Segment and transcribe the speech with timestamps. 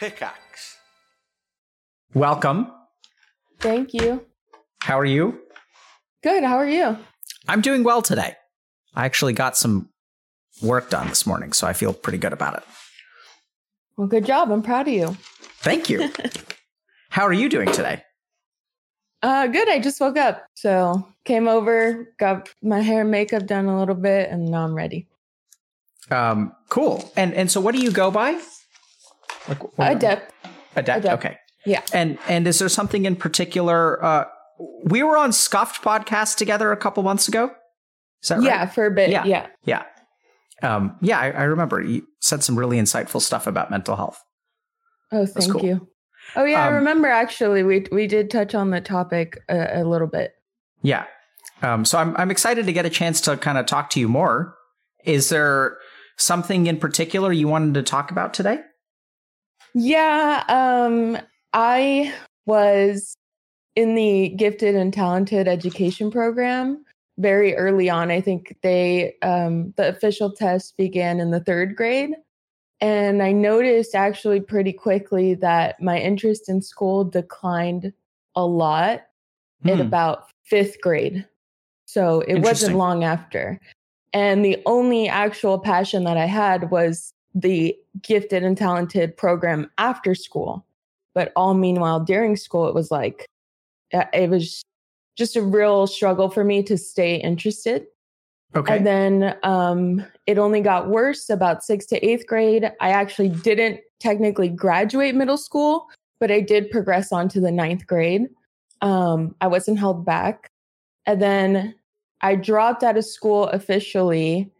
[0.00, 0.78] Pickaxe.
[2.14, 2.72] Welcome.
[3.58, 4.24] Thank you.
[4.80, 5.38] How are you?
[6.22, 6.42] Good.
[6.42, 6.96] How are you?
[7.46, 8.34] I'm doing well today.
[8.94, 9.90] I actually got some
[10.62, 12.62] work done this morning, so I feel pretty good about it.
[13.98, 14.50] Well, good job.
[14.50, 15.18] I'm proud of you.
[15.58, 16.10] Thank you.
[17.10, 18.02] How are you doing today?
[19.22, 19.68] Uh, good.
[19.68, 23.94] I just woke up, so came over, got my hair and makeup done a little
[23.94, 25.08] bit, and now I'm ready.
[26.10, 27.12] Um, cool.
[27.16, 28.40] And and so, what do you go by?
[29.48, 30.32] Like, Adept.
[30.76, 31.04] Adept.
[31.04, 31.06] Adept.
[31.06, 31.38] Okay.
[31.66, 31.82] Yeah.
[31.92, 34.02] And and is there something in particular?
[34.04, 34.24] Uh,
[34.84, 37.50] we were on Scuffed podcast together a couple months ago.
[38.22, 38.44] Is that right?
[38.44, 39.10] Yeah, for a bit.
[39.10, 39.24] Yeah.
[39.24, 39.46] Yeah.
[39.64, 39.84] Yeah.
[40.62, 44.22] Um, yeah, I, I remember you said some really insightful stuff about mental health.
[45.10, 45.64] Oh, thank cool.
[45.64, 45.88] you.
[46.36, 49.84] Oh yeah, um, I remember actually we we did touch on the topic a, a
[49.84, 50.32] little bit.
[50.82, 51.06] Yeah.
[51.62, 54.08] Um, so I'm I'm excited to get a chance to kind of talk to you
[54.08, 54.54] more.
[55.04, 55.78] Is there
[56.18, 58.60] something in particular you wanted to talk about today?
[59.74, 61.18] Yeah, um,
[61.52, 62.12] I
[62.46, 63.16] was
[63.76, 66.84] in the gifted and talented education program
[67.18, 68.10] very early on.
[68.10, 72.14] I think they um, the official test began in the third grade,
[72.80, 77.92] and I noticed actually pretty quickly that my interest in school declined
[78.34, 79.02] a lot
[79.62, 79.68] hmm.
[79.68, 81.26] in about fifth grade.
[81.86, 83.60] So it wasn't long after.
[84.12, 90.14] And the only actual passion that I had was the gifted and talented program after
[90.14, 90.64] school.
[91.14, 93.26] But all meanwhile, during school, it was like,
[93.92, 94.62] uh, it was
[95.16, 97.86] just a real struggle for me to stay interested.
[98.54, 98.76] Okay.
[98.76, 102.70] And then um, it only got worse about sixth to eighth grade.
[102.80, 105.86] I actually didn't technically graduate middle school,
[106.18, 108.28] but I did progress on to the ninth grade.
[108.80, 110.48] Um, I wasn't held back.
[111.06, 111.74] And then
[112.22, 114.50] I dropped out of school officially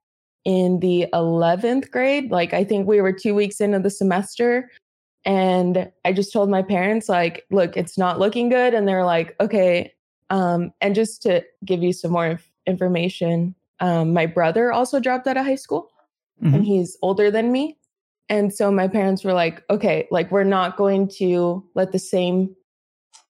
[0.44, 2.30] in the 11th grade.
[2.30, 4.70] Like, I think we were two weeks into the semester.
[5.24, 8.74] And I just told my parents, like, look, it's not looking good.
[8.74, 9.92] And they're like, okay.
[10.31, 15.37] Um, and just to give you some more information, um, my brother also dropped out
[15.37, 15.91] of high school
[16.43, 16.54] mm-hmm.
[16.54, 17.76] and he's older than me.
[18.28, 22.54] And so my parents were like, okay, like we're not going to let the same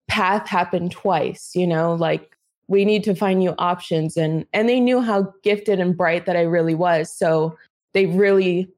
[0.08, 2.29] path happen twice, you know, like
[2.70, 4.16] we need to find new options.
[4.16, 7.12] And and they knew how gifted and bright that I really was.
[7.12, 7.58] So
[7.94, 8.70] they really,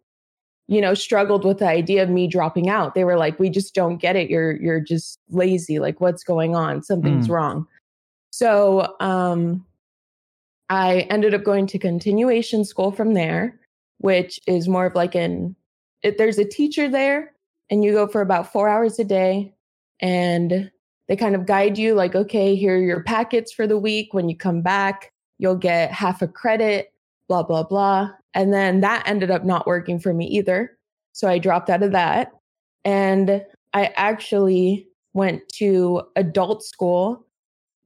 [0.66, 2.94] you know, struggled with the idea of me dropping out.
[2.94, 4.30] They were like, we just don't get it.
[4.30, 5.78] You're you're just lazy.
[5.78, 6.82] Like what's going on?
[6.82, 7.32] Something's mm.
[7.32, 7.66] wrong.
[8.30, 9.64] So um
[10.70, 13.60] I ended up going to continuation school from there,
[13.98, 15.54] which is more of like an
[16.02, 17.34] it, there's a teacher there
[17.68, 19.52] and you go for about 4 hours a day
[20.00, 20.70] and
[21.08, 24.28] they kind of guide you like okay, here are your packets for the week when
[24.28, 26.92] you come back, you'll get half a credit,
[27.28, 28.10] blah blah blah.
[28.34, 30.76] And then that ended up not working for me either.
[31.12, 32.32] So I dropped out of that
[32.84, 37.26] and I actually went to adult school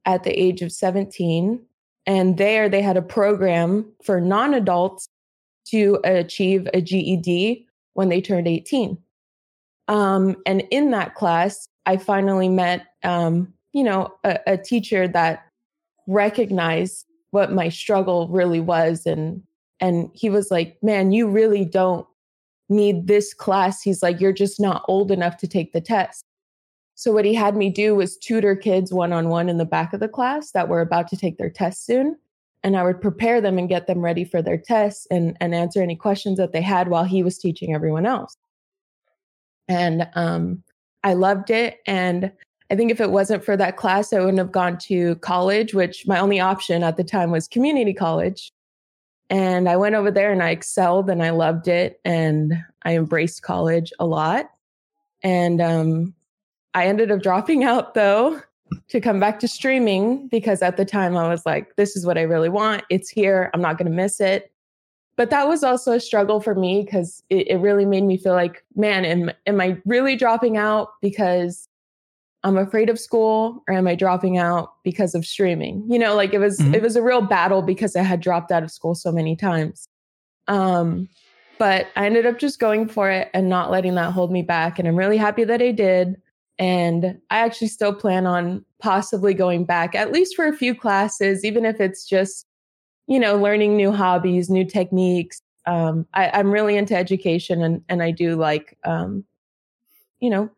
[0.05, 1.61] at the age of 17
[2.05, 5.09] and there they had a program for non adults
[5.65, 8.97] to achieve a GED when they turned 18.
[9.89, 15.45] Um, and in that class, I finally met, um, you know, a, a teacher that
[16.05, 19.05] recognized what my struggle really was.
[19.05, 19.41] And,
[19.79, 22.05] and he was like, man, you really don't
[22.69, 23.81] need this class.
[23.81, 26.25] He's like, you're just not old enough to take the test.
[26.95, 29.93] So what he had me do was tutor kids one on one in the back
[29.93, 32.17] of the class that were about to take their test soon.
[32.63, 35.81] And I would prepare them and get them ready for their tests and, and answer
[35.81, 38.35] any questions that they had while he was teaching everyone else.
[39.69, 40.63] And um,
[41.07, 41.79] I loved it.
[41.87, 42.33] And
[42.69, 46.05] I think if it wasn't for that class, I wouldn't have gone to college, which
[46.05, 48.51] my only option at the time was community college.
[49.29, 52.01] And I went over there and I excelled and I loved it.
[52.03, 54.49] And I embraced college a lot.
[55.23, 56.13] And um,
[56.73, 58.41] I ended up dropping out though
[58.89, 62.17] to come back to streaming because at the time I was like, this is what
[62.17, 62.83] I really want.
[62.89, 63.49] It's here.
[63.53, 64.51] I'm not going to miss it.
[65.17, 68.33] But that was also a struggle for me because it, it, really made me feel
[68.33, 71.67] like, man, am, am I really dropping out because
[72.43, 75.83] I'm afraid of school or am I dropping out because of streaming?
[75.89, 76.75] You know, like it was mm-hmm.
[76.75, 79.87] it was a real battle because I had dropped out of school so many times.
[80.47, 81.09] Um,
[81.57, 84.77] but I ended up just going for it and not letting that hold me back.
[84.77, 86.21] And I'm really happy that I did.
[86.59, 91.43] And I actually still plan on possibly going back, at least for a few classes,
[91.43, 92.46] even if it's just,
[93.07, 95.41] you know, learning new hobbies, new techniques.
[95.65, 99.25] Um, I, am really into education and, and I do like, um,
[100.19, 100.49] you know,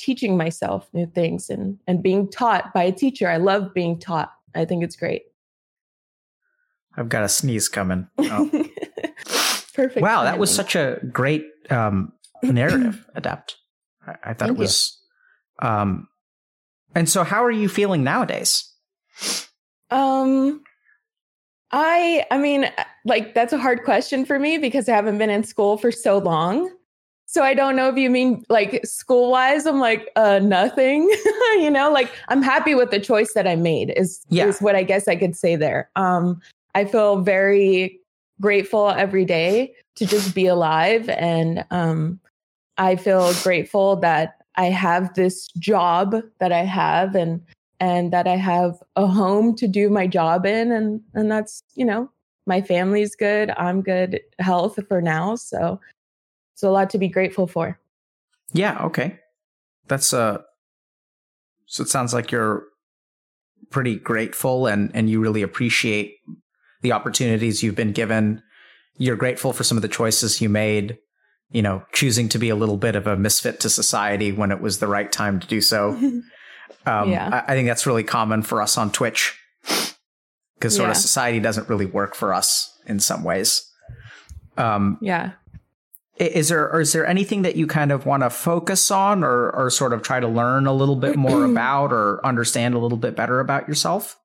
[0.00, 3.28] teaching myself new things and, and being taught by a teacher.
[3.28, 4.32] I love being taught.
[4.54, 5.22] I think it's great.
[6.96, 8.08] I've got a sneeze coming.
[8.18, 8.50] Oh.
[9.74, 10.02] Perfect.
[10.02, 12.12] Wow, that was such a great um,
[12.42, 13.56] narrative, Adept.
[14.06, 14.98] I, I thought Thank it was.
[15.62, 15.68] You.
[15.68, 16.08] Um,
[16.94, 18.70] and so, how are you feeling nowadays?
[19.90, 20.62] Um,
[21.72, 22.70] I, I mean,
[23.04, 26.18] like that's a hard question for me because I haven't been in school for so
[26.18, 26.70] long.
[27.26, 29.64] So I don't know if you mean like school wise.
[29.64, 31.08] I'm like, uh, nothing.
[31.54, 33.94] you know, like I'm happy with the choice that I made.
[33.96, 34.44] Is yeah.
[34.44, 35.90] is what I guess I could say there.
[35.96, 36.42] Um,
[36.74, 37.98] I feel very
[38.38, 42.20] grateful every day to just be alive, and um,
[42.76, 47.40] I feel grateful that I have this job that I have, and
[47.82, 51.84] and that I have a home to do my job in, and and that's you
[51.84, 52.08] know
[52.46, 55.80] my family's good, I'm good, health for now, so
[56.54, 57.78] it's a lot to be grateful for.
[58.52, 58.84] Yeah.
[58.84, 59.18] Okay.
[59.88, 60.38] That's uh.
[61.66, 62.64] So it sounds like you're
[63.70, 66.18] pretty grateful and and you really appreciate
[66.82, 68.42] the opportunities you've been given.
[68.96, 70.98] You're grateful for some of the choices you made.
[71.50, 74.60] You know, choosing to be a little bit of a misfit to society when it
[74.60, 75.98] was the right time to do so.
[76.86, 77.42] um, yeah.
[77.46, 79.38] I, I, think that's really common for us on Twitch
[80.54, 80.92] because sort yeah.
[80.92, 83.68] of society doesn't really work for us in some ways.
[84.56, 85.32] Um, yeah.
[86.18, 89.50] Is there or is there anything that you kind of want to focus on or
[89.50, 92.98] or sort of try to learn a little bit more about or understand a little
[92.98, 94.18] bit better about yourself?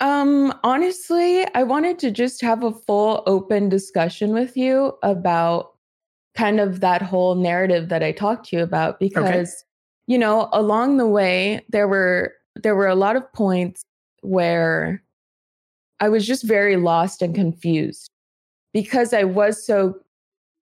[0.00, 5.72] Um honestly, I wanted to just have a full open discussion with you about
[6.34, 9.46] kind of that whole narrative that I talked to you about because okay.
[10.10, 13.84] You know, along the way there were there were a lot of points
[14.22, 15.00] where
[16.00, 18.10] I was just very lost and confused
[18.74, 19.94] because I was so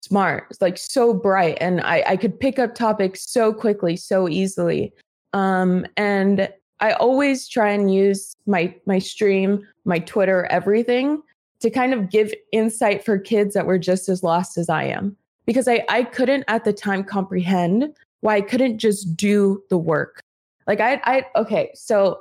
[0.01, 4.93] smart, like so bright, and I, I could pick up topics so quickly, so easily.
[5.33, 6.49] Um, and
[6.79, 11.21] I always try and use my my stream, my Twitter, everything
[11.63, 15.17] to kind of give insight for kids that were just as lost as I am.
[15.47, 17.93] Because I, I couldn't at the time comprehend
[18.23, 20.23] why I couldn't just do the work.
[20.67, 22.21] Like I I okay, so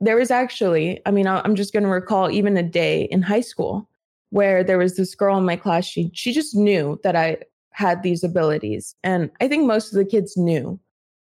[0.00, 3.40] there was actually, I mean, I'm just going to recall even a day in high
[3.40, 3.88] school
[4.30, 7.38] where there was this girl in my class she she just knew that I
[7.70, 10.78] had these abilities and I think most of the kids knew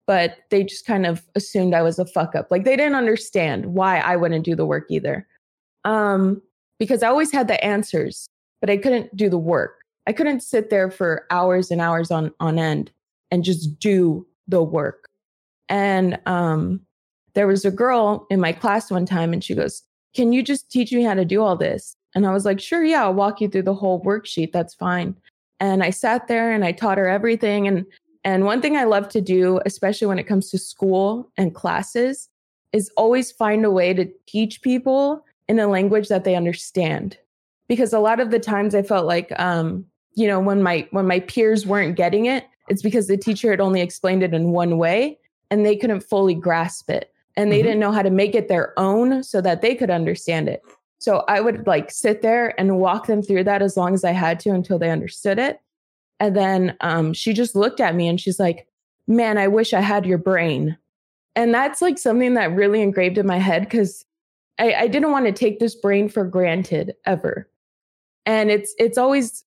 [0.08, 3.68] but they just kind of assumed I was a fuck up like they didn't understand
[3.68, 5.28] why I wouldn't do the work either.
[5.84, 6.42] Um
[6.80, 8.28] because I always had the answers
[8.60, 9.82] but I couldn't do the work.
[10.08, 12.92] I couldn't sit there for hours and hours on on end
[13.36, 15.10] and just do the work
[15.70, 16.80] and um
[17.34, 19.84] there was a girl in my class one time and she goes
[20.16, 22.84] can you just teach me how to do all this and I was like, sure,
[22.84, 24.54] yeah, I'll walk you through the whole worksheet.
[24.54, 25.16] That's fine.
[25.60, 27.68] And I sat there and I taught her everything.
[27.68, 27.86] And
[28.24, 32.28] and one thing I love to do, especially when it comes to school and classes,
[32.74, 37.18] is always find a way to teach people in a language that they understand.
[37.68, 39.86] Because a lot of the times I felt like um,
[40.16, 43.62] you know, when my when my peers weren't getting it, it's because the teacher had
[43.62, 45.20] only explained it in one way
[45.52, 47.12] and they couldn't fully grasp it.
[47.38, 47.68] And they mm-hmm.
[47.68, 50.62] didn't know how to make it their own so that they could understand it.
[51.00, 54.12] So I would like sit there and walk them through that as long as I
[54.12, 55.60] had to until they understood it.
[56.20, 58.68] And then um, she just looked at me and she's like,
[59.08, 60.78] Man, I wish I had your brain.
[61.36, 64.04] And that's like something that really engraved in my head because
[64.58, 67.48] I, I didn't want to take this brain for granted ever.
[68.26, 69.45] And it's it's always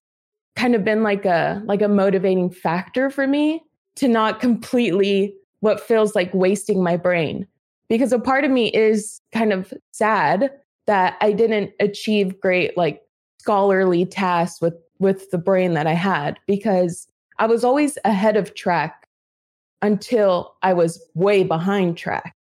[0.59, 3.63] kind of been like a like a motivating factor for me
[3.95, 7.47] to not completely what feels like wasting my brain
[7.87, 10.51] because a part of me is kind of sad
[10.85, 13.01] that I didn't achieve great like
[13.39, 18.53] scholarly tasks with with the brain that I had because I was always ahead of
[18.53, 19.07] track
[19.81, 22.35] until I was way behind track.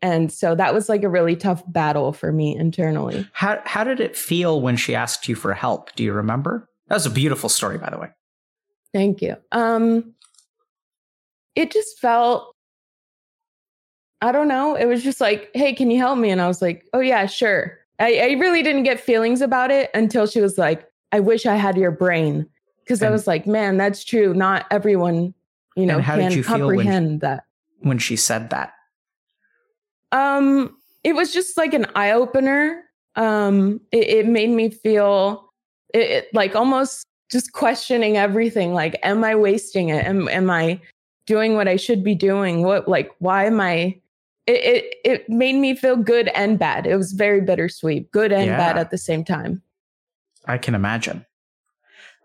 [0.00, 3.28] And so that was like a really tough battle for me internally.
[3.34, 5.94] How how did it feel when she asked you for help?
[5.94, 6.66] Do you remember?
[6.88, 8.08] That was a beautiful story by the way.
[8.92, 9.36] Thank you.
[9.52, 10.14] Um
[11.54, 12.54] it just felt
[14.20, 14.74] I don't know.
[14.74, 16.30] It was just like, hey, can you help me?
[16.30, 17.78] And I was like, oh, yeah, sure.
[18.00, 21.54] I, I really didn't get feelings about it until she was like, I wish I
[21.54, 22.48] had your brain.
[22.80, 24.32] Because I was like, man, that's true.
[24.32, 25.34] Not everyone,
[25.76, 27.44] you know, can comprehend when, that.
[27.80, 28.72] When she said that?
[30.10, 32.82] Um, it was just like an eye opener.
[33.14, 35.47] Um, it, it made me feel
[35.94, 38.74] it, it, like almost just questioning everything.
[38.74, 40.04] Like, am I wasting it?
[40.04, 40.80] Am, am I
[41.26, 42.62] doing what I should be doing?
[42.62, 44.00] What, like, why am I
[44.48, 46.86] it, it, it made me feel good and bad.
[46.86, 48.56] It was very bittersweet, good and yeah.
[48.56, 49.62] bad at the same time.
[50.46, 51.26] I can imagine.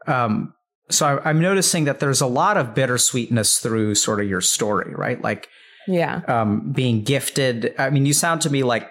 [0.07, 0.53] Um,
[0.89, 4.95] so I, am noticing that there's a lot of bittersweetness through sort of your story,
[4.95, 5.21] right?
[5.21, 5.49] Like,
[5.85, 7.75] yeah, um, being gifted.
[7.77, 8.89] I mean, you sound to me like,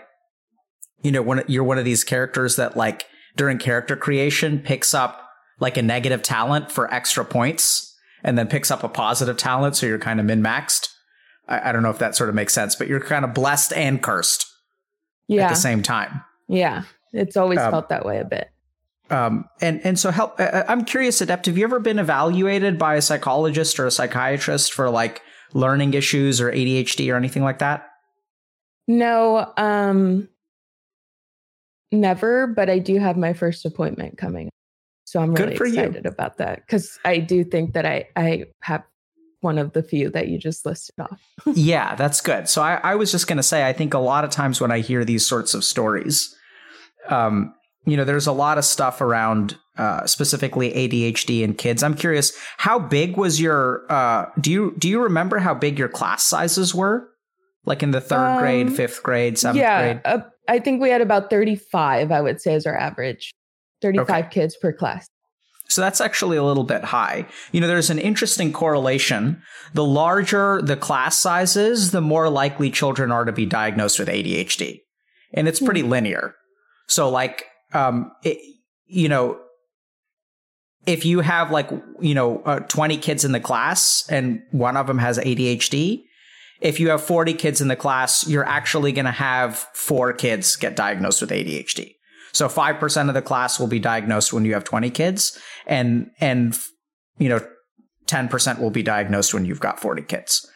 [1.02, 5.28] you know, when you're one of these characters that like during character creation picks up
[5.58, 9.86] like a negative talent for extra points and then picks up a positive talent, so
[9.86, 10.88] you're kind of min maxed.
[11.48, 13.72] I, I, don't know if that sort of makes sense, but you're kind of blessed
[13.72, 14.46] and cursed
[15.26, 15.46] yeah.
[15.46, 16.22] at the same time.
[16.48, 18.50] Yeah, it's always um, felt that way a bit.
[19.10, 20.36] Um, and and so help.
[20.38, 21.46] I'm curious, Adept.
[21.46, 25.22] Have you ever been evaluated by a psychologist or a psychiatrist for like
[25.52, 27.88] learning issues or ADHD or anything like that?
[28.88, 30.28] No, um,
[31.92, 32.46] never.
[32.46, 34.50] But I do have my first appointment coming,
[35.04, 36.10] so I'm really excited you.
[36.10, 38.82] about that because I do think that I I have
[39.42, 41.20] one of the few that you just listed off.
[41.54, 42.48] yeah, that's good.
[42.48, 44.70] So I, I was just going to say, I think a lot of times when
[44.70, 46.34] I hear these sorts of stories,
[47.08, 47.52] um,
[47.84, 51.82] you know, there's a lot of stuff around uh, specifically ADHD in kids.
[51.82, 53.84] I'm curious, how big was your?
[53.90, 57.08] Uh, do you do you remember how big your class sizes were?
[57.64, 60.00] Like in the third um, grade, fifth grade, seventh yeah, grade.
[60.04, 62.10] Uh, I think we had about 35.
[62.10, 63.32] I would say as our average,
[63.82, 64.28] 35 okay.
[64.30, 65.06] kids per class.
[65.68, 67.26] So that's actually a little bit high.
[67.50, 69.42] You know, there's an interesting correlation.
[69.72, 74.80] The larger the class sizes, the more likely children are to be diagnosed with ADHD.
[75.32, 75.90] And it's pretty mm-hmm.
[75.90, 76.34] linear.
[76.88, 78.38] So like um, it,
[78.86, 79.40] you know,
[80.84, 84.86] if you have like, you know, uh, 20 kids in the class and one of
[84.86, 86.02] them has ADHD,
[86.62, 90.56] if you have 40 kids in the class, you're actually going to have four kids
[90.56, 91.94] get diagnosed with ADHD.
[92.32, 96.58] So 5% of the class will be diagnosed when you have 20 kids and, and,
[97.18, 97.40] you know,
[98.06, 100.48] 10% will be diagnosed when you've got 40 kids.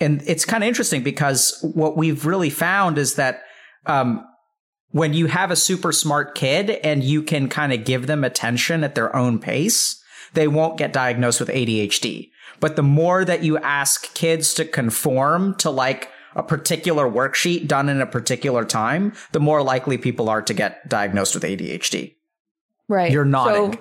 [0.00, 3.42] And it's kind of interesting because what we've really found is that,
[3.86, 4.26] um,
[4.90, 8.84] when you have a super smart kid and you can kind of give them attention
[8.84, 10.00] at their own pace,
[10.34, 12.30] they won't get diagnosed with ADHD.
[12.60, 17.88] But the more that you ask kids to conform to like a particular worksheet done
[17.88, 22.14] in a particular time, the more likely people are to get diagnosed with ADHD.
[22.88, 23.10] Right.
[23.10, 23.74] You're nodding.
[23.74, 23.80] So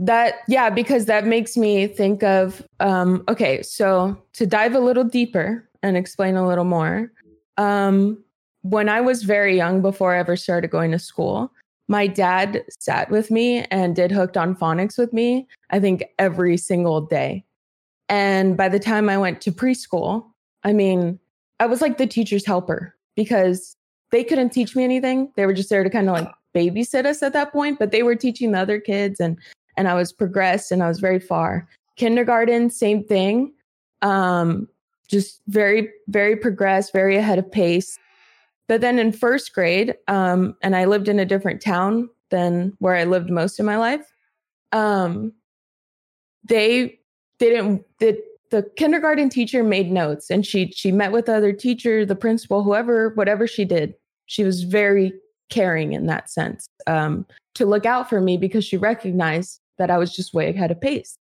[0.00, 5.04] that yeah, because that makes me think of um okay, so to dive a little
[5.04, 7.12] deeper and explain a little more.
[7.56, 8.22] Um
[8.62, 11.52] when I was very young, before I ever started going to school,
[11.88, 16.56] my dad sat with me and did hooked on phonics with me, I think every
[16.56, 17.44] single day.
[18.10, 20.26] And by the time I went to preschool,
[20.64, 21.18] I mean,
[21.60, 23.76] I was like the teacher's helper because
[24.10, 25.32] they couldn't teach me anything.
[25.36, 28.02] They were just there to kind of like babysit us at that point, but they
[28.02, 29.38] were teaching the other kids and
[29.76, 31.68] and I was progressed and I was very far.
[31.96, 33.52] Kindergarten, same thing.
[34.02, 34.68] Um,
[35.08, 37.96] just very, very progressed, very ahead of pace.
[38.66, 42.94] But then in first grade, um, and I lived in a different town than where
[42.94, 44.12] I lived most of my life.
[44.72, 45.32] Um,
[46.44, 46.99] they
[47.48, 47.84] didn't.
[47.98, 52.62] The, the kindergarten teacher made notes, and she she met with other teacher, the principal,
[52.62, 53.94] whoever, whatever she did.
[54.26, 55.12] She was very
[55.48, 59.98] caring in that sense um, to look out for me because she recognized that I
[59.98, 61.16] was just way ahead of pace.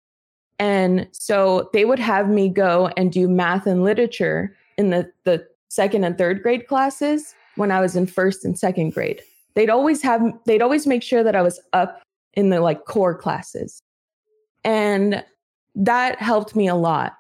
[0.58, 5.46] And so they would have me go and do math and literature in the the
[5.70, 9.22] second and third grade classes when I was in first and second grade.
[9.56, 12.02] They'd always have they'd always make sure that I was up
[12.34, 13.82] in the like core classes.
[14.64, 15.24] And
[15.76, 17.18] that helped me a lot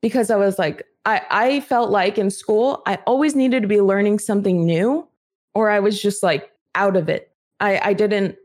[0.00, 3.80] because I was like I I felt like in school I always needed to be
[3.80, 5.06] learning something new
[5.54, 7.30] or I was just like out of it.
[7.60, 8.36] I I didn't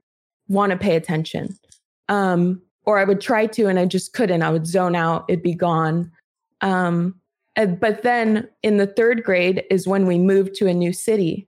[0.48, 1.58] want to pay attention.
[2.10, 4.42] Um or I would try to and I just couldn't.
[4.42, 6.12] I would zone out, it'd be gone.
[6.62, 7.16] Um
[7.56, 11.48] but then in the third grade is when we moved to a new city.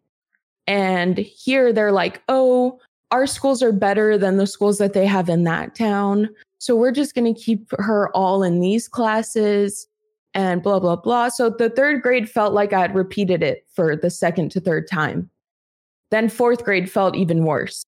[0.68, 2.80] And here they're like, oh,
[3.12, 6.30] our schools are better than the schools that they have in that town.
[6.64, 9.86] So we're just going to keep her all in these classes
[10.34, 11.28] and blah, blah, blah.
[11.28, 14.88] So the third grade felt like I had repeated it for the second to third
[14.90, 15.30] time.
[16.10, 17.84] Then fourth grade felt even worse.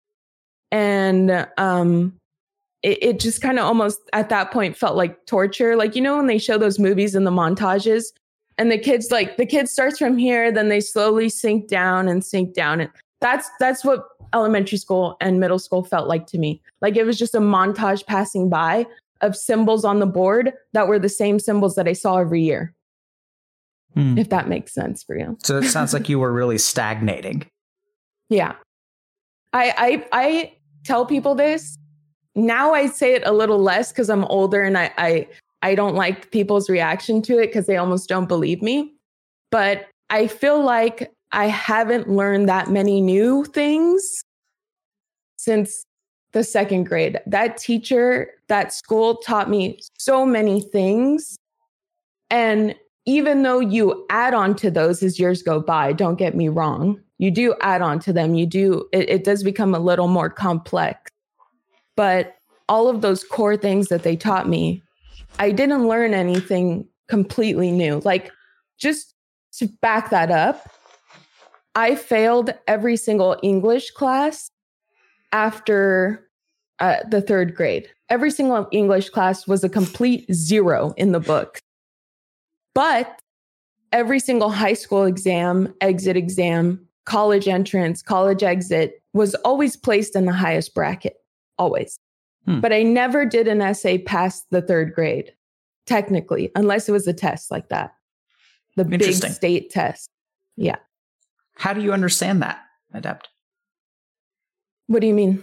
[0.73, 2.15] And um,
[2.83, 5.77] it, it just kind of almost at that point felt like torture.
[5.77, 8.07] Like, you know, when they show those movies in the montages
[8.59, 12.25] and the kids like the kid starts from here, then they slowly sink down and
[12.25, 12.81] sink down.
[12.81, 12.91] And
[13.21, 16.61] that's that's what elementary school and middle school felt like to me.
[16.81, 18.87] Like it was just a montage passing by
[19.21, 22.75] of symbols on the board that were the same symbols that I saw every year.
[23.95, 24.19] Hmm.
[24.19, 25.39] If that makes sense for you.
[25.43, 27.47] So it sounds like you were really stagnating.
[28.29, 28.55] Yeah.
[29.53, 30.53] I I I
[30.85, 31.79] tell people this
[32.35, 35.29] now I say it a little less because I'm older and I, I
[35.63, 38.93] I don't like people's reaction to it because they almost don't believe me.
[39.51, 44.03] But I feel like I haven't learned that many new things
[45.37, 45.85] since
[46.33, 47.21] the second grade.
[47.27, 51.37] That teacher, that school taught me so many things.
[52.31, 52.75] And
[53.07, 57.01] even though you add on to those as years go by, don't get me wrong,
[57.19, 58.35] you do add on to them.
[58.35, 61.11] You do, it, it does become a little more complex.
[61.97, 62.37] But
[62.69, 64.83] all of those core things that they taught me
[65.39, 68.01] I didn't learn anything completely new.
[68.05, 68.31] Like,
[68.79, 69.15] just
[69.59, 70.69] to back that up,
[71.75, 74.51] I failed every single English class
[75.33, 76.29] after
[76.79, 77.89] uh, the third grade.
[78.09, 81.59] Every single English class was a complete zero in the book.
[82.75, 83.21] But
[83.93, 90.27] every single high school exam, exit exam, college entrance, college exit was always placed in
[90.27, 91.17] the highest bracket,
[91.59, 91.99] always.
[92.45, 92.61] Hmm.
[92.61, 95.33] But I never did an essay past the third grade,
[95.87, 97.95] technically, unless it was a test like that.
[98.77, 100.11] The big state test.
[100.57, 100.77] Yeah.
[101.57, 102.59] How do you understand that,
[102.93, 103.29] Adept?
[104.87, 105.43] What do you mean?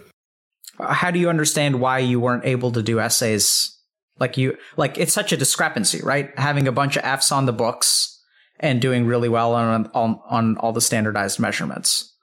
[0.78, 3.78] How do you understand why you weren't able to do essays
[4.18, 6.36] like you like it's such a discrepancy, right?
[6.38, 8.20] Having a bunch of Fs on the books
[8.60, 12.14] and doing really well on on, on all the standardized measurements.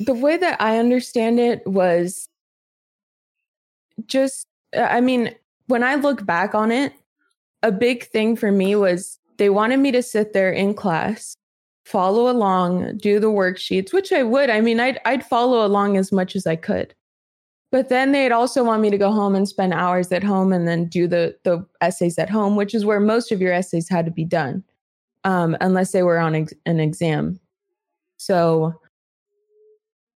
[0.00, 2.28] The way that I understand it was
[4.06, 4.46] just
[4.76, 5.34] I mean,
[5.66, 6.92] when I look back on it,
[7.62, 11.36] a big thing for me was they wanted me to sit there in class,
[11.86, 14.50] follow along, do the worksheets, which I would.
[14.50, 16.94] I mean, I'd I'd follow along as much as I could.
[17.72, 20.66] But then they'd also want me to go home and spend hours at home and
[20.66, 24.04] then do the the essays at home, which is where most of your essays had
[24.04, 24.64] to be done,
[25.24, 27.40] um, unless they were on ex- an exam.
[28.16, 28.74] So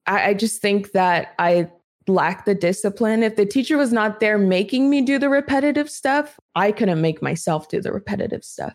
[0.06, 1.70] I, I just think that I
[2.08, 3.22] lack the discipline.
[3.22, 7.22] If the teacher was not there making me do the repetitive stuff, I couldn't make
[7.22, 8.74] myself do the repetitive stuff.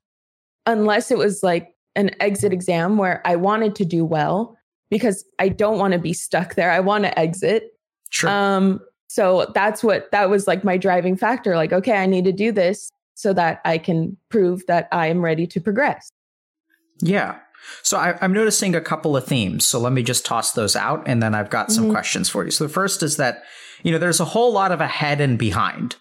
[0.66, 4.58] Unless it was like an exit exam where I wanted to do well
[4.90, 6.72] because I don't want to be stuck there.
[6.72, 7.72] I want to exit.
[8.10, 8.30] Sure.
[8.30, 11.56] Um, so that's what that was like my driving factor.
[11.56, 15.24] Like, okay, I need to do this so that I can prove that I am
[15.24, 16.10] ready to progress.
[17.02, 17.40] Yeah.
[17.82, 19.66] So I, am noticing a couple of themes.
[19.66, 21.94] So let me just toss those out, and then I've got some mm-hmm.
[21.94, 22.52] questions for you.
[22.52, 23.44] So the first is that
[23.84, 25.96] you know there's a whole lot of ahead and behind,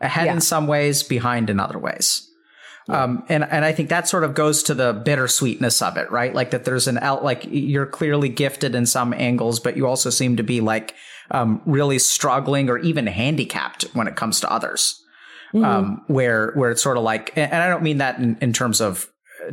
[0.00, 0.34] ahead yeah.
[0.34, 2.28] in some ways, behind in other ways.
[2.88, 6.34] Um, and and I think that sort of goes to the bittersweetness of it, right?
[6.34, 10.10] Like that there's an out, like you're clearly gifted in some angles, but you also
[10.10, 10.94] seem to be like
[11.30, 15.00] um, really struggling or even handicapped when it comes to others.
[15.54, 15.64] Mm-hmm.
[15.64, 18.80] Um, where where it's sort of like, and I don't mean that in, in terms
[18.80, 19.08] of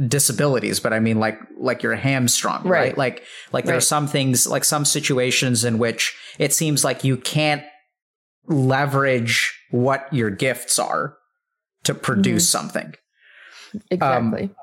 [0.07, 2.69] disabilities, but I mean like like you're hamstrung, right?
[2.69, 2.97] right?
[2.97, 3.65] Like like right.
[3.67, 7.63] there are some things, like some situations in which it seems like you can't
[8.47, 11.15] leverage what your gifts are
[11.83, 12.59] to produce mm-hmm.
[12.59, 12.93] something.
[13.89, 14.43] Exactly.
[14.43, 14.55] Um,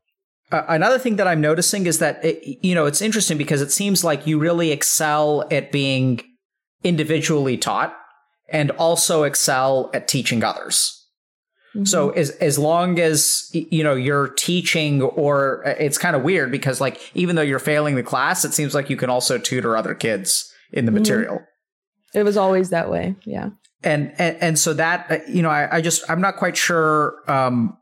[0.51, 3.71] uh, another thing that I'm noticing is that it, you know it's interesting because it
[3.71, 6.21] seems like you really excel at being
[6.83, 7.95] individually taught
[8.49, 10.95] and also excel at teaching others.
[11.75, 11.85] Mm-hmm.
[11.85, 16.51] So as as long as you know you're teaching or uh, it's kind of weird
[16.51, 19.77] because like even though you're failing the class it seems like you can also tutor
[19.77, 21.01] other kids in the mm-hmm.
[21.01, 21.41] material.
[22.15, 23.17] It was always that way.
[23.25, 23.51] Yeah.
[23.85, 27.19] And and, and so that uh, you know I, I just I'm not quite sure
[27.31, 27.78] um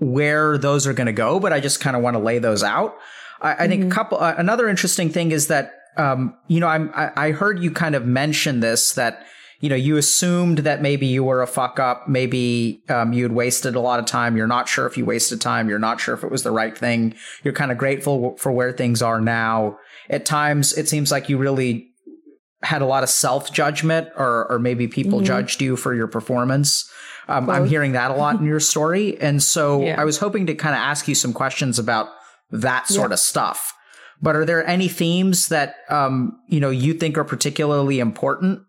[0.00, 2.62] where those are going to go, but I just kind of want to lay those
[2.62, 2.96] out.
[3.40, 3.68] I, I mm-hmm.
[3.68, 4.18] think a couple.
[4.18, 7.94] Uh, another interesting thing is that um, you know I'm I, I heard you kind
[7.94, 9.26] of mention this that
[9.60, 13.74] you know you assumed that maybe you were a fuck up, maybe um, you'd wasted
[13.74, 14.36] a lot of time.
[14.36, 15.68] You're not sure if you wasted time.
[15.68, 17.14] You're not sure if it was the right thing.
[17.42, 19.78] You're kind of grateful for where things are now.
[20.08, 21.88] At times, it seems like you really
[22.62, 25.26] had a lot of self judgment, or or maybe people mm-hmm.
[25.26, 26.90] judged you for your performance.
[27.28, 29.20] Um, I'm hearing that a lot in your story.
[29.20, 30.00] And so yeah.
[30.00, 32.08] I was hoping to kind of ask you some questions about
[32.50, 33.14] that sort yeah.
[33.14, 33.72] of stuff.
[34.22, 38.62] But are there any themes that um, you know you think are particularly important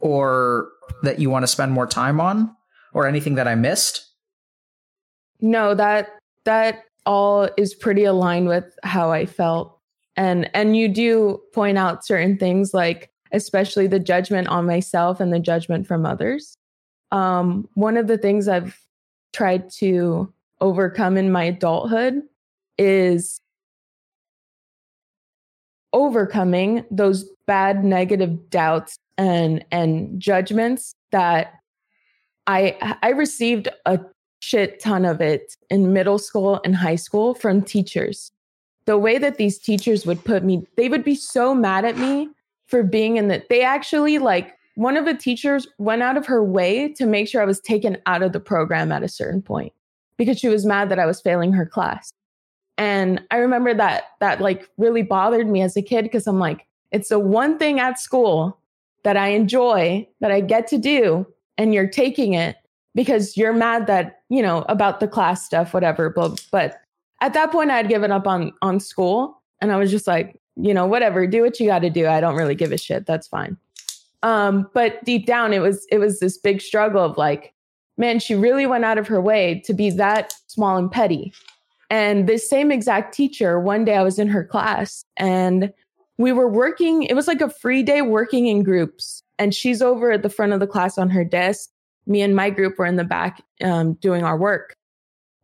[0.00, 0.68] or
[1.02, 2.54] that you want to spend more time on
[2.92, 4.06] or anything that I missed?
[5.40, 6.08] No, that
[6.44, 9.78] that all is pretty aligned with how I felt.
[10.16, 15.32] And and you do point out certain things like especially the judgment on myself and
[15.32, 16.56] the judgment from others.
[17.10, 18.78] Um, one of the things I've
[19.32, 22.22] tried to overcome in my adulthood
[22.78, 23.40] is
[25.92, 31.54] overcoming those bad negative doubts and and judgments that
[32.46, 34.00] I I received a
[34.40, 38.32] shit ton of it in middle school and high school from teachers.
[38.86, 42.28] The way that these teachers would put me, they would be so mad at me
[42.72, 43.50] for being in that.
[43.50, 47.42] they actually like one of the teachers went out of her way to make sure
[47.42, 49.74] I was taken out of the program at a certain point
[50.16, 52.14] because she was mad that I was failing her class.
[52.78, 56.66] And I remember that that like really bothered me as a kid because I'm like,
[56.92, 58.58] it's the one thing at school
[59.02, 61.26] that I enjoy that I get to do,
[61.58, 62.56] and you're taking it
[62.94, 66.08] because you're mad that, you know, about the class stuff, whatever.
[66.08, 66.80] But but
[67.20, 70.40] at that point I had given up on on school and I was just like,
[70.56, 72.06] you know, whatever, do what you got to do.
[72.06, 73.06] I don't really give a shit.
[73.06, 73.56] That's fine.
[74.22, 77.54] Um, but deep down, it was it was this big struggle of like,
[77.96, 81.32] man, she really went out of her way to be that small and petty.
[81.90, 85.72] And this same exact teacher, one day I was in her class and
[86.16, 89.22] we were working, it was like a free day working in groups.
[89.38, 91.68] And she's over at the front of the class on her desk.
[92.06, 94.74] Me and my group were in the back um, doing our work.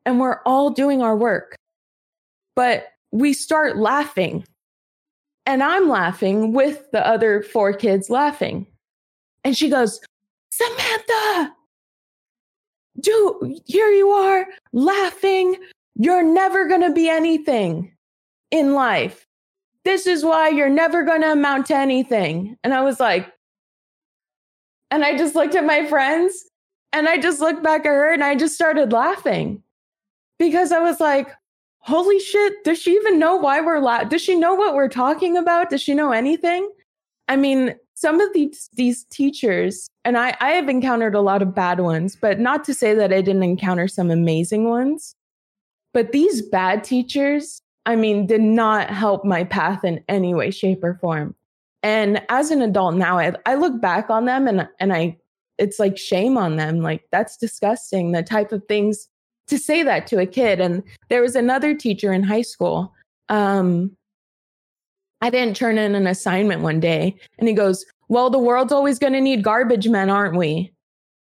[0.06, 1.56] And we're all doing our work.
[2.54, 4.46] But we start laughing.
[5.48, 8.66] And I'm laughing with the other four kids laughing.
[9.44, 9.98] And she goes,
[10.50, 11.54] Samantha,
[13.00, 15.56] do here you are laughing.
[15.94, 17.96] You're never going to be anything
[18.50, 19.26] in life.
[19.86, 22.58] This is why you're never going to amount to anything.
[22.62, 23.32] And I was like,
[24.90, 26.44] and I just looked at my friends
[26.92, 29.62] and I just looked back at her and I just started laughing
[30.38, 31.30] because I was like,
[31.80, 34.08] holy shit, does she even know why we're laughing?
[34.08, 35.70] Does she know what we're talking about?
[35.70, 36.70] Does she know anything?
[37.28, 41.54] I mean, some of these these teachers, and I, I have encountered a lot of
[41.54, 45.14] bad ones, but not to say that I didn't encounter some amazing ones.
[45.92, 50.84] But these bad teachers, I mean, did not help my path in any way, shape,
[50.84, 51.34] or form.
[51.82, 55.18] And as an adult now, I, I look back on them and and I
[55.58, 56.80] it's like shame on them.
[56.80, 58.12] Like that's disgusting.
[58.12, 59.08] The type of things
[59.48, 60.60] to say that to a kid.
[60.60, 62.92] And there was another teacher in high school.
[63.28, 63.96] Um,
[65.20, 68.98] I didn't turn in an assignment one day, and he goes, "Well, the world's always
[68.98, 70.72] going to need garbage men, aren't we?"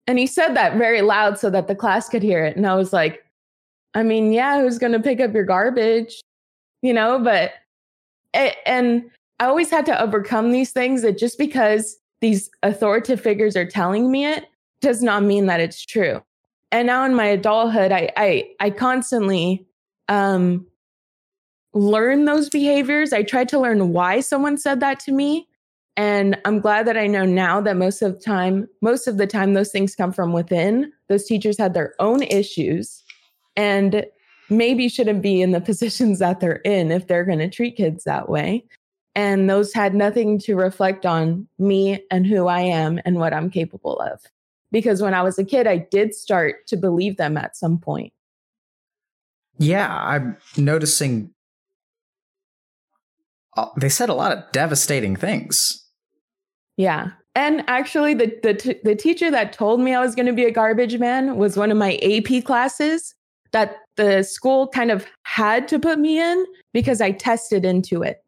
[0.07, 2.55] And he said that very loud so that the class could hear it.
[2.57, 3.23] And I was like,
[3.93, 6.21] I mean, yeah, who's going to pick up your garbage?
[6.81, 7.53] You know, but
[8.33, 13.55] it, and I always had to overcome these things that just because these authoritative figures
[13.55, 14.45] are telling me it
[14.81, 16.21] does not mean that it's true.
[16.71, 19.65] And now in my adulthood, I I, I constantly
[20.07, 20.67] um,
[21.73, 23.13] learn those behaviors.
[23.13, 25.47] I tried to learn why someone said that to me.
[25.97, 29.27] And I'm glad that I know now that most of the time, most of the
[29.27, 30.91] time those things come from within.
[31.09, 33.03] Those teachers had their own issues
[33.55, 34.05] and
[34.49, 38.03] maybe shouldn't be in the positions that they're in if they're going to treat kids
[38.03, 38.65] that way.
[39.13, 43.49] And those had nothing to reflect on me and who I am and what I'm
[43.49, 44.21] capable of.
[44.71, 48.13] Because when I was a kid, I did start to believe them at some point.
[49.57, 51.33] Yeah, I'm noticing
[53.57, 55.85] uh, they said a lot of devastating things.
[56.77, 57.09] Yeah.
[57.35, 60.45] And actually the the t- the teacher that told me I was going to be
[60.45, 63.13] a garbage man was one of my AP classes
[63.51, 68.23] that the school kind of had to put me in because I tested into it.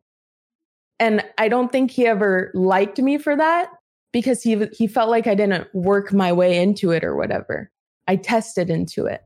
[0.99, 3.69] And I don't think he ever liked me for that
[4.13, 7.69] because he he felt like I didn't work my way into it or whatever.
[8.07, 9.21] I tested into it.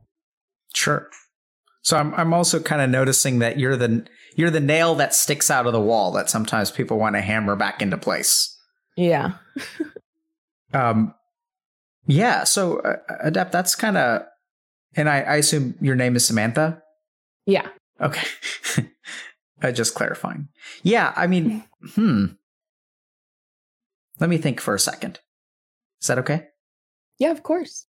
[0.73, 1.07] Sure.
[1.83, 5.51] So I'm I'm also kind of noticing that you're the you're the nail that sticks
[5.51, 8.57] out of the wall that sometimes people want to hammer back into place.
[8.95, 9.33] Yeah.
[10.73, 11.13] um
[12.07, 14.23] yeah, so uh, adept that's kind of
[14.95, 16.81] and I, I assume your name is Samantha?
[17.45, 17.67] Yeah.
[18.01, 18.27] Okay.
[19.61, 20.47] uh, just clarifying.
[20.83, 21.63] Yeah, I mean,
[21.95, 22.25] hmm.
[24.19, 25.19] Let me think for a second.
[26.01, 26.47] Is that okay?
[27.19, 27.85] Yeah, of course.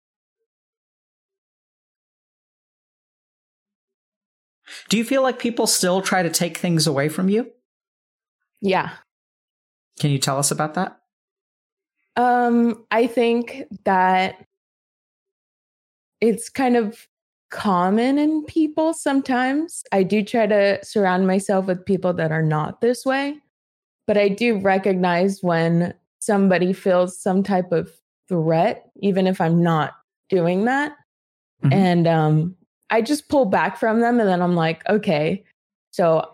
[4.88, 7.50] Do you feel like people still try to take things away from you?
[8.60, 8.90] Yeah.
[10.00, 10.98] Can you tell us about that?
[12.16, 14.44] Um, I think that
[16.20, 17.06] it's kind of
[17.50, 19.84] common in people sometimes.
[19.92, 23.38] I do try to surround myself with people that are not this way,
[24.06, 27.90] but I do recognize when somebody feels some type of
[28.28, 29.94] threat, even if I'm not
[30.28, 30.92] doing that.
[31.62, 31.72] Mm-hmm.
[31.72, 32.56] And um,
[32.90, 35.44] I just pull back from them and then I'm like, okay,
[35.90, 36.30] so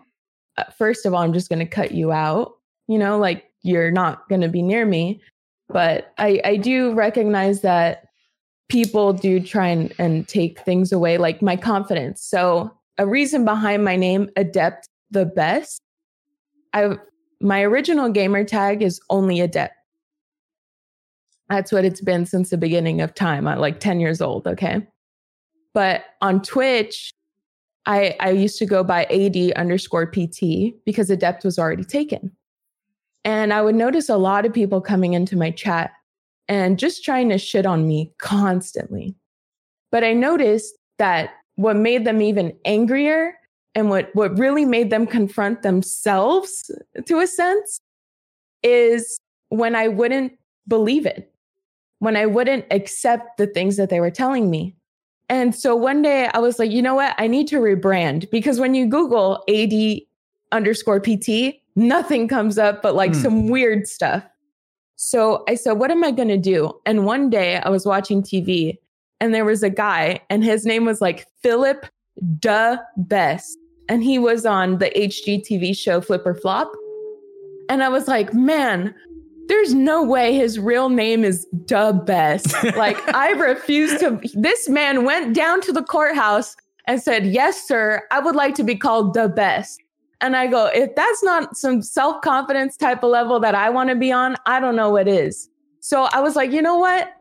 [0.56, 2.54] uh, first of all, I'm just going to cut you out.
[2.88, 5.20] You know, like you're not going to be near me.
[5.68, 8.08] But I, I do recognize that
[8.68, 12.22] people do try and, and take things away, like my confidence.
[12.22, 15.80] So a reason behind my name, Adept the Best,
[16.74, 16.96] I
[17.42, 19.74] my original gamer tag is only Adept.
[21.48, 23.46] That's what it's been since the beginning of time.
[23.46, 24.86] I'm like 10 years old, okay?
[25.74, 27.10] But on Twitch,
[27.84, 32.30] I I used to go by AD underscore PT because Adept was already taken.
[33.24, 35.92] And I would notice a lot of people coming into my chat
[36.48, 39.14] and just trying to shit on me constantly.
[39.90, 43.34] But I noticed that what made them even angrier
[43.74, 46.70] and what, what really made them confront themselves
[47.06, 47.80] to a sense
[48.62, 50.32] is when I wouldn't
[50.68, 51.32] believe it,
[51.98, 54.76] when I wouldn't accept the things that they were telling me.
[55.28, 57.14] And so one day I was like, you know what?
[57.18, 60.00] I need to rebrand because when you Google AD
[60.52, 63.22] underscore PT, nothing comes up but like mm.
[63.22, 64.24] some weird stuff.
[64.96, 66.78] So I said, what am I going to do?
[66.84, 68.78] And one day I was watching TV
[69.22, 71.86] and there was a guy, and his name was like Philip
[72.40, 73.56] Duh Best.
[73.88, 76.72] And he was on the HGTV show Flip or Flop.
[77.68, 78.94] And I was like, man,
[79.48, 82.54] there's no way his real name is Duh Best.
[82.76, 84.20] like, I refuse to.
[84.34, 88.64] This man went down to the courthouse and said, Yes, sir, I would like to
[88.64, 89.82] be called the best.
[90.20, 93.90] And I go, if that's not some self confidence type of level that I want
[93.90, 95.48] to be on, I don't know what is.
[95.80, 97.12] So I was like, you know what?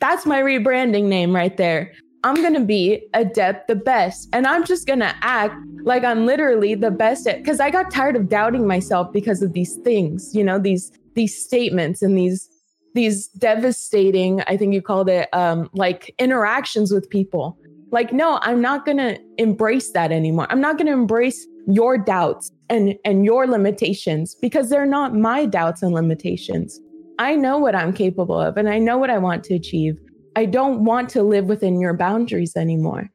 [0.00, 1.92] That's my rebranding name right there.
[2.22, 4.28] I'm going to be Adept the best.
[4.32, 7.90] And I'm just going to act like I'm literally the best at cuz I got
[7.90, 12.48] tired of doubting myself because of these things, you know, these these statements and these
[12.94, 17.56] these devastating, I think you called it um like interactions with people.
[17.90, 20.46] Like no, I'm not going to embrace that anymore.
[20.50, 25.46] I'm not going to embrace your doubts and and your limitations because they're not my
[25.46, 26.78] doubts and limitations.
[27.18, 29.98] I know what I'm capable of and I know what I want to achieve.
[30.40, 33.10] I don't want to live within your boundaries anymore.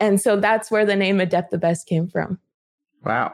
[0.00, 2.40] And so that's where the name Adept the Best came from.
[3.04, 3.32] Wow.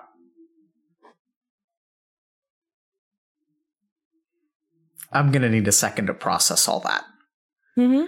[5.11, 7.03] I'm going to need a second to process all that.
[7.79, 8.05] Mm-hmm.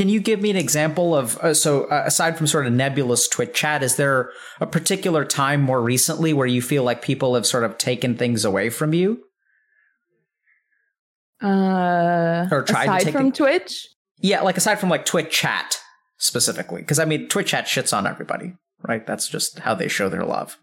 [0.00, 3.28] Can you give me an example of uh, so uh, aside from sort of nebulous
[3.28, 7.44] Twitch chat, is there a particular time more recently where you feel like people have
[7.44, 9.22] sort of taken things away from you?
[11.42, 15.76] Uh, Or tried to take from it- Twitch, Yeah, like aside from like Twitch chat
[16.16, 18.54] specifically, because I mean Twitch chat shits on everybody,
[18.88, 19.06] right?
[19.06, 20.56] That's just how they show their love.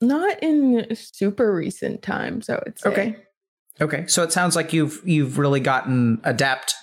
[0.00, 2.90] Not in super recent times, I would say.
[2.90, 3.16] Okay.
[3.80, 6.74] Okay, so it sounds like you've you've really gotten adept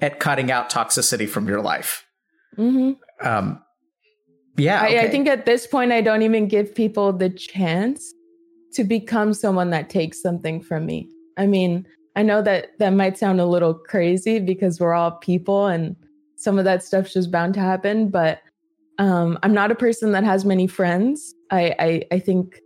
[0.00, 2.06] at cutting out toxicity from your life.
[2.56, 3.62] hmm Um,
[4.56, 8.12] yeah, I, I think at this point, I don't even give people the chance
[8.72, 11.08] to become someone that takes something from me.
[11.36, 15.66] I mean, I know that that might sound a little crazy because we're all people
[15.66, 15.96] and
[16.36, 18.40] some of that stuff's just bound to happen, but
[18.98, 21.34] um, I'm not a person that has many friends.
[21.50, 22.60] I, I, I think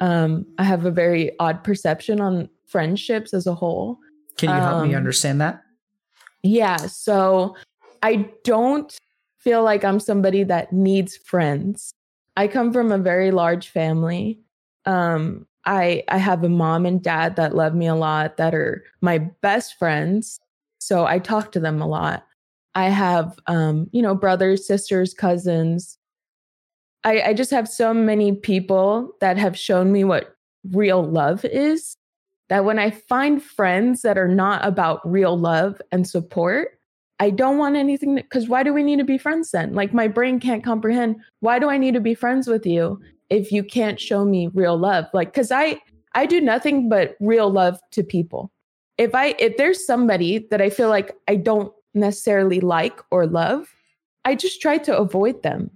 [0.00, 3.98] um, I have a very odd perception on friendships as a whole.
[4.36, 5.62] Can you help me um, understand that?
[6.42, 6.76] Yeah.
[6.76, 7.56] So
[8.02, 8.96] I don't
[9.38, 11.92] feel like I'm somebody that needs friends.
[12.36, 14.40] I come from a very large family.
[14.84, 18.84] Um, I I have a mom and dad that love me a lot, that are
[19.00, 20.38] my best friends.
[20.78, 22.24] So I talk to them a lot.
[22.74, 25.98] I have um, you know, brothers, sisters, cousins.
[27.04, 30.36] I, I just have so many people that have shown me what
[30.72, 31.96] real love is
[32.48, 36.78] that when I find friends that are not about real love and support,
[37.18, 39.74] I don't want anything because why do we need to be friends then?
[39.74, 43.50] Like my brain can't comprehend why do I need to be friends with you if
[43.50, 45.06] you can't show me real love?
[45.14, 45.80] Like cuz I
[46.14, 48.52] I do nothing but real love to people.
[48.98, 53.74] If I if there's somebody that I feel like I don't necessarily like or love,
[54.24, 55.70] I just try to avoid them.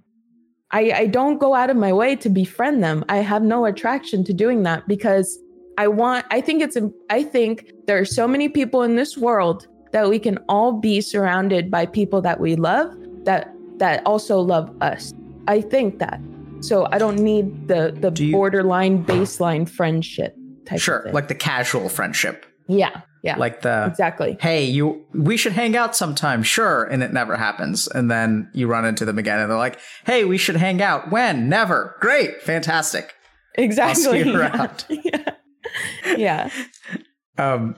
[0.71, 3.03] I, I don't go out of my way to befriend them.
[3.09, 5.37] I have no attraction to doing that because
[5.77, 6.77] I want, I think it's,
[7.09, 11.01] I think there are so many people in this world that we can all be
[11.01, 15.13] surrounded by people that we love that, that also love us.
[15.47, 16.19] I think that.
[16.61, 21.35] So I don't need the, the you- borderline baseline friendship type of Sure, like the
[21.35, 24.37] casual friendship, yeah, yeah, like the exactly.
[24.41, 28.67] hey, you we should hang out sometime, sure, and it never happens, and then you
[28.67, 31.11] run into them again, and they're like, hey, we should hang out.
[31.11, 31.47] When?
[31.49, 31.95] Never.
[31.99, 33.13] Great, fantastic.
[33.55, 34.19] Exactly.
[34.19, 34.37] you yeah.
[34.37, 34.85] around.
[34.89, 35.33] yeah.
[36.17, 36.49] yeah.
[37.37, 37.75] Um,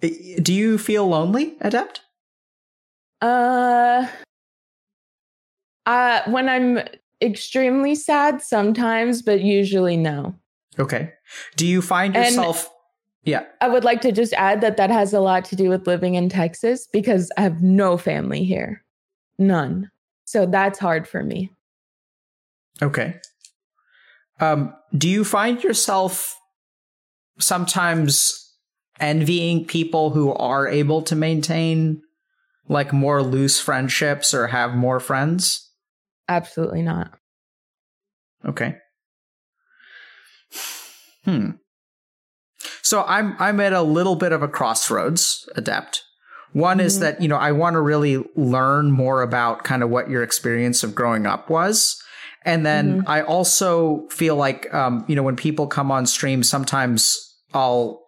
[0.00, 2.00] do you feel lonely, Adept?
[3.22, 4.06] Uh,
[5.86, 6.80] uh, when I'm
[7.22, 10.34] extremely sad, sometimes, but usually no.
[10.78, 11.12] Okay.
[11.56, 12.68] Do you find And- yourself?
[13.24, 13.44] Yeah.
[13.60, 16.14] I would like to just add that that has a lot to do with living
[16.14, 18.84] in Texas because I have no family here,
[19.38, 19.90] none.
[20.24, 21.50] So that's hard for me.
[22.82, 23.20] Okay.
[24.40, 26.36] Um, do you find yourself
[27.38, 28.40] sometimes
[29.00, 32.02] envying people who are able to maintain
[32.68, 35.70] like more loose friendships or have more friends?
[36.28, 37.12] Absolutely not.
[38.44, 38.76] Okay.
[41.24, 41.52] Hmm.
[42.82, 46.02] So I'm I'm at a little bit of a crossroads, adept.
[46.52, 47.00] One is Mhm.
[47.00, 50.84] that, you know, I want to really learn more about kind of what your experience
[50.84, 52.00] of growing up was.
[52.44, 57.18] And then I also feel like um, you know, when people come on stream, sometimes
[57.52, 58.00] I'll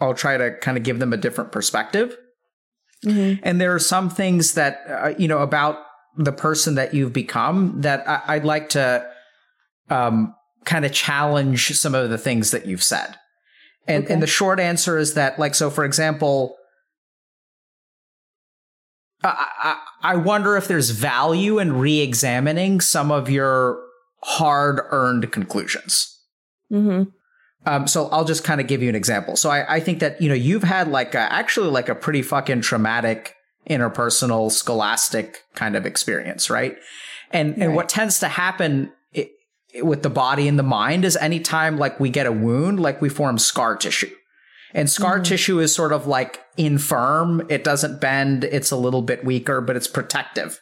[0.00, 2.16] I'll try to kind of give them a different perspective.
[3.04, 3.40] Mhm.
[3.42, 5.78] And there are some things that uh, you know about
[6.16, 9.06] the person that you've become that I, would like to
[9.90, 13.16] um, kind of challenge some of the things that you've said.
[13.88, 14.12] And, okay.
[14.12, 16.56] and the short answer is that, like, so for example,
[19.22, 23.80] I, I, I wonder if there's value in re examining some of your
[24.22, 26.18] hard earned conclusions.
[26.72, 27.10] Mm-hmm.
[27.64, 29.36] Um, so I'll just kind of give you an example.
[29.36, 32.22] So I, I think that, you know, you've had like a, actually like a pretty
[32.22, 33.34] fucking traumatic
[33.68, 36.76] interpersonal scholastic kind of experience, right?
[37.32, 37.62] And, right.
[37.62, 38.92] and what tends to happen
[39.82, 43.08] with the body and the mind is anytime like we get a wound, like we
[43.08, 44.10] form scar tissue.
[44.74, 45.24] And scar mm-hmm.
[45.24, 47.46] tissue is sort of like infirm.
[47.48, 48.44] It doesn't bend.
[48.44, 50.60] It's a little bit weaker, but it's protective.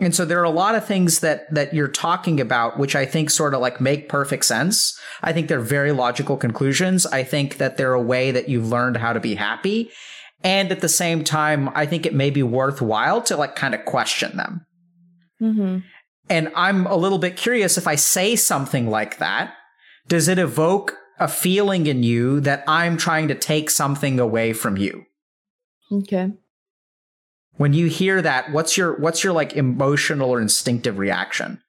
[0.00, 3.04] And so there are a lot of things that that you're talking about, which I
[3.04, 4.98] think sort of like make perfect sense.
[5.22, 7.04] I think they're very logical conclusions.
[7.06, 9.90] I think that they're a way that you've learned how to be happy.
[10.44, 13.84] And at the same time, I think it may be worthwhile to like kind of
[13.84, 14.66] question them.
[15.42, 15.78] Mm-hmm.
[16.30, 19.54] And I'm a little bit curious if I say something like that,
[20.06, 24.76] does it evoke a feeling in you that I'm trying to take something away from
[24.76, 25.06] you?
[25.90, 26.32] Okay.
[27.56, 31.60] When you hear that what's your what's your like emotional or instinctive reaction?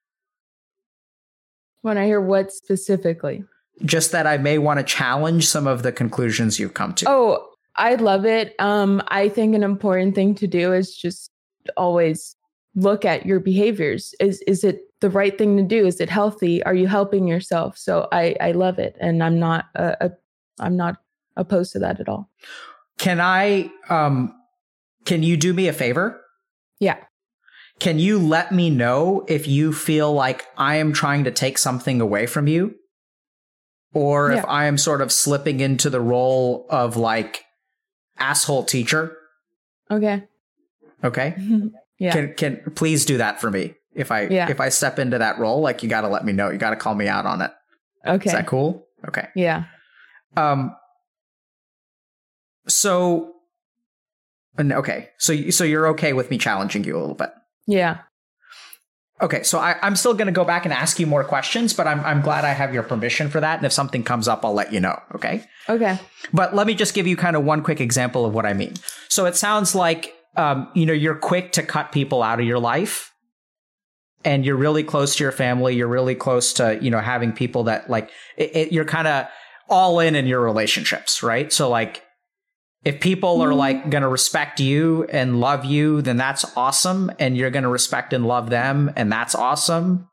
[1.81, 3.43] When i hear what specifically?
[3.83, 7.05] Just that i may want to challenge some of the conclusions you've come to.
[7.09, 8.53] Oh i love it.
[8.59, 11.31] Um i think an important thing to do is just
[11.75, 12.35] always
[12.75, 16.62] look at your behaviors is is it the right thing to do is it healthy
[16.63, 20.12] are you helping yourself so i i love it and i'm not a, a
[20.60, 20.97] i'm not
[21.36, 22.29] opposed to that at all
[22.97, 24.34] can i um
[25.10, 26.21] can you do me a favor?
[26.79, 26.97] Yeah.
[27.79, 31.99] Can you let me know if you feel like I am trying to take something
[31.99, 32.75] away from you?
[33.93, 34.39] Or yeah.
[34.39, 37.43] if I am sort of slipping into the role of like
[38.19, 39.17] asshole teacher?
[39.89, 40.23] Okay.
[41.03, 41.36] Okay.
[41.99, 42.13] yeah.
[42.13, 43.75] Can can please do that for me?
[43.93, 44.49] If I yeah.
[44.49, 46.49] if I step into that role, like you got to let me know.
[46.49, 47.51] You got to call me out on it.
[48.07, 48.29] Okay.
[48.29, 48.88] Is that cool?
[49.07, 49.27] Okay.
[49.35, 49.65] Yeah.
[50.38, 50.75] Um
[52.67, 53.33] so
[54.57, 57.31] and okay, so so you're okay with me challenging you a little bit?
[57.67, 57.99] Yeah.
[59.21, 61.88] Okay, so I, am still going to go back and ask you more questions, but
[61.88, 63.57] I'm I'm glad I have your permission for that.
[63.57, 64.97] And if something comes up, I'll let you know.
[65.15, 65.43] Okay.
[65.67, 65.99] Okay.
[66.31, 68.75] But let me just give you kind of one quick example of what I mean.
[69.09, 72.59] So it sounds like um, you know you're quick to cut people out of your
[72.59, 73.13] life,
[74.23, 75.75] and you're really close to your family.
[75.75, 79.27] You're really close to you know having people that like it, it, you're kind of
[79.69, 81.51] all in in your relationships, right?
[81.53, 82.03] So like
[82.83, 83.89] if people are like mm-hmm.
[83.89, 87.11] going to respect you and love you, then that's awesome.
[87.19, 90.07] And you're going to respect and love them, and that's awesome.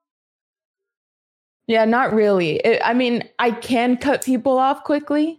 [1.66, 2.56] Yeah, not really.
[2.56, 5.38] It, I mean, I can cut people off quickly,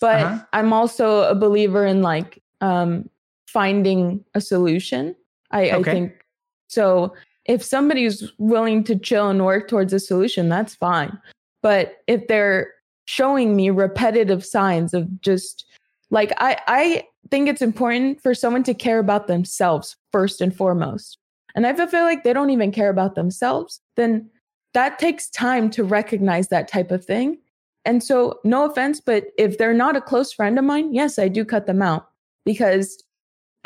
[0.00, 0.44] but uh-huh.
[0.52, 3.08] I'm also a believer in like um,
[3.56, 5.16] finding a solution.
[5.50, 5.90] I, okay.
[5.90, 6.26] I think
[6.68, 7.14] so.
[7.46, 11.18] If somebody's willing to chill and work towards a solution, that's fine.
[11.62, 12.70] But if they're
[13.06, 15.64] showing me repetitive signs of just
[16.10, 21.16] like I I think it's important for someone to care about themselves first and foremost.
[21.54, 24.28] And if I feel like they don't even care about themselves, then
[24.74, 27.38] that takes time to recognize that type of thing.
[27.86, 31.28] And so, no offense, but if they're not a close friend of mine, yes, I
[31.28, 32.08] do cut them out
[32.44, 33.02] because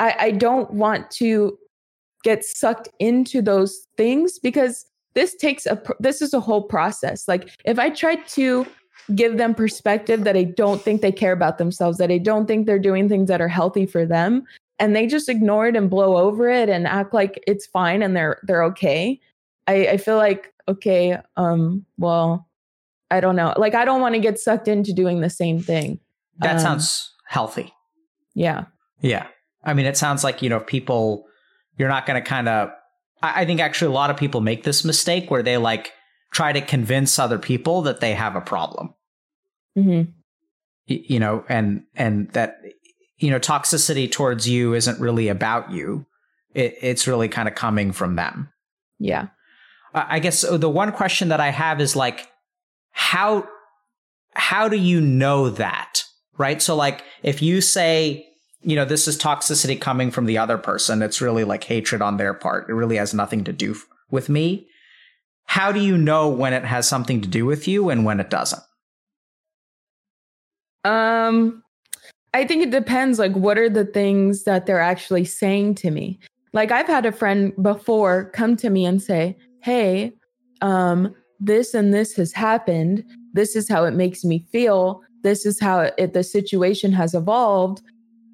[0.01, 1.57] I, I don't want to
[2.23, 7.27] get sucked into those things because this takes a this is a whole process.
[7.27, 8.65] Like if I try to
[9.15, 12.65] give them perspective that I don't think they care about themselves, that I don't think
[12.65, 14.43] they're doing things that are healthy for them.
[14.79, 18.15] And they just ignore it and blow over it and act like it's fine and
[18.15, 19.19] they're they're okay.
[19.67, 22.47] I, I feel like, okay, um, well,
[23.11, 23.53] I don't know.
[23.55, 25.99] Like I don't want to get sucked into doing the same thing.
[26.39, 27.71] That um, sounds healthy.
[28.33, 28.65] Yeah.
[29.01, 29.27] Yeah.
[29.63, 31.25] I mean, it sounds like, you know, if people,
[31.77, 32.69] you're not going to kind of,
[33.21, 35.91] I, I think actually a lot of people make this mistake where they like
[36.31, 38.93] try to convince other people that they have a problem.
[39.77, 40.11] Mm-hmm.
[40.87, 42.57] You know, and and that
[43.17, 46.05] you know toxicity towards you isn't really about you.
[46.53, 48.49] It, it's really kind of coming from them.
[48.99, 49.27] Yeah.
[49.93, 52.27] I guess the one question that I have is like,
[52.91, 53.47] how
[54.33, 56.03] how do you know that?
[56.37, 56.61] Right.
[56.61, 58.25] So like, if you say,
[58.63, 62.17] you know, this is toxicity coming from the other person, it's really like hatred on
[62.17, 62.69] their part.
[62.69, 63.75] It really has nothing to do
[64.09, 64.67] with me.
[65.45, 68.29] How do you know when it has something to do with you and when it
[68.29, 68.61] doesn't?
[70.83, 71.63] Um,
[72.33, 73.19] I think it depends.
[73.19, 76.19] Like, what are the things that they're actually saying to me?
[76.53, 80.13] Like, I've had a friend before come to me and say, Hey,
[80.61, 83.03] um, this and this has happened.
[83.33, 85.01] This is how it makes me feel.
[85.23, 87.81] This is how it, the situation has evolved.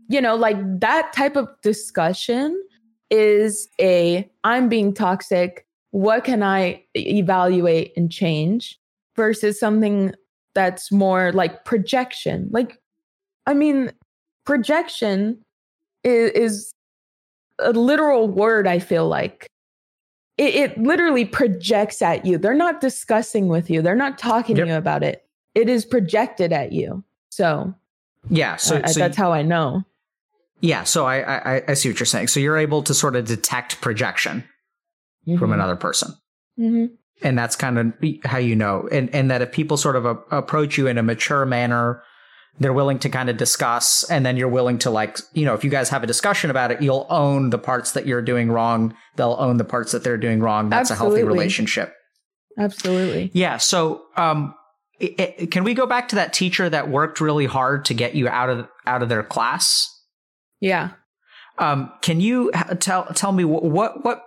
[0.10, 2.62] You know, like that type of discussion
[3.10, 5.66] is a I'm being toxic.
[5.92, 8.80] What can I evaluate and change
[9.16, 10.14] versus something
[10.54, 12.50] that's more like projection?
[12.52, 12.80] Like,
[13.46, 13.92] I mean,
[14.46, 15.44] projection
[16.04, 16.74] is, is
[17.60, 19.48] a literal word, I feel like.
[20.38, 22.38] It, it, literally projects at you.
[22.38, 24.66] They're not discussing with you, they're not talking yep.
[24.66, 25.26] to you about it.
[25.56, 27.04] It is projected at you.
[27.32, 27.74] So,
[28.30, 29.84] yeah, so, so that's you, how I know.
[30.60, 32.28] Yeah, so I, I, I see what you're saying.
[32.28, 34.44] So you're able to sort of detect projection
[35.28, 35.38] mm-hmm.
[35.38, 36.14] from another person,
[36.60, 36.94] mm-hmm.
[37.22, 37.94] and that's kind of
[38.24, 38.88] how you know.
[38.92, 42.02] And and that if people sort of a, approach you in a mature manner,
[42.60, 45.64] they're willing to kind of discuss, and then you're willing to like you know if
[45.64, 48.96] you guys have a discussion about it, you'll own the parts that you're doing wrong.
[49.16, 50.70] They'll own the parts that they're doing wrong.
[50.70, 51.22] That's Absolutely.
[51.22, 51.94] a healthy relationship.
[52.58, 53.30] Absolutely.
[53.34, 53.58] Yeah.
[53.58, 54.56] So um,
[55.00, 58.16] it, it, can we go back to that teacher that worked really hard to get
[58.16, 59.94] you out of out of their class?
[60.62, 60.92] Yeah.
[61.58, 64.24] Um, can you tell tell me what what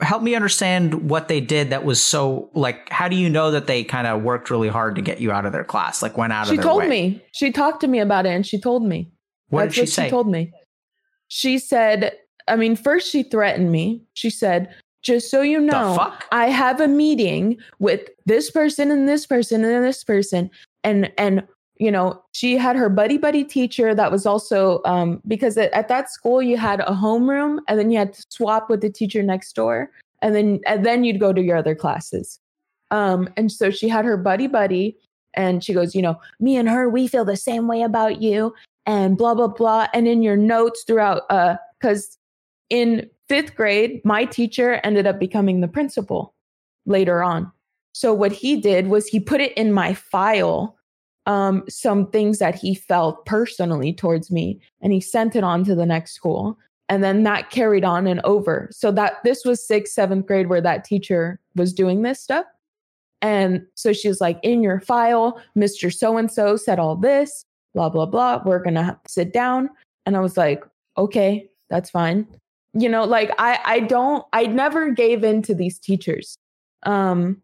[0.00, 3.66] help me understand what they did that was so like how do you know that
[3.66, 6.32] they kind of worked really hard to get you out of their class like went
[6.32, 6.88] out of she of told way?
[6.88, 7.22] me.
[7.32, 9.10] She talked to me about it and she told me.
[9.48, 10.04] What That's did she what say?
[10.04, 10.52] she told me.
[11.28, 12.12] She said
[12.48, 14.04] i mean first she threatened me.
[14.14, 19.24] She said just so you know i have a meeting with this person and this
[19.26, 20.50] person and this person
[20.84, 21.46] and and
[21.78, 25.88] you know, she had her buddy buddy teacher that was also um, because at, at
[25.88, 29.22] that school you had a homeroom and then you had to swap with the teacher
[29.22, 29.90] next door
[30.22, 32.38] and then and then you'd go to your other classes.
[32.90, 34.96] Um, and so she had her buddy buddy
[35.34, 38.54] and she goes, you know, me and her, we feel the same way about you
[38.86, 39.88] and blah blah blah.
[39.92, 42.16] And in your notes throughout, uh, because
[42.70, 46.34] in fifth grade, my teacher ended up becoming the principal
[46.86, 47.52] later on.
[47.92, 50.75] So what he did was he put it in my file
[51.26, 55.74] um, some things that he felt personally towards me and he sent it on to
[55.74, 56.58] the next school.
[56.88, 58.68] And then that carried on and over.
[58.70, 62.46] So that this was sixth seventh grade where that teacher was doing this stuff.
[63.22, 67.44] And so she was like in your file mr so and so said all this
[67.74, 68.40] blah blah blah.
[68.44, 69.68] We're gonna sit down.
[70.04, 70.62] And i was like
[70.96, 72.26] okay that's fine.
[72.74, 76.38] You know like i i don't i never gave in to these teachers.
[76.84, 77.42] Um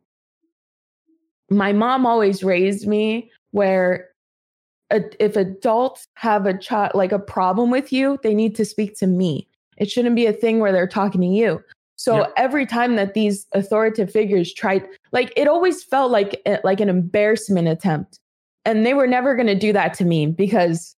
[1.51, 4.09] my mom always raised me where
[4.91, 8.99] a, if adults have a child like a problem with you, they need to speak
[8.99, 9.49] to me.
[9.79, 11.63] It shouldn't be a thing where they're talking to you.
[11.97, 16.81] So every time that these authoritative figures tried, like it always felt like eh, like
[16.81, 18.19] an embarrassment attempt,
[18.65, 20.97] and they were never going to do that to me because,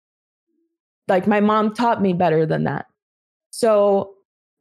[1.06, 2.86] like, my mom taught me better than that.
[3.50, 4.14] So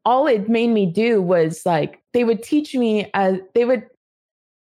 [0.04, 3.86] all it made me do was like they would teach me as they would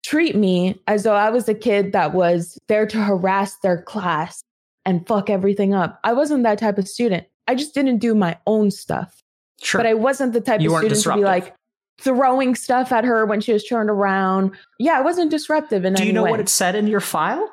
[0.04, 4.44] treat me as though I was a kid that was there to harass their class
[4.84, 5.98] and fuck everything up.
[6.04, 7.26] I wasn't that type of student.
[7.48, 9.22] I just didn't do my own stuff.
[9.62, 9.78] Sure.
[9.78, 11.24] But I wasn't the type you of student disruptive.
[11.24, 11.54] to be like
[12.00, 14.52] throwing stuff at her when she was turned around.
[14.78, 16.32] Yeah, I wasn't disruptive in Do you know way.
[16.32, 17.50] what it said in your file?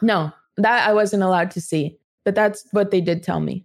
[0.00, 1.98] No, that I wasn't allowed to see.
[2.24, 3.64] But that's what they did tell me.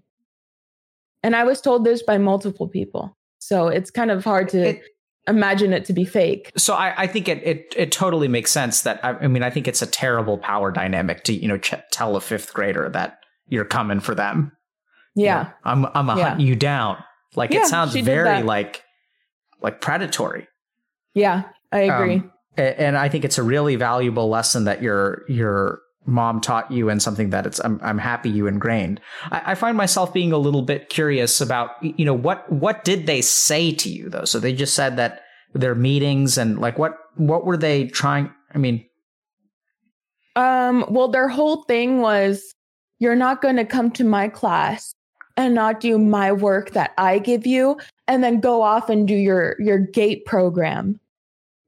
[1.22, 3.16] And I was told this by multiple people.
[3.40, 4.82] So it's kind of hard to it,
[5.28, 6.52] imagine it to be fake.
[6.58, 9.50] So I, I think it, it, it totally makes sense that I, I, mean I
[9.50, 13.20] think it's a terrible power dynamic to you know ch- tell a fifth grader that
[13.48, 14.52] you're coming for them.
[15.16, 16.30] Yeah, you know, I'm I'm a yeah.
[16.30, 17.04] hunt you down.
[17.36, 18.84] Like yeah, it sounds very like
[19.62, 20.48] like predatory.
[21.14, 22.16] Yeah, I agree.
[22.16, 26.90] Um, and I think it's a really valuable lesson that your your mom taught you
[26.90, 29.00] and something that it's I'm I'm happy you ingrained.
[29.32, 33.06] I, I, find myself being a little bit curious about you know what what did
[33.06, 34.26] they say to you though?
[34.26, 35.22] So they just said that
[35.54, 38.32] their meetings and like what what were they trying?
[38.56, 38.86] I mean,
[40.36, 42.54] um, well, their whole thing was
[43.00, 44.94] you're not going to come to my class
[45.36, 47.78] and not do my work that I give you
[48.08, 51.00] and then go off and do your your GATE program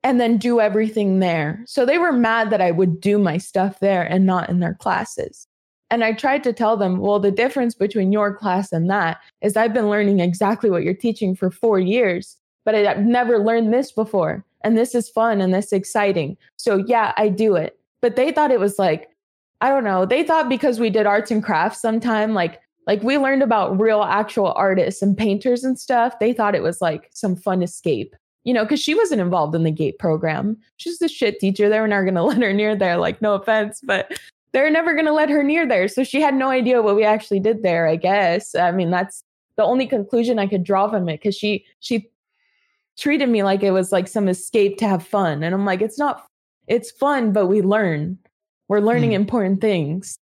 [0.04, 1.64] and then do everything there.
[1.66, 4.76] So they were mad that I would do my stuff there and not in their
[4.76, 5.48] classes.
[5.92, 9.58] And I tried to tell them, well, the difference between your class and that is
[9.58, 13.92] I've been learning exactly what you're teaching for four years, but I've never learned this
[13.92, 14.46] before.
[14.64, 16.38] And this is fun and this is exciting.
[16.58, 17.78] So yeah, I do it.
[18.02, 19.10] But they thought it was like,
[19.62, 20.06] I don't know.
[20.06, 24.02] They thought because we did arts and crafts sometime, like like we learned about real
[24.02, 26.18] actual artists and painters and stuff.
[26.20, 28.16] They thought it was like some fun escape
[28.50, 30.58] you know, because she wasn't involved in the GATE program.
[30.78, 31.70] She's the shit teacher.
[31.70, 32.98] They were never going to let her near there.
[32.98, 34.20] Like, no offense, but
[34.54, 35.88] they're never going to let her near there.
[35.88, 38.56] So she had no idea what we actually did there, I guess.
[38.56, 39.24] I mean, that's
[39.56, 42.10] the only conclusion I could draw from it because she, she,
[42.98, 45.98] treated me like it was like some escape to have fun and i'm like it's
[45.98, 46.26] not
[46.68, 48.18] it's fun but we learn
[48.68, 49.14] we're learning mm.
[49.14, 50.20] important things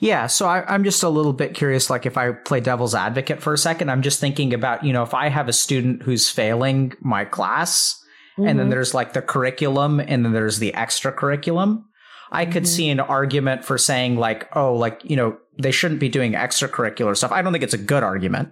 [0.00, 1.90] Yeah, so I, am just a little bit curious.
[1.90, 5.02] Like, if I play devil's advocate for a second, I'm just thinking about, you know,
[5.02, 8.02] if I have a student who's failing my class,
[8.38, 8.48] mm-hmm.
[8.48, 8.70] and then mm-hmm.
[8.70, 11.84] there's like the curriculum, and then there's the extracurriculum,
[12.30, 12.64] I could mm-hmm.
[12.64, 17.16] see an argument for saying, like, oh, like, you know, they shouldn't be doing extracurricular
[17.16, 17.32] stuff.
[17.32, 18.50] I don't think it's a good argument.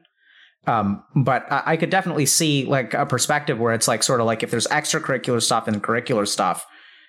[0.66, 4.26] Um, but I, I could definitely see like a perspective where it's like sort of
[4.26, 6.66] like if there's extracurricular stuff and curricular stuff,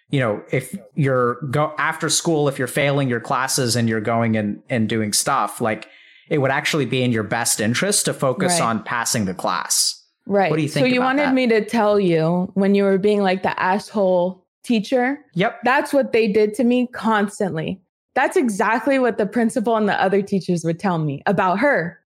[0.10, 4.38] you know, if you're go after school, if you're failing your classes and you're going
[4.38, 5.90] and, and doing stuff, like
[6.30, 8.68] it would actually be in your best interest to focus right.
[8.68, 10.04] on passing the class.
[10.26, 10.50] Right.
[10.50, 10.86] What do you think?
[10.86, 11.34] So you wanted that?
[11.34, 15.20] me to tell you when you were being like the asshole teacher.
[15.34, 15.60] Yep.
[15.64, 17.82] That's what they did to me constantly.
[18.14, 22.00] That's exactly what the principal and the other teachers would tell me about her.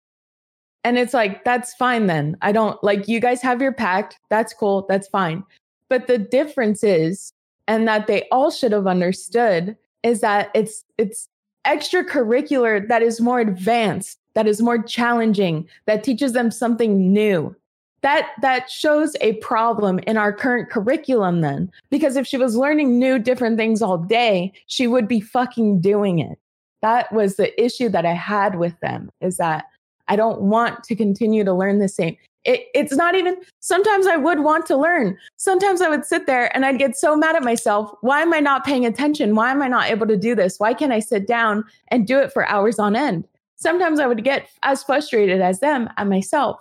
[0.83, 2.37] And it's like, that's fine then.
[2.41, 4.17] I don't like you guys have your pact.
[4.29, 4.85] That's cool.
[4.89, 5.43] That's fine.
[5.89, 7.33] But the difference is,
[7.67, 11.27] and that they all should have understood, is that it's it's
[11.65, 17.55] extracurricular that is more advanced, that is more challenging, that teaches them something new.
[18.01, 21.71] That that shows a problem in our current curriculum then.
[21.91, 26.17] Because if she was learning new different things all day, she would be fucking doing
[26.17, 26.39] it.
[26.81, 29.65] That was the issue that I had with them is that
[30.07, 32.17] I don't want to continue to learn the same.
[32.43, 35.17] It, it's not even, sometimes I would want to learn.
[35.37, 37.91] Sometimes I would sit there and I'd get so mad at myself.
[38.01, 39.35] Why am I not paying attention?
[39.35, 40.59] Why am I not able to do this?
[40.59, 43.27] Why can't I sit down and do it for hours on end?
[43.57, 46.59] Sometimes I would get as frustrated as them at myself.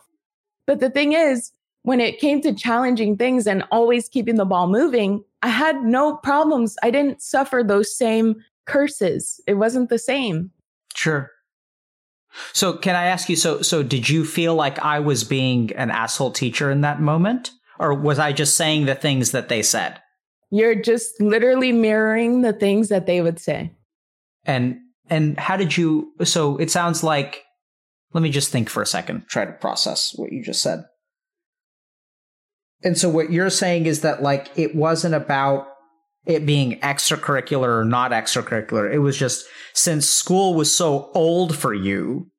[0.67, 1.51] But the thing is,
[1.83, 6.17] when it came to challenging things and always keeping the ball moving, I had no
[6.17, 6.77] problems.
[6.83, 9.41] I didn't suffer those same curses.
[9.47, 10.51] It wasn't the same.
[10.95, 11.31] Sure.
[12.53, 15.91] So can I ask you so so did you feel like I was being an
[15.91, 20.01] asshole teacher in that moment or was I just saying the things that they said?
[20.51, 23.73] You're just literally mirroring the things that they would say.
[24.45, 24.79] And
[25.09, 27.45] and how did you so it sounds like
[28.13, 30.85] let me just think for a second, try to process what you just said.
[32.83, 35.69] And so what you're saying is that like it wasn't about
[36.27, 38.93] it being extracurricular or not extracurricular.
[38.93, 42.31] It was just since school was so old for you,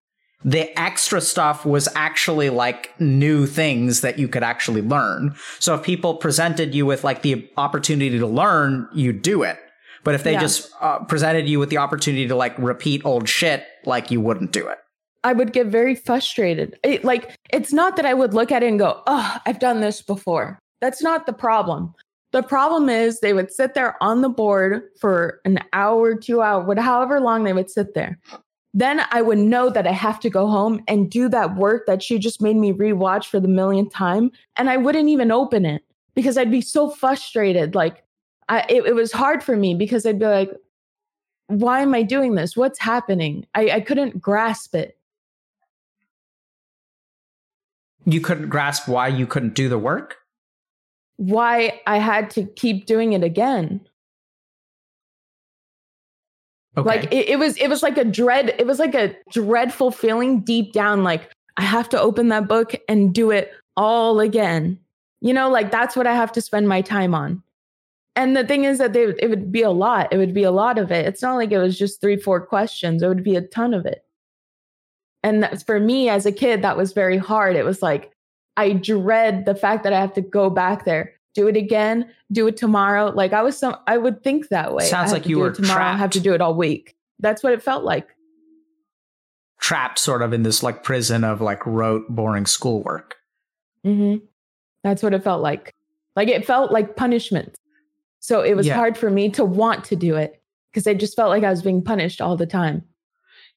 [0.43, 5.36] the extra stuff was actually like new things that you could actually learn.
[5.59, 9.59] So if people presented you with like the opportunity to learn, you do it.
[10.03, 10.39] But if they yeah.
[10.39, 14.51] just uh, presented you with the opportunity to like repeat old shit, like you wouldn't
[14.51, 14.79] do it.
[15.23, 16.79] I would get very frustrated.
[16.84, 19.79] It, like, it's not that I would look at it and go, oh, I've done
[19.79, 20.57] this before.
[20.82, 21.93] That's not the problem.
[22.32, 26.79] The problem is they would sit there on the board for an hour, two hours,
[26.79, 28.19] however long they would sit there.
[28.73, 32.01] Then I would know that I have to go home and do that work that
[32.01, 34.32] she just made me rewatch for the millionth time.
[34.55, 35.84] And I wouldn't even open it
[36.15, 37.75] because I'd be so frustrated.
[37.75, 38.03] Like,
[38.47, 40.51] I, it, it was hard for me because I'd be like,
[41.47, 42.55] why am I doing this?
[42.55, 43.45] What's happening?
[43.55, 44.97] I, I couldn't grasp it.
[48.05, 50.20] You couldn't grasp why you couldn't do the work?
[51.22, 53.80] Why I had to keep doing it again.
[56.76, 56.88] Okay.
[56.88, 60.41] Like it, it, was it was like a dread, it was like a dreadful feeling
[60.41, 64.80] deep down, like I have to open that book and do it all again.
[65.19, 67.43] You know, like that's what I have to spend my time on.
[68.15, 70.11] And the thing is that they, it would be a lot.
[70.11, 71.05] It would be a lot of it.
[71.05, 73.03] It's not like it was just three, four questions.
[73.03, 74.03] It would be a ton of it.
[75.22, 77.55] And that's for me as a kid, that was very hard.
[77.55, 78.11] It was like,
[78.57, 82.47] I dread the fact that I have to go back there, do it again, do
[82.47, 83.11] it tomorrow.
[83.13, 84.85] Like I was some, I would think that way.
[84.85, 85.75] Sounds like you were tomorrow.
[85.75, 85.95] Trapped.
[85.95, 86.95] I have to do it all week.
[87.19, 88.09] That's what it felt like.
[89.59, 93.15] Trapped, sort of in this like prison of like rote, boring schoolwork.
[93.85, 94.25] Mm-hmm.
[94.83, 95.73] That's what it felt like.
[96.15, 97.55] Like it felt like punishment.
[98.19, 98.75] So it was yeah.
[98.75, 100.41] hard for me to want to do it
[100.71, 102.83] because I just felt like I was being punished all the time.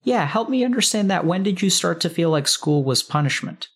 [0.03, 1.25] Yeah, help me understand that.
[1.25, 3.69] When did you start to feel like school was punishment?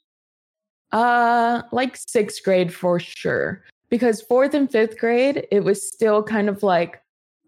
[0.92, 3.62] Uh, like sixth grade for sure.
[3.90, 7.02] Because fourth and fifth grade, it was still kind of like,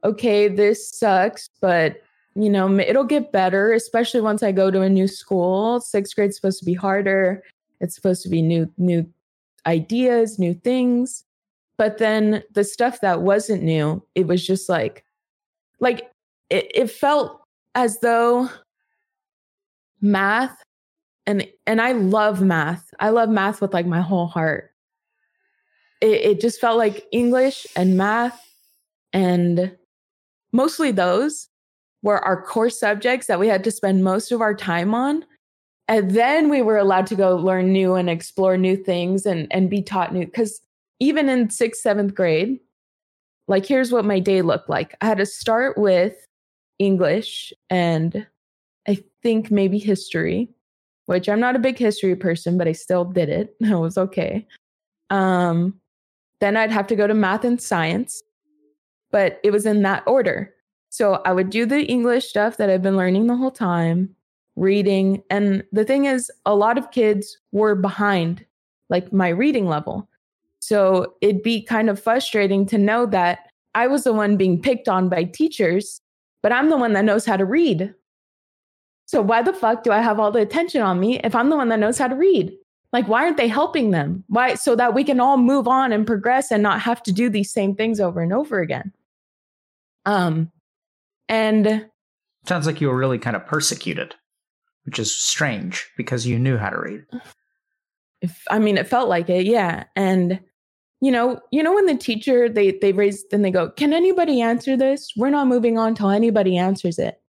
[0.04, 2.02] okay, this sucks, but
[2.34, 5.80] you know, it'll get better, especially once I go to a new school.
[5.80, 7.42] Sixth grade's supposed to be harder.
[7.80, 9.06] It's supposed to be new, new
[9.66, 11.24] ideas, new things.
[11.76, 15.04] But then the stuff that wasn't new, it was just like,
[15.80, 16.10] like
[16.50, 17.40] it, it felt
[17.74, 18.48] as though
[20.00, 20.56] math
[21.26, 22.92] and and I love math.
[22.98, 24.72] I love math with like my whole heart.
[26.00, 28.40] It, it just felt like English and math
[29.12, 29.76] and
[30.52, 31.48] mostly those
[32.02, 35.24] were our core subjects that we had to spend most of our time on.
[35.88, 39.68] And then we were allowed to go learn new and explore new things and, and
[39.68, 40.24] be taught new.
[40.24, 40.60] Because
[41.00, 42.60] even in sixth, seventh grade,
[43.48, 46.14] like here's what my day looked like I had to start with
[46.78, 48.26] English and
[48.88, 50.48] I think maybe history,
[51.10, 53.56] which I'm not a big history person, but I still did it.
[53.60, 54.46] It was okay.
[55.10, 55.74] Um,
[56.38, 58.22] then I'd have to go to math and science,
[59.10, 60.54] but it was in that order.
[60.88, 64.14] So I would do the English stuff that I've been learning the whole time,
[64.54, 65.20] reading.
[65.30, 68.46] And the thing is, a lot of kids were behind
[68.88, 70.08] like my reading level.
[70.60, 74.88] So it'd be kind of frustrating to know that I was the one being picked
[74.88, 76.00] on by teachers,
[76.40, 77.92] but I'm the one that knows how to read.
[79.10, 81.56] So why the fuck do I have all the attention on me if I'm the
[81.56, 82.52] one that knows how to read?
[82.92, 84.22] Like, why aren't they helping them?
[84.28, 84.54] Why?
[84.54, 87.52] So that we can all move on and progress and not have to do these
[87.52, 88.92] same things over and over again.
[90.06, 90.52] Um,
[91.28, 91.86] and
[92.46, 94.14] sounds like you were really kind of persecuted,
[94.84, 97.04] which is strange because you knew how to read.
[98.20, 99.86] If I mean, it felt like it, yeah.
[99.96, 100.38] And
[101.00, 104.40] you know, you know when the teacher they they raise then they go, "Can anybody
[104.40, 107.19] answer this?" We're not moving on till anybody answers it.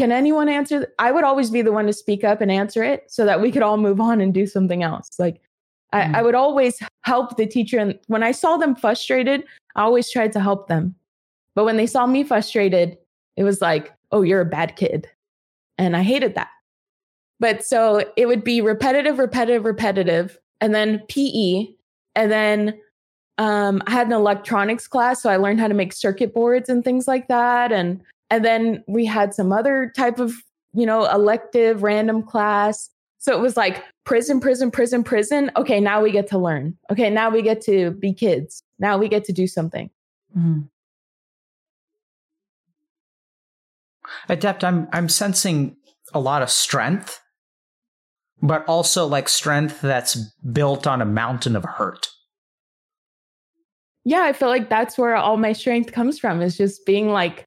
[0.00, 0.90] Can anyone answer?
[0.98, 3.52] I would always be the one to speak up and answer it so that we
[3.52, 5.10] could all move on and do something else.
[5.18, 5.42] Like
[5.92, 6.14] I, mm.
[6.14, 7.78] I would always help the teacher.
[7.78, 9.44] And when I saw them frustrated,
[9.76, 10.94] I always tried to help them.
[11.54, 12.96] But when they saw me frustrated,
[13.36, 15.06] it was like, oh, you're a bad kid.
[15.76, 16.48] And I hated that.
[17.38, 21.66] But so it would be repetitive, repetitive, repetitive, and then PE.
[22.14, 22.80] And then
[23.36, 25.22] um, I had an electronics class.
[25.22, 27.70] So I learned how to make circuit boards and things like that.
[27.70, 28.00] And
[28.30, 30.34] and then we had some other type of,
[30.72, 32.88] you know, elective random class.
[33.18, 35.50] So it was like prison, prison, prison, prison.
[35.56, 36.76] Okay, now we get to learn.
[36.90, 38.62] Okay, now we get to be kids.
[38.78, 39.90] Now we get to do something.
[40.36, 40.60] Mm-hmm.
[44.28, 45.76] Adept, I'm I'm sensing
[46.14, 47.20] a lot of strength,
[48.42, 50.16] but also like strength that's
[50.52, 52.08] built on a mountain of hurt.
[54.04, 57.44] Yeah, I feel like that's where all my strength comes from is just being like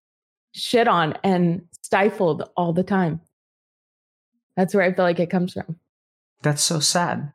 [0.53, 3.21] shit on and stifled all the time.
[4.55, 5.77] That's where I feel like it comes from.
[6.41, 7.33] That's so sad.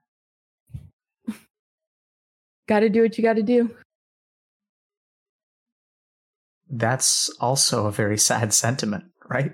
[2.69, 3.75] got to do what you got to do.
[6.71, 9.53] That's also a very sad sentiment, right?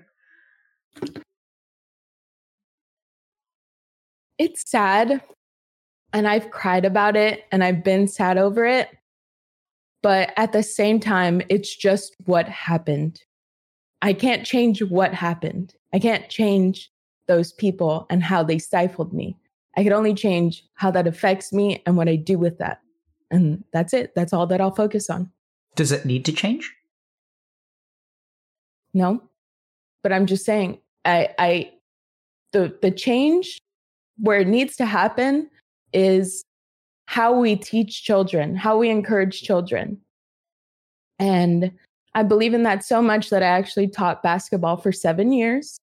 [4.36, 5.22] It's sad.
[6.12, 8.88] And I've cried about it and I've been sad over it.
[10.02, 13.20] But at the same time, it's just what happened.
[14.04, 15.74] I can't change what happened.
[15.94, 16.92] I can't change
[17.26, 19.34] those people and how they stifled me.
[19.78, 22.82] I can only change how that affects me and what I do with that.
[23.30, 24.14] And that's it.
[24.14, 25.30] That's all that I'll focus on.
[25.74, 26.70] Does it need to change?
[28.92, 29.22] No.
[30.02, 31.72] But I'm just saying I I
[32.52, 33.58] the the change
[34.18, 35.48] where it needs to happen
[35.94, 36.44] is
[37.06, 39.96] how we teach children, how we encourage children.
[41.18, 41.72] And
[42.14, 45.78] I believe in that so much that I actually taught basketball for seven years.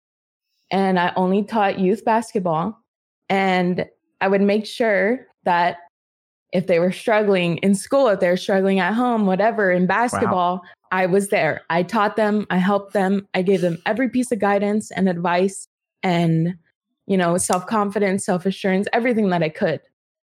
[0.71, 2.77] And I only taught youth basketball.
[3.29, 3.85] And
[4.21, 5.77] I would make sure that
[6.53, 10.55] if they were struggling in school, if they were struggling at home, whatever, in basketball,
[10.57, 10.61] wow.
[10.91, 11.61] I was there.
[11.69, 15.67] I taught them, I helped them, I gave them every piece of guidance and advice
[16.03, 16.55] and,
[17.07, 19.79] you know, self confidence, self assurance, everything that I could.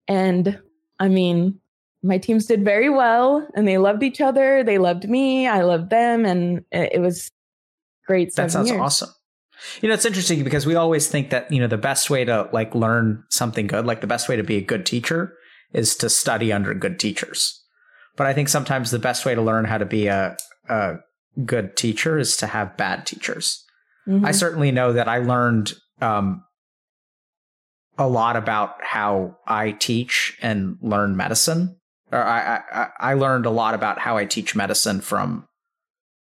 [0.07, 0.59] And
[0.99, 1.59] I mean,
[2.06, 4.64] my teams did very well and they loved each other.
[4.64, 5.47] They loved me.
[5.47, 6.26] I loved them.
[6.26, 7.32] And it, was
[8.06, 8.34] great.
[8.36, 8.80] That sounds years.
[8.80, 9.10] awesome.
[9.82, 12.47] You know, it's interesting because we always think that, you know, the best way to
[12.53, 15.34] like learn something good, like the best way to be a good teacher
[15.74, 17.64] is to study under good teachers.
[18.16, 20.38] But I think sometimes the best way to learn how to be a,
[20.70, 20.95] a
[21.43, 23.64] good teacher is to have bad teachers.
[24.08, 24.26] Mm-hmm.
[24.26, 26.43] I certainly know that I learned um,
[27.97, 31.78] a lot about how I teach and learn medicine
[32.24, 35.47] I, I, I learned a lot about how I teach medicine from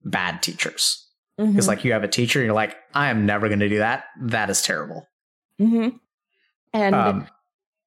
[0.03, 1.05] bad teachers.
[1.37, 1.67] Because mm-hmm.
[1.67, 4.05] like you have a teacher, you're like, I am never going to do that.
[4.19, 5.07] That is terrible.
[5.59, 5.95] Mm-hmm.
[6.73, 7.27] And um,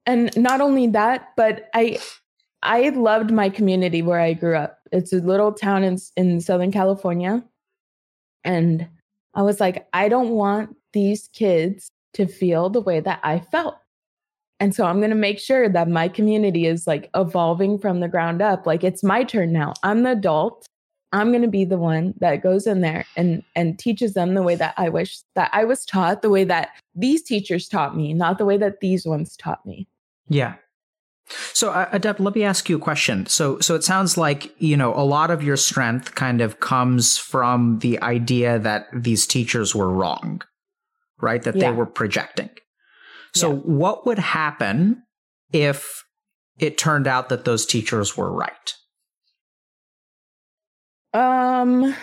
[0.06, 1.98] and not only that, but I
[2.62, 4.78] I loved my community where I grew up.
[4.90, 7.44] It's a little town in in Southern California,
[8.42, 8.88] and
[9.34, 13.76] I was like, I don't want these kids to feel the way that I felt.
[14.62, 18.06] And so I'm going to make sure that my community is like evolving from the
[18.06, 18.64] ground up.
[18.64, 19.74] Like it's my turn now.
[19.82, 20.64] I'm the adult.
[21.10, 24.42] I'm going to be the one that goes in there and and teaches them the
[24.44, 28.14] way that I wish that I was taught, the way that these teachers taught me,
[28.14, 29.88] not the way that these ones taught me.
[30.28, 30.54] Yeah.
[31.52, 33.26] So, uh, Adept, let me ask you a question.
[33.26, 37.18] So, so it sounds like you know a lot of your strength kind of comes
[37.18, 40.40] from the idea that these teachers were wrong,
[41.20, 41.42] right?
[41.42, 41.72] That yeah.
[41.72, 42.50] they were projecting.
[43.34, 43.58] So, yeah.
[43.58, 45.02] what would happen
[45.52, 46.04] if
[46.58, 48.74] it turned out that those teachers were right?
[51.14, 51.94] Um,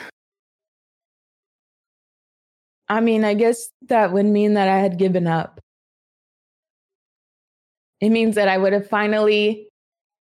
[2.88, 5.60] I mean, I guess that would mean that I had given up.
[8.02, 9.68] It means that I would have finally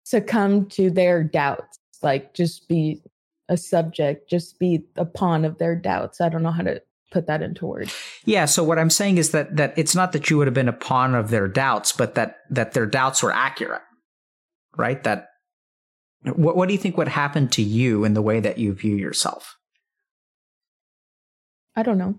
[0.04, 3.02] succumbed to their doubts, like just be
[3.48, 6.20] a subject, just be a pawn of their doubts.
[6.20, 7.94] I don't know how to put that into words.
[8.24, 10.68] Yeah, so what I'm saying is that that it's not that you would have been
[10.68, 13.82] a pawn of their doubts, but that that their doubts were accurate.
[14.76, 15.02] Right?
[15.04, 15.28] That
[16.22, 18.96] what what do you think would happen to you in the way that you view
[18.96, 19.56] yourself?
[21.74, 22.18] I don't know.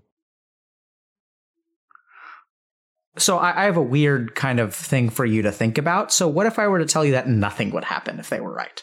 [3.16, 6.12] So I, I have a weird kind of thing for you to think about.
[6.12, 8.52] So what if I were to tell you that nothing would happen if they were
[8.52, 8.82] right?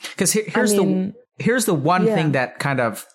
[0.00, 2.14] Because here, here's I mean, the here's the one yeah.
[2.14, 3.06] thing that kind of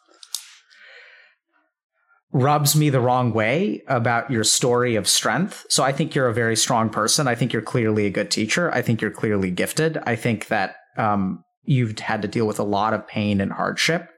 [2.32, 5.66] rubs me the wrong way about your story of strength.
[5.70, 7.28] So I think you're a very strong person.
[7.28, 8.72] I think you're clearly a good teacher.
[8.72, 9.98] I think you're clearly gifted.
[10.06, 14.10] I think that um, you've had to deal with a lot of pain and hardship.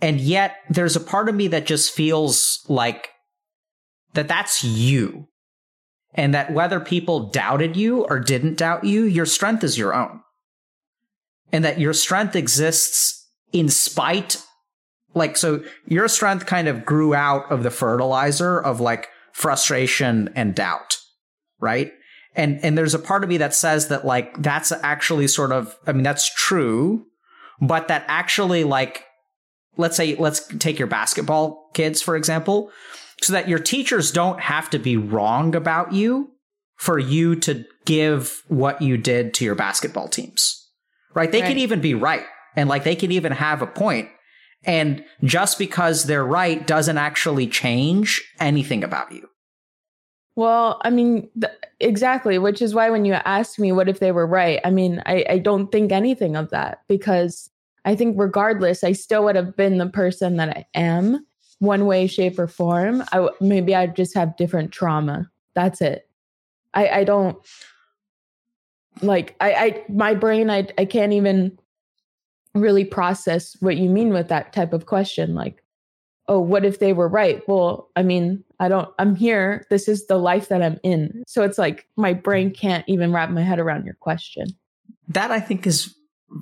[0.00, 3.10] And yet there's a part of me that just feels like
[4.14, 5.28] that that's you.
[6.14, 10.20] And that whether people doubted you or didn't doubt you, your strength is your own
[11.52, 14.42] and that your strength exists in spite
[15.14, 20.54] like so your strength kind of grew out of the fertilizer of like frustration and
[20.54, 20.96] doubt
[21.62, 21.92] right?
[22.34, 25.76] And and there's a part of me that says that like that's actually sort of
[25.86, 27.04] i mean that's true
[27.60, 29.04] but that actually like
[29.76, 32.70] let's say let's take your basketball kids for example
[33.20, 36.30] so that your teachers don't have to be wrong about you
[36.76, 40.61] for you to give what you did to your basketball teams
[41.14, 41.30] right?
[41.30, 41.48] They right.
[41.48, 42.24] could even be right.
[42.56, 44.08] And like they can even have a point.
[44.64, 49.28] And just because they're right doesn't actually change anything about you.
[50.36, 54.12] Well, I mean, th- exactly, which is why when you asked me what if they
[54.12, 57.50] were right, I mean, I, I don't think anything of that because
[57.84, 61.26] I think regardless, I still would have been the person that I am,
[61.58, 63.02] one way, shape, or form.
[63.12, 65.28] I w- maybe I'd just have different trauma.
[65.54, 66.08] That's it.
[66.72, 67.36] I, I don't
[69.00, 71.58] like I, I my brain I I can't even
[72.54, 75.62] really process what you mean with that type of question like
[76.28, 77.42] oh what if they were right?
[77.48, 79.66] Well i mean i don't i'm here.
[79.70, 81.22] This is the life that i'm in.
[81.26, 84.48] So it's like my brain can't even wrap my head around your question.
[85.08, 85.94] That i think is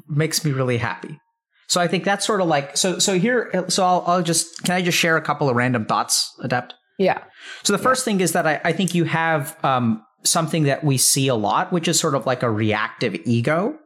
[0.08, 1.20] makes me really happy.
[1.68, 4.74] So i think that's sort of like so so here so i'll, I'll just can
[4.74, 6.74] i just share a couple of random thoughts adept?
[6.98, 7.22] Yeah.
[7.62, 8.04] So the first yeah.
[8.04, 11.72] thing is that I, I think you have um something that we see a lot,
[11.72, 13.78] which is sort of like a reactive ego.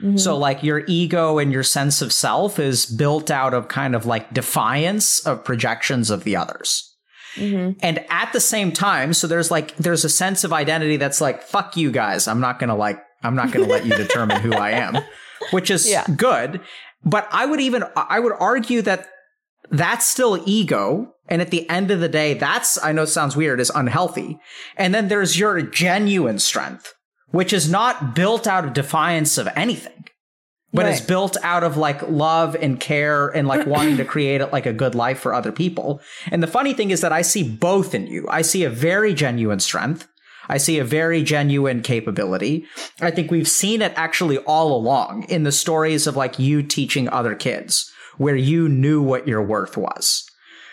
[0.00, 0.16] Mm-hmm.
[0.16, 4.04] So, like your ego and your sense of self is built out of kind of
[4.04, 6.92] like defiance of projections of the others.
[7.36, 7.78] Mm-hmm.
[7.82, 11.42] And at the same time, so there's like, there's a sense of identity that's like,
[11.42, 12.28] fuck you guys.
[12.28, 14.98] I'm not going to like, I'm not going to let you determine who I am,
[15.50, 16.04] which is yeah.
[16.16, 16.60] good.
[17.04, 19.08] But I would even, I would argue that
[19.72, 21.14] that's still ego.
[21.28, 24.38] And at the end of the day, that's, I know it sounds weird, is unhealthy.
[24.76, 26.92] And then there's your genuine strength,
[27.30, 30.04] which is not built out of defiance of anything,
[30.74, 30.92] but right.
[30.92, 34.74] is built out of like love and care and like wanting to create like a
[34.74, 36.02] good life for other people.
[36.30, 38.26] And the funny thing is that I see both in you.
[38.28, 40.06] I see a very genuine strength.
[40.48, 42.66] I see a very genuine capability.
[43.00, 47.08] I think we've seen it actually all along in the stories of like you teaching
[47.08, 47.90] other kids
[48.22, 50.28] where you knew what your worth was.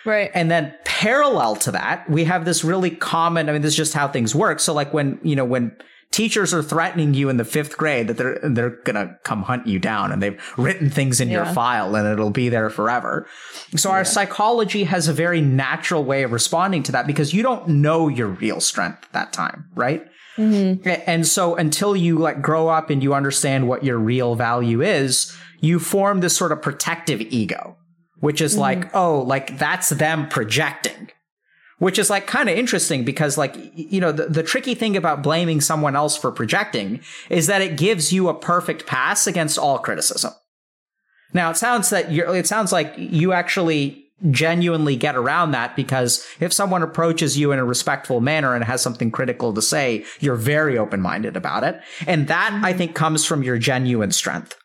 [0.06, 0.30] Right.
[0.32, 3.92] And then parallel to that, we have this really common, I mean, this is just
[3.92, 4.60] how things work.
[4.60, 5.76] So like when, you know, when
[6.10, 9.66] teachers are threatening you in the fifth grade that they're, they're going to come hunt
[9.66, 11.44] you down and they've written things in yeah.
[11.44, 13.26] your file and it'll be there forever.
[13.76, 13.96] So yeah.
[13.96, 18.08] our psychology has a very natural way of responding to that because you don't know
[18.08, 20.06] your real strength at that time, right?
[20.36, 20.88] Mm-hmm.
[21.06, 25.36] And so until you like grow up and you understand what your real value is,
[25.60, 27.76] you form this sort of protective ego
[28.20, 28.60] which is mm-hmm.
[28.60, 31.10] like, oh, like that's them projecting.
[31.78, 35.22] Which is like kind of interesting because like, you know, the, the tricky thing about
[35.22, 37.00] blaming someone else for projecting
[37.30, 40.32] is that it gives you a perfect pass against all criticism.
[41.32, 46.22] Now it sounds that you're, it sounds like you actually genuinely get around that because
[46.38, 50.36] if someone approaches you in a respectful manner and has something critical to say, you're
[50.36, 51.80] very open minded about it.
[52.06, 54.59] And that I think comes from your genuine strength.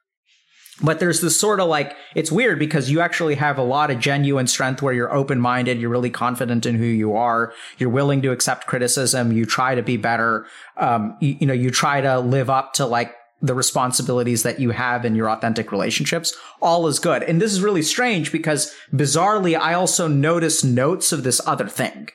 [0.82, 4.00] But there's this sort of like, it's weird because you actually have a lot of
[4.00, 8.22] genuine strength where you're open minded, you're really confident in who you are, you're willing
[8.24, 10.46] to accept criticism, you try to be better,
[10.76, 14.72] um, you, you know, you try to live up to like the responsibilities that you
[14.72, 17.24] have in your authentic relationships, all is good.
[17.24, 22.10] And this is really strange because bizarrely, I also notice notes of this other thing,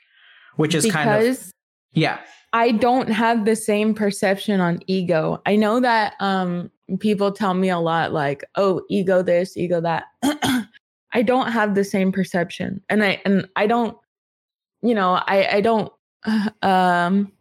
[0.57, 1.53] which is because, kind of,
[1.93, 2.21] yeah.
[2.53, 5.41] I don't have the same perception on ego.
[5.47, 10.05] I know that um people tell me a lot like, "Oh, ego this, ego that."
[11.13, 12.83] I don't have the same perception.
[12.89, 13.97] And I and I don't
[14.83, 15.93] you know, I I don't
[16.63, 17.33] um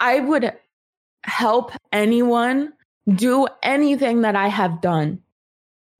[0.00, 0.52] I would
[1.24, 2.72] help anyone
[3.14, 5.20] do anything that I have done.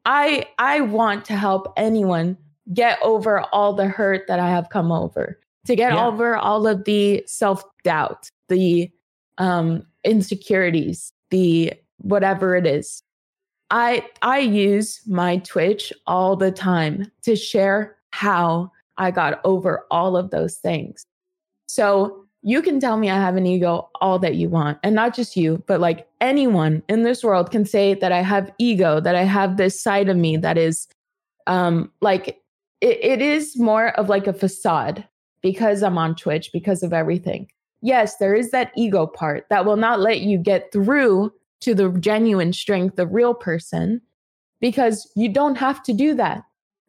[0.05, 2.37] I I want to help anyone
[2.73, 6.07] get over all the hurt that I have come over, to get yeah.
[6.07, 8.91] over all of the self-doubt, the
[9.39, 13.03] um insecurities, the whatever it is.
[13.71, 20.17] I I use my Twitch all the time to share how I got over all
[20.17, 21.05] of those things.
[21.67, 24.79] So you can tell me I have an ego all that you want.
[24.83, 28.53] And not just you, but like anyone in this world can say that I have
[28.59, 30.87] ego, that I have this side of me that is
[31.47, 32.41] um like
[32.81, 35.09] it, it is more of like a facade
[35.45, 37.51] because I'm on Twitch, because of everything.
[37.83, 41.91] Yes, there is that ego part that will not let you get through to the
[42.01, 44.01] genuine strength, the real person,
[44.59, 46.45] because you don't have to do that.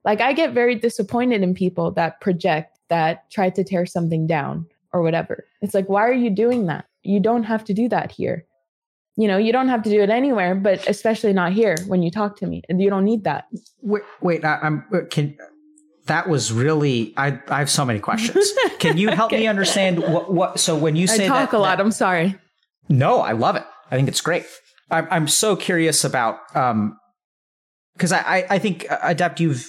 [0.06, 4.66] Like I get very disappointed in people that project, that try to tear something down
[4.93, 5.45] or whatever.
[5.62, 6.86] It's like, why are you doing that?
[7.03, 8.45] You don't have to do that here.
[9.18, 12.10] You know, you don't have to do it anywhere, but especially not here when you
[12.10, 12.62] talk to me.
[12.70, 13.47] And you don't need that.
[13.82, 15.38] Wait, wait I, am uh, can
[16.08, 18.51] that was really I I have so many questions.
[18.80, 19.41] Can you help okay.
[19.41, 21.91] me understand what what so when you say I talk that, a lot, that, I'm
[21.91, 22.36] sorry.
[22.89, 23.64] No, I love it.
[23.91, 24.45] I think it's great.
[24.91, 26.97] I'm I'm so curious about um
[27.93, 29.68] because I, I I think uh, Adept you've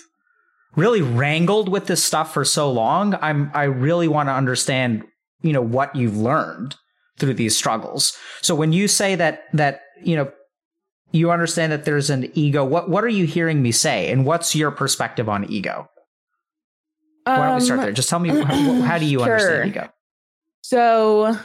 [0.74, 3.14] really wrangled with this stuff for so long.
[3.20, 5.04] I'm I really want to understand
[5.42, 6.76] you know what you've learned
[7.18, 8.16] through these struggles.
[8.42, 10.30] So when you say that that you know
[11.12, 14.54] you understand that there's an ego, what what are you hearing me say, and what's
[14.54, 15.88] your perspective on ego?
[17.26, 17.92] Why don't we start there?
[17.92, 19.32] Just tell me how, how do you sure.
[19.32, 19.92] understand ego?
[20.62, 21.36] So,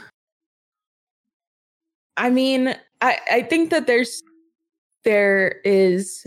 [2.16, 4.22] I mean, I I think that there's
[5.04, 6.26] there is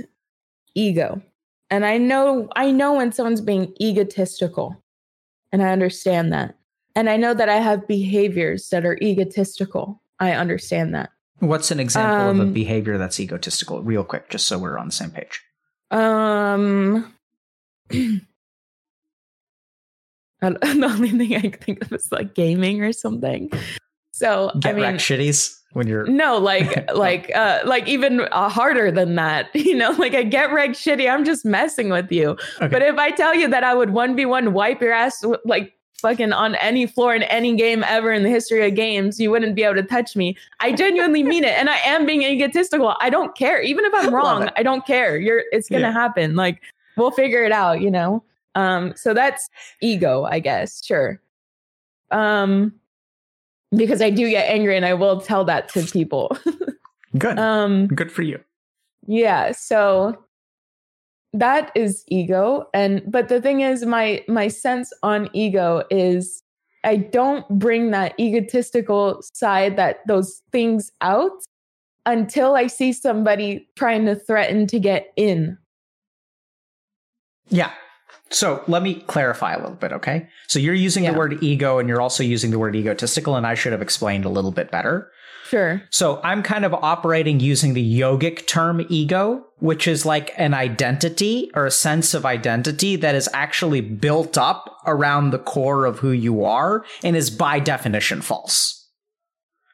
[0.74, 1.22] ego,
[1.70, 4.84] and I know I know when someone's being egotistical,
[5.52, 6.56] and I understand that.
[6.98, 10.02] And I know that I have behaviors that are egotistical.
[10.20, 11.12] I understand that.
[11.40, 13.84] What's an example um, of a um, behavior that's egotistical?
[13.84, 15.44] Real quick, just so we're on the same page.
[15.92, 17.14] Um,
[20.42, 23.50] the only thing I can think of is like gaming or something.
[24.12, 28.50] So get I mean, wrecked shitties when you're no like like uh like even uh,
[28.50, 29.50] harder than that.
[29.56, 31.12] You know, like I get wrecked shitty.
[31.12, 32.38] I'm just messing with you.
[32.58, 32.68] Okay.
[32.68, 35.74] But if I tell you that I would one v one wipe your ass like
[36.02, 39.56] fucking on any floor in any game ever in the history of games, you wouldn't
[39.56, 40.38] be able to touch me.
[40.60, 41.58] I genuinely mean it.
[41.58, 42.96] And I am being egotistical.
[43.02, 43.62] I don't care.
[43.62, 45.18] Even if I'm wrong, I don't care.
[45.18, 45.92] You're it's gonna yeah.
[45.92, 46.36] happen.
[46.36, 46.62] Like
[46.96, 48.24] we'll figure it out, you know?
[48.56, 49.50] Um, so that's
[49.82, 50.84] ego, I guess.
[50.84, 51.22] Sure.
[52.12, 52.74] Um
[53.76, 56.38] because I do get angry and I will tell that to people.
[57.18, 57.38] Good.
[57.40, 58.40] Um good for you.
[59.08, 59.52] Yeah.
[59.52, 60.26] So
[61.36, 66.42] that is ego and but the thing is my my sense on ego is
[66.86, 71.44] i don't bring that egotistical side that those things out
[72.06, 75.58] until i see somebody trying to threaten to get in
[77.50, 77.72] yeah
[78.30, 81.12] so let me clarify a little bit okay so you're using yeah.
[81.12, 84.26] the word ego and you're also using the word egotistical and i should have explained
[84.26, 85.12] a little bit better
[85.48, 85.84] Sure.
[85.92, 91.52] So I'm kind of operating using the yogic term ego, which is like an identity
[91.54, 96.12] or a sense of identity that is actually built up around the core of who
[96.12, 98.75] you are and is by definition false.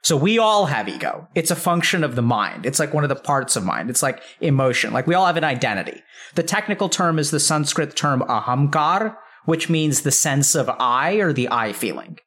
[0.03, 1.27] So we all have ego.
[1.35, 2.65] It's a function of the mind.
[2.65, 3.89] It's like one of the parts of mind.
[3.89, 4.93] It's like emotion.
[4.93, 6.01] Like we all have an identity.
[6.35, 11.33] The technical term is the Sanskrit term ahamkar, which means the sense of I or
[11.33, 12.17] the I feeling.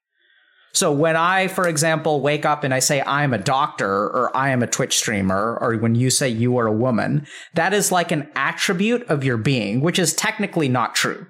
[0.72, 4.50] So when I, for example, wake up and I say I'm a doctor or I
[4.50, 8.10] am a Twitch streamer, or when you say you are a woman, that is like
[8.10, 11.28] an attribute of your being, which is technically not true.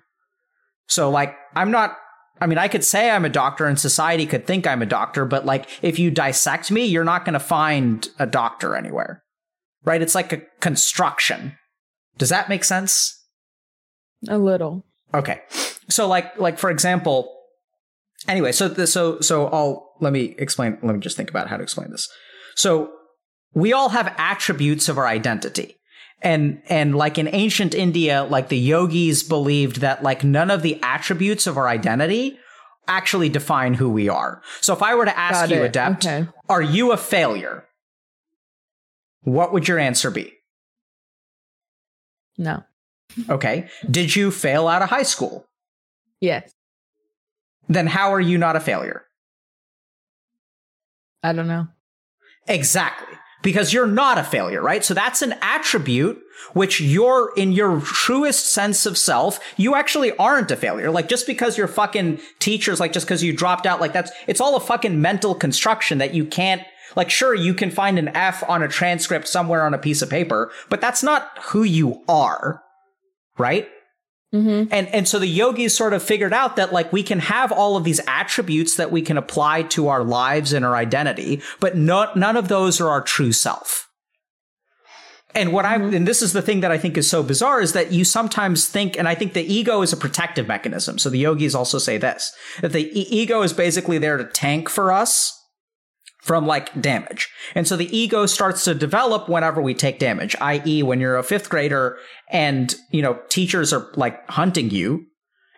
[0.89, 1.99] So like, I'm not,
[2.41, 5.25] I mean, I could say I'm a doctor and society could think I'm a doctor,
[5.25, 9.23] but like, if you dissect me, you're not going to find a doctor anywhere,
[9.85, 10.03] right?
[10.03, 11.57] It's like a construction.
[12.19, 13.25] Does that make sense?
[14.29, 14.85] A little.
[15.13, 15.43] Okay.
[15.89, 17.33] So like, like, for example,
[18.29, 20.79] anyway, so the, so so I'll let me explain.
[20.83, 22.09] Let me just think about how to explain this.
[22.57, 22.91] So
[23.55, 25.77] we all have attributes of our identity.
[26.25, 30.81] And and like in ancient India, like the yogis believed that like none of the
[30.83, 32.39] attributes of our identity
[32.89, 34.43] actually define who we are.
[34.61, 35.67] So if I were to ask Got you, it.
[35.67, 36.27] Adept, okay.
[36.49, 37.65] are you a failure?
[39.23, 40.33] What would your answer be?
[42.37, 42.65] No.
[43.29, 43.69] Okay.
[43.89, 45.47] Did you fail out of high school?
[46.21, 46.51] Yes
[47.69, 49.05] then how are you not a failure?
[51.23, 51.69] I don't know.
[52.47, 53.17] Exactly.
[53.45, 54.85] Because you're not a failure, right?
[54.85, 56.21] So that's an attribute
[56.53, 60.91] which you're in your truest sense of self, you actually aren't a failure.
[60.91, 64.41] Like just because your fucking teachers, like just because you dropped out, like that's, it's
[64.41, 66.63] all a fucking mental construction that you can't,
[66.97, 70.11] like sure, you can find an F on a transcript somewhere on a piece of
[70.11, 72.63] paper, but that's not who you are,
[73.39, 73.69] right?
[74.35, 74.73] Mm-hmm.
[74.73, 77.77] And and so the yogis sort of figured out that like we can have all
[77.77, 82.11] of these attributes that we can apply to our lives and our identity, but no,
[82.17, 83.89] none of those are our true self.
[85.37, 87.75] And what I and this is the thing that I think is so bizarre is
[87.75, 90.99] that you sometimes think, and I think the ego is a protective mechanism.
[90.99, 94.69] So the yogis also say this that the e- ego is basically there to tank
[94.69, 95.44] for us
[96.25, 97.29] from like damage.
[97.55, 101.23] And so the ego starts to develop whenever we take damage, i.e., when you're a
[101.23, 101.99] fifth grader
[102.31, 105.05] and, you know, teachers are like hunting you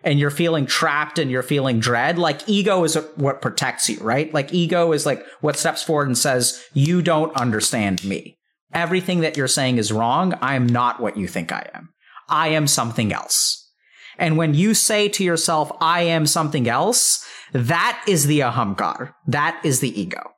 [0.03, 4.33] and you're feeling trapped and you're feeling dread, like ego is what protects you, right?
[4.33, 8.37] Like ego is like what steps forward and says, you don't understand me.
[8.73, 10.33] Everything that you're saying is wrong.
[10.41, 11.93] I am not what you think I am.
[12.27, 13.71] I am something else.
[14.17, 19.13] And when you say to yourself, I am something else, that is the ahamkar.
[19.27, 20.31] That is the ego.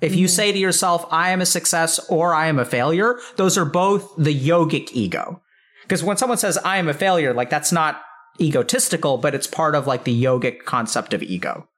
[0.00, 0.34] If you mm-hmm.
[0.34, 4.14] say to yourself, I am a success or I am a failure, those are both
[4.16, 5.40] the yogic ego.
[5.82, 8.02] Because when someone says, I am a failure, like that's not
[8.40, 11.68] egotistical, but it's part of like the yogic concept of ego.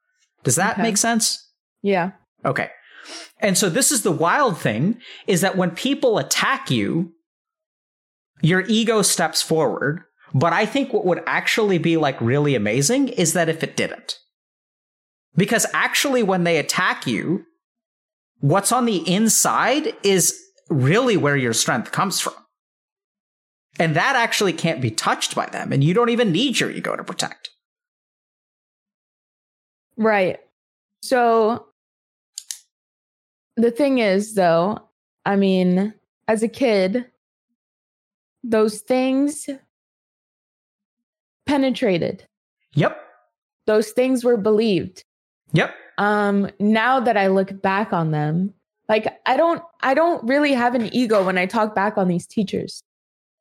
[0.43, 0.81] Does that Okay.
[0.81, 1.49] make sense?
[1.81, 2.11] Yeah.
[2.43, 2.69] Okay.
[3.39, 7.13] And so this is the wild thing is that when people attack you,
[8.41, 10.01] your ego steps forward.
[10.33, 14.17] But I think what would actually be like really amazing is that if it didn't.
[15.35, 17.45] Because actually, when they attack you,
[18.39, 22.33] what's on the inside is really where your strength comes from.
[23.79, 25.71] And that actually can't be touched by them.
[25.71, 27.49] And you don't even need your ego to protect.
[29.97, 30.39] Right.
[31.01, 31.67] So
[33.55, 34.79] the thing is, though,
[35.25, 35.93] I mean,
[36.27, 37.05] as a kid,
[38.43, 39.49] those things
[41.45, 42.25] penetrated,
[42.73, 42.97] Yep.
[43.65, 45.03] those things were believed.
[45.53, 45.73] Yep.
[45.99, 48.53] Um, now that I look back on them,
[48.87, 52.25] like I don't I don't really have an ego when I talk back on these
[52.25, 52.81] teachers.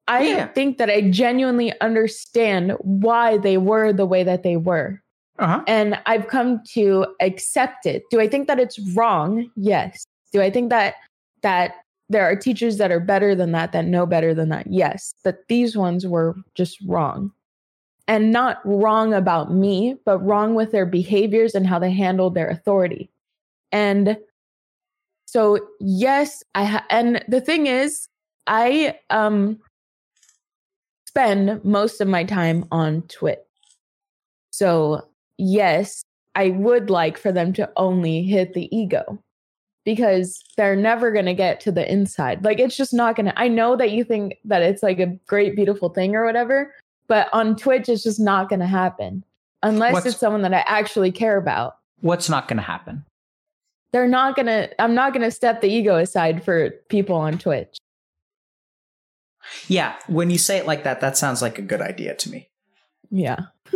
[0.09, 0.47] I Yeah.
[0.49, 5.01] think that I genuinely understand why they were the way that they were.
[5.39, 5.63] Uh huh.
[5.69, 8.03] and I've come to accept it.
[8.11, 9.49] Do I think that it's wrong?
[9.55, 10.05] Yes.
[10.33, 10.97] Do I think that
[11.43, 11.77] that
[12.09, 14.67] there are teachers that are better than that that know better than that?
[14.69, 15.15] Yes.
[15.23, 17.31] But these ones were just wrong.
[18.09, 22.49] And not wrong about me, but wrong with their behaviors and how they handled their
[22.49, 23.11] authority.
[23.71, 24.17] And
[25.27, 28.09] so yes, I ha- and the thing is
[28.47, 29.61] I um
[31.07, 33.39] spend most of my time on Twitch.
[34.53, 36.03] So, yes,
[36.35, 39.23] I would like for them to only hit the ego
[39.85, 42.45] because they're never going to get to the inside.
[42.45, 43.39] Like, it's just not going to.
[43.39, 46.75] I know that you think that it's like a great, beautiful thing or whatever,
[47.09, 49.25] but on Twitch, it's just not going to happen
[49.63, 51.77] unless What's- it's someone that I actually care about.
[52.01, 53.05] What's not going to happen?
[53.91, 57.39] They're not going to, I'm not going to step the ego aside for people on
[57.39, 57.77] Twitch.
[59.67, 62.49] Yeah, when you say it like that, that sounds like a good idea to me.
[63.11, 63.39] Yeah.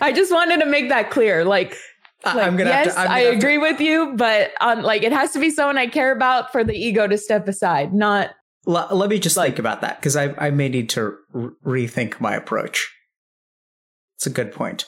[0.00, 1.44] I just wanted to make that clear.
[1.44, 1.76] Like,
[2.24, 2.70] I- Like, I'm gonna.
[2.70, 5.38] yes, have to, I'm gonna to- agree with you, but um, like it has to
[5.38, 8.30] be someone I care about for the ego to step aside, not
[8.66, 12.20] L- let me just think about that because I I may need to r- rethink
[12.20, 12.92] my approach.
[14.16, 14.86] It's a good point.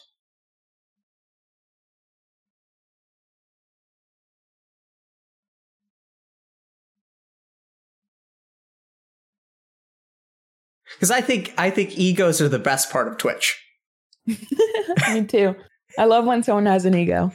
[10.95, 13.59] Because I think I think egos are the best part of Twitch.
[14.27, 15.55] me too.
[15.99, 17.33] I love when someone has an ego.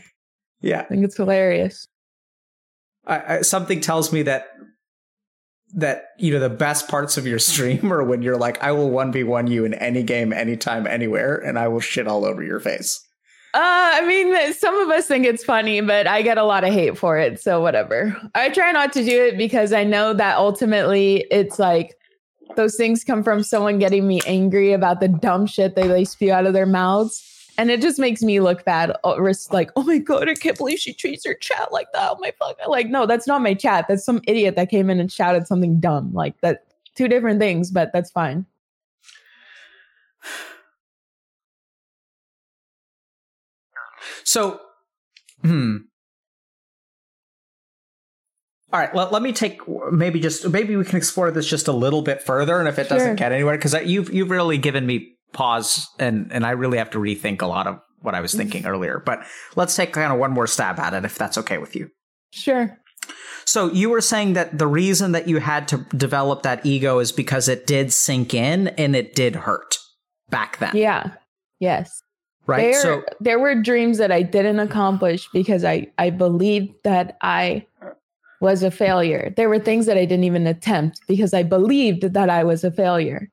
[0.61, 1.87] Yeah, I think it's hilarious.
[3.05, 4.47] I, I, something tells me that
[5.75, 8.89] that you know the best parts of your stream are when you're like, I will
[8.89, 12.43] one v one you in any game, anytime, anywhere, and I will shit all over
[12.43, 13.01] your face.
[13.53, 13.59] Uh,
[13.93, 16.97] I mean, some of us think it's funny, but I get a lot of hate
[16.97, 17.39] for it.
[17.39, 18.13] So whatever.
[18.35, 21.95] I try not to do it because I know that ultimately it's like
[22.57, 26.33] those things come from someone getting me angry about the dumb shit that they spew
[26.33, 27.23] out of their mouths.
[27.57, 28.91] And it just makes me look bad.
[29.03, 32.11] Or like, oh my God, I can't believe she treats her chat like that.
[32.11, 32.57] Oh my fuck.
[32.67, 33.85] Like, no, that's not my chat.
[33.87, 36.13] That's some idiot that came in and shouted something dumb.
[36.13, 38.45] Like that two different things, but that's fine.
[44.23, 44.59] So,
[45.41, 45.77] hmm.
[48.73, 51.71] All right, let, let me take maybe just maybe we can explore this just a
[51.71, 52.97] little bit further, and if it Sure.
[52.97, 56.89] doesn't get anywhere, because you've you've really given me pause, and and I really have
[56.91, 58.39] to rethink a lot of what I was mm-hmm.
[58.39, 59.01] thinking earlier.
[59.05, 59.23] But
[59.55, 61.89] let's take kind of one more stab at it, if that's okay with you.
[62.31, 62.77] Sure.
[63.45, 67.11] So you were saying that the reason that you had to develop that ego is
[67.11, 69.77] because it did sink in and it did hurt
[70.29, 70.71] back then.
[70.75, 71.11] Yeah.
[71.59, 72.01] Yes.
[72.47, 72.73] Right.
[72.73, 77.65] There, so there were dreams that I didn't accomplish because I, I believed that I
[78.41, 79.33] was a failure.
[79.35, 82.71] There were things that I didn't even attempt because I believed that I was a
[82.71, 83.29] failure.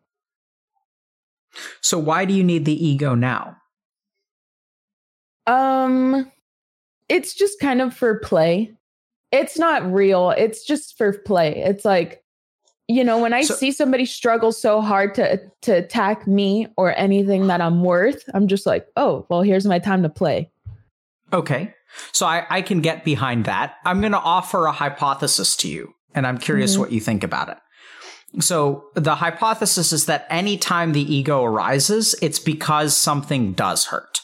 [1.81, 3.57] So why do you need the ego now?
[5.47, 6.31] Um
[7.09, 8.73] it's just kind of for play.
[9.33, 10.31] It's not real.
[10.31, 11.57] It's just for play.
[11.65, 12.21] It's like
[12.89, 16.97] you know, when I So- see somebody struggle so hard to to attack me or
[16.99, 20.51] anything that I'm worth, I'm just like, "Oh, well, here's my time to play."
[21.33, 21.73] Okay.
[22.13, 23.75] So I, I can get behind that.
[23.85, 26.81] I'm going to offer a hypothesis to you, and I'm curious Mhm.
[26.81, 27.59] what you think about it.
[28.41, 34.21] So the hypothesis is that anytime the ego arises, it's because something does hurt,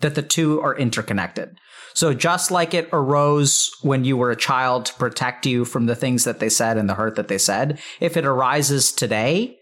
[0.00, 1.58] that the two are interconnected.
[1.94, 5.96] So just like it arose when you were a child to protect you from the
[5.96, 9.56] things that they said and the hurt that they said, if it arises today,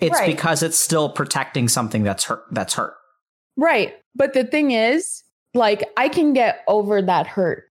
[0.00, 0.26] it's Right.
[0.26, 2.94] because it's still protecting something that's hurt that's hurt.
[3.56, 3.94] Right.
[4.14, 5.22] But the thing is,
[5.52, 7.64] like I can get over that hurt.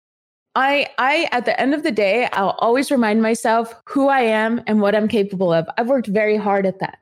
[0.56, 4.62] I I at the end of the day, I'll always remind myself who I am
[4.68, 5.68] and what I'm capable of.
[5.78, 7.00] I've worked very hard at that.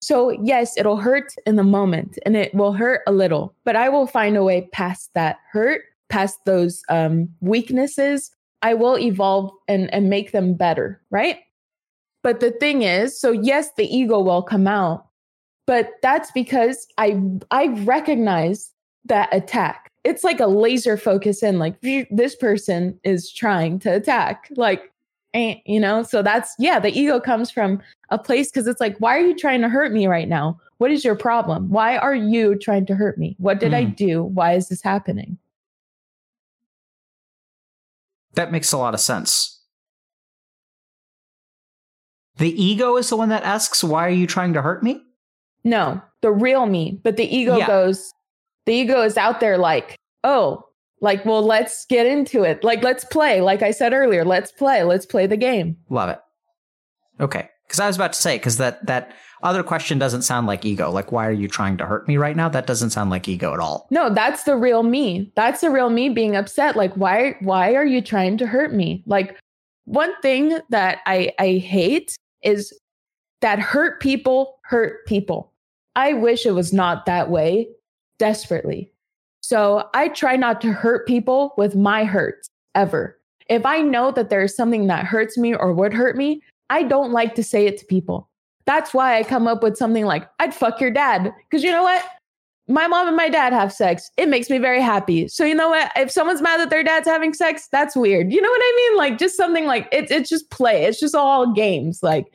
[0.00, 3.88] So, yes, it'll hurt in the moment and it will hurt a little, but I
[3.88, 8.30] will find a way past that hurt, past those um, weaknesses.
[8.62, 11.38] I will evolve and, and make them better, right?
[12.22, 15.06] But the thing is, so yes, the ego will come out,
[15.66, 17.20] but that's because I
[17.50, 18.72] I recognize
[19.04, 19.92] that attack.
[20.08, 24.50] It's like a laser focus in like this person is trying to attack.
[24.56, 24.90] Like
[25.34, 29.14] you know, so that's yeah, the ego comes from a place cuz it's like why
[29.18, 30.58] are you trying to hurt me right now?
[30.78, 31.68] What is your problem?
[31.68, 33.36] Why are you trying to hurt me?
[33.38, 33.96] What did I Mhm.
[33.96, 34.22] do?
[34.22, 35.36] Why is this happening?
[38.32, 39.60] That makes a lot of sense.
[42.38, 45.02] The ego is the one that asks, Why are you trying to hurt me?
[45.64, 46.98] No, the real me.
[47.02, 47.66] But the ego Yeah.
[47.66, 48.14] goes,
[48.68, 50.62] the ego is out there like, oh,
[51.00, 52.62] like, well, let's get into it.
[52.62, 53.40] Like, let's play.
[53.40, 54.82] Like I said earlier, let's play.
[54.84, 55.78] Let's play the game.
[55.88, 56.20] Love it.
[57.18, 57.48] Okay.
[57.66, 59.12] Because I was about to say, because that, that
[59.42, 60.90] other question doesn't sound like ego.
[60.90, 62.50] Like, why are you trying to hurt me right now?
[62.50, 63.86] That doesn't sound like ego at all.
[63.90, 65.32] No, that's the real me.
[65.34, 66.76] That's the real me being upset.
[66.76, 69.02] Like, why, why are you trying to hurt me?
[69.06, 69.38] Like,
[69.86, 72.78] one thing that I, I hate is
[73.40, 75.54] that hurt people hurt people.
[75.96, 77.68] I wish it was not that way
[78.18, 78.92] desperately.
[79.40, 83.18] So I try not to hurt people with my hurts ever.
[83.48, 87.12] If I know that there's something that hurts me or would hurt me, I don't
[87.12, 88.28] like to say it to people.
[88.66, 91.32] That's why I come up with something like, I'd fuck your dad.
[91.48, 92.04] Because you know what?
[92.70, 94.10] My mom and my dad have sex.
[94.18, 95.26] It makes me very happy.
[95.28, 95.90] So you know what?
[95.96, 98.30] If someone's mad that their dad's having sex, that's weird.
[98.30, 98.98] You know what I mean?
[98.98, 100.84] Like just something like it's it's just play.
[100.84, 102.02] It's just all games.
[102.02, 102.26] Like,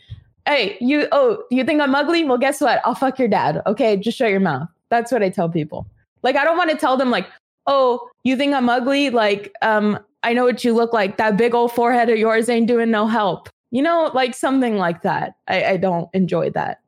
[0.47, 2.23] hey, you oh, you think I'm ugly?
[2.23, 2.81] Well, guess what?
[2.83, 3.61] I'll fuck your dad.
[3.67, 4.67] Okay, just shut your mouth.
[4.93, 5.87] That's what I tell people.
[6.21, 7.25] Like I don't want to tell them like,
[7.65, 9.09] oh, you think I'm ugly?
[9.09, 11.17] Like, um, I know what you look like.
[11.17, 13.49] That big old forehead of yours ain't doing no help.
[13.71, 15.33] You know, like something like that.
[15.47, 16.81] I, I don't enjoy that.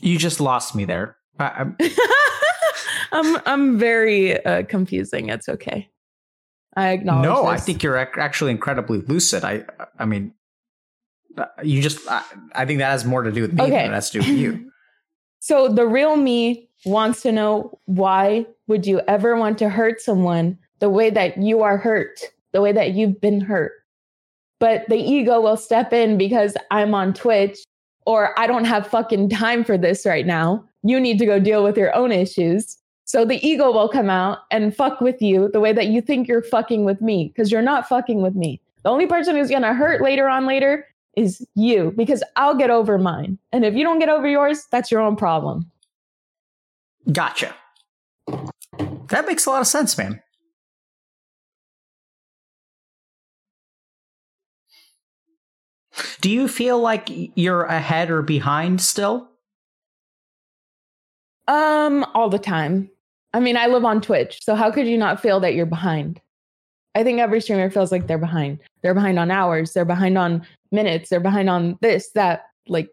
[0.00, 1.18] You just lost me there.
[1.38, 1.76] I, I'm,
[3.12, 5.28] I'm I'm very uh, confusing.
[5.28, 5.90] It's okay.
[6.74, 7.24] I acknowledge.
[7.28, 9.44] no, I think you're ac- actually incredibly lucid.
[9.44, 9.64] I,
[9.98, 10.32] I mean,
[11.36, 12.22] uh, you just, I,
[12.54, 13.70] I think that has more to do with me Okay.
[13.70, 14.70] than it has to do with you.
[15.40, 20.58] So the real me wants to know why would you ever want to hurt someone
[20.80, 22.20] the way that you are hurt,
[22.52, 23.72] the way that you've been hurt.
[24.60, 27.58] But the ego will step in because I'm on Twitch
[28.06, 30.64] or I don't have fucking time for this right now.
[30.82, 32.76] You need to go deal with your own issues.
[33.04, 36.26] So the ego will come out and fuck with you the way that you think
[36.26, 38.60] you're fucking with me because you're not fucking with me.
[38.82, 40.86] The only person who's going to hurt later on later
[41.16, 43.38] is you because I'll get over mine.
[43.52, 45.70] And if you don't get over yours, that's your own problem.
[47.12, 47.54] Gotcha.
[49.08, 50.22] That makes a lot of sense, man.
[56.20, 59.28] Do you feel like you're ahead or behind still?
[61.46, 62.90] Um, all the time.
[63.32, 66.20] I mean, I live on Twitch, so how could you not feel that you're behind?
[66.94, 68.60] I think every streamer feels like they're behind.
[68.82, 72.88] They're behind on hours, they're behind on minutes, they're behind on this, that, like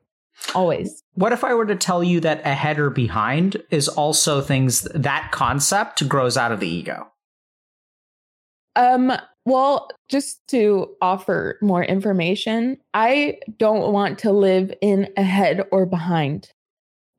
[0.56, 1.04] always.
[1.14, 5.32] What if I were to tell you that ahead or behind is also things that
[5.32, 7.12] concept grows out of the ego?
[8.76, 9.12] Um,
[9.46, 16.50] well, just to offer more information, I don't want to live in ahead or behind.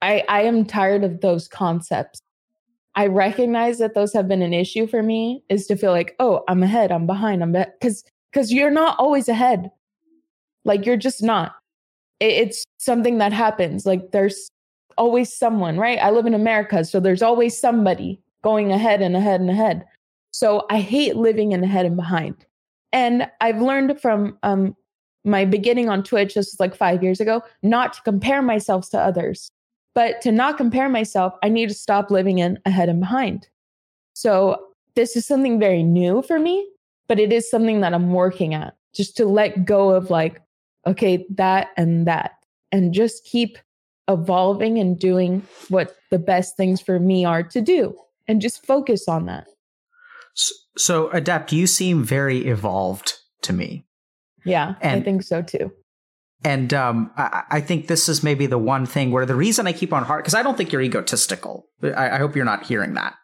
[0.00, 2.20] I I am tired of those concepts.
[2.94, 6.44] I recognize that those have been an issue for me is to feel like, oh,
[6.46, 9.70] I'm ahead, I'm behind, I'm because because you're not always ahead.
[10.64, 11.54] Like you're just not.
[12.22, 13.84] It's something that happens.
[13.84, 14.48] Like there's
[14.96, 15.98] always someone, right?
[15.98, 19.84] I live in America, so there's always somebody going ahead and ahead and ahead.
[20.32, 22.34] So I hate living in ahead and behind.
[22.92, 24.76] And I've learned from um,
[25.24, 28.98] my beginning on Twitch, this was like five years ago, not to compare myself to
[28.98, 29.50] others.
[29.94, 33.48] But to not compare myself, I need to stop living in ahead and behind.
[34.14, 36.66] So this is something very new for me,
[37.08, 40.40] but it is something that I'm working at just to let go of like,
[40.86, 42.32] okay, that and that,
[42.70, 43.58] and just keep
[44.08, 47.96] evolving and doing what the best things for me are to do
[48.28, 49.46] and just focus on that.
[50.34, 53.84] So, so Adept, you seem very evolved to me.
[54.44, 55.72] Yeah, and, I think so too.
[56.44, 59.72] And um, I, I, think this is maybe the one thing where the reason I
[59.72, 61.66] keep on hard because I don't think you're egotistical.
[61.82, 63.14] I, I, hope you're not hearing that.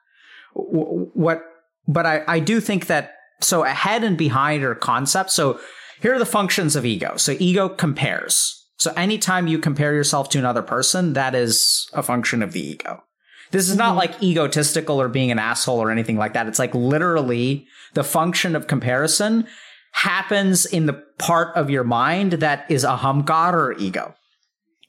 [0.55, 1.43] What,
[1.89, 5.35] but I, I do think that so ahead and behind are concepts.
[5.35, 5.59] So
[6.01, 7.17] here are the functions of ego.
[7.17, 8.55] So ego compares.
[8.77, 13.03] So anytime you compare yourself to another person, that is a function of the ego.
[13.51, 13.99] This is not mm-hmm.
[13.99, 16.47] like egotistical or being an asshole or anything like that.
[16.47, 19.47] It's like literally the function of comparison
[19.93, 24.15] happens in the part of your mind that is ahamkar or ego.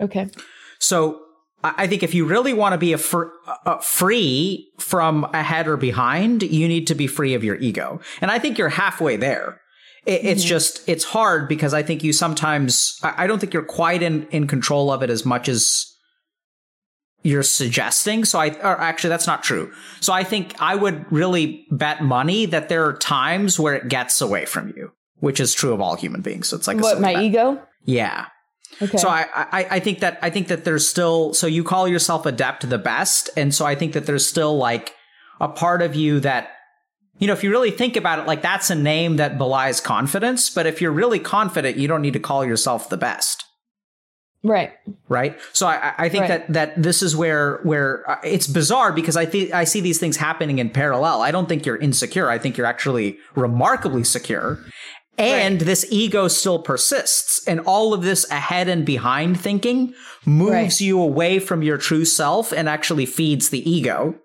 [0.01, 0.29] Okay.
[0.77, 1.21] So
[1.63, 3.31] I think if you really want to be a fr-
[3.65, 7.99] uh, free from ahead or behind, you need to be free of your ego.
[8.21, 9.59] And I think you're halfway there.
[10.05, 10.27] It, mm-hmm.
[10.27, 14.27] It's just, it's hard because I think you sometimes, I don't think you're quite in,
[14.27, 15.85] in control of it as much as
[17.21, 18.23] you're suggesting.
[18.23, 19.71] So I, or actually, that's not true.
[19.99, 24.21] So I think I would really bet money that there are times where it gets
[24.21, 26.47] away from you, which is true of all human beings.
[26.47, 27.23] So it's like what my bet.
[27.23, 27.61] ego.
[27.83, 28.27] Yeah.
[28.81, 28.97] Okay.
[28.97, 32.25] So I, I, I think that I think that there's still so you call yourself
[32.25, 34.93] adept the best, and so I think that there's still like
[35.41, 36.51] a part of you that
[37.19, 40.49] you know if you really think about it, like that's a name that belies confidence.
[40.49, 43.45] But if you're really confident, you don't need to call yourself the best.
[44.41, 44.71] Right.
[45.09, 45.37] Right.
[45.51, 46.47] So I, I think right.
[46.47, 49.99] that that this is where where uh, it's bizarre because I think I see these
[49.99, 51.21] things happening in parallel.
[51.21, 52.29] I don't think you're insecure.
[52.29, 54.59] I think you're actually remarkably secure.
[55.17, 55.65] And right.
[55.65, 57.45] this ego still persists.
[57.45, 59.93] And all of this ahead and behind thinking
[60.25, 60.81] moves right.
[60.81, 64.15] you away from your true self and actually feeds the ego.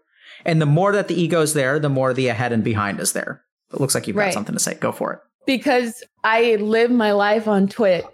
[0.44, 3.12] And the more that the ego is there, the more the ahead and behind is
[3.12, 3.42] there.
[3.72, 4.74] It looks like you've got something to say.
[4.74, 5.20] Go for it.
[5.46, 8.04] Because I live my life on Twitch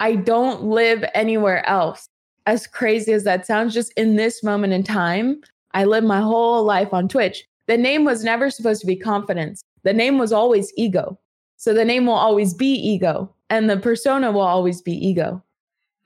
[0.00, 2.08] I don't live anywhere else.
[2.46, 5.40] As crazy as that sounds, just in this moment in time,
[5.72, 7.44] I live my whole life on Twitch.
[7.66, 9.62] The name was never supposed to be confidence.
[9.82, 11.18] The name was always ego.
[11.56, 15.42] So the name will always be ego and the persona will always be ego.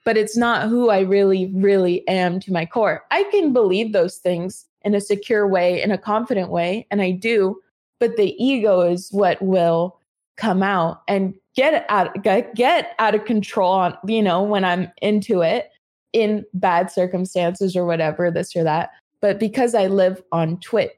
[0.03, 3.03] But it's not who I really, really am to my core.
[3.11, 7.11] I can believe those things in a secure way, in a confident way, and I
[7.11, 7.59] do.
[7.99, 9.99] But the ego is what will
[10.37, 14.91] come out and get out get, get out of control on you know when i'm
[15.01, 15.69] into it
[16.13, 18.91] in bad circumstances or whatever this or that
[19.21, 20.91] but because i live on twitch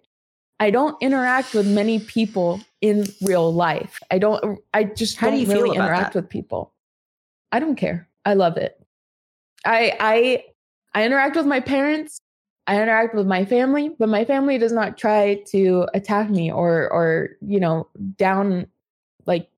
[0.60, 5.44] i don't interact with many people in real life i don't i just How don't
[5.44, 6.22] do really interact that?
[6.22, 6.72] with people
[7.52, 8.80] i don't care i love it
[9.66, 10.44] i i
[10.94, 12.20] i interact with my parents
[12.66, 16.90] I interact with my family, but my family does not try to attack me or
[16.92, 17.88] or you know
[18.18, 18.68] down
[19.26, 19.50] like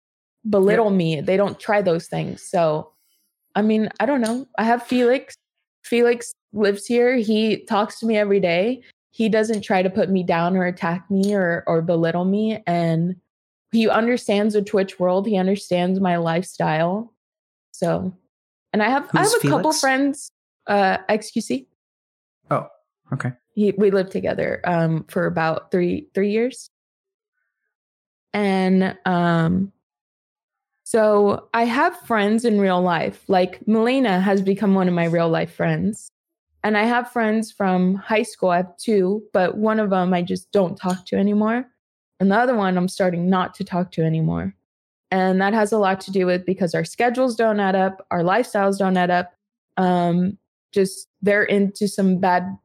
[0.49, 0.97] belittle yeah.
[0.97, 1.21] me.
[1.21, 2.41] They don't try those things.
[2.41, 2.91] So,
[3.53, 4.47] I mean, I don't know.
[4.57, 5.35] I have Felix.
[5.83, 7.15] Felix lives here.
[7.17, 8.81] He talks to me every day.
[9.11, 13.15] He doesn't try to put me down or attack me or or belittle me and
[13.71, 15.27] he understands the Twitch world.
[15.27, 17.13] He understands my lifestyle.
[17.71, 18.15] So,
[18.71, 19.49] and I have Who's I have a Felix?
[19.49, 20.31] couple friends
[20.65, 21.67] uh XQC.
[23.13, 23.31] Okay.
[23.53, 26.69] He, we lived together um for about 3 3 years.
[28.33, 29.71] And um
[30.83, 33.23] so I have friends in real life.
[33.27, 36.11] Like Melina has become one of my real life friends.
[36.63, 38.49] And I have friends from high school.
[38.49, 41.65] I have two, but one of them I just don't talk to anymore.
[42.19, 44.55] And the other one I'm starting not to talk to anymore.
[45.11, 48.21] And that has a lot to do with because our schedules don't add up, our
[48.21, 49.33] lifestyles don't add up.
[49.77, 50.37] Um,
[50.71, 52.57] just they're into some bad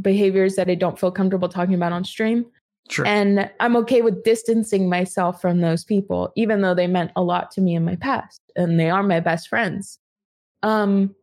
[0.00, 2.46] behaviors that I don't feel comfortable talking about on stream.
[2.90, 3.06] Sure.
[3.06, 7.50] And I'm okay with distancing myself from those people, even though they meant a lot
[7.52, 9.98] to me in my past and they are my best friends.
[10.62, 11.14] Um,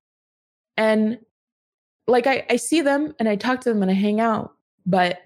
[0.77, 1.19] and
[2.07, 4.53] like I, I see them and I talk to them and I hang out,
[4.85, 5.19] but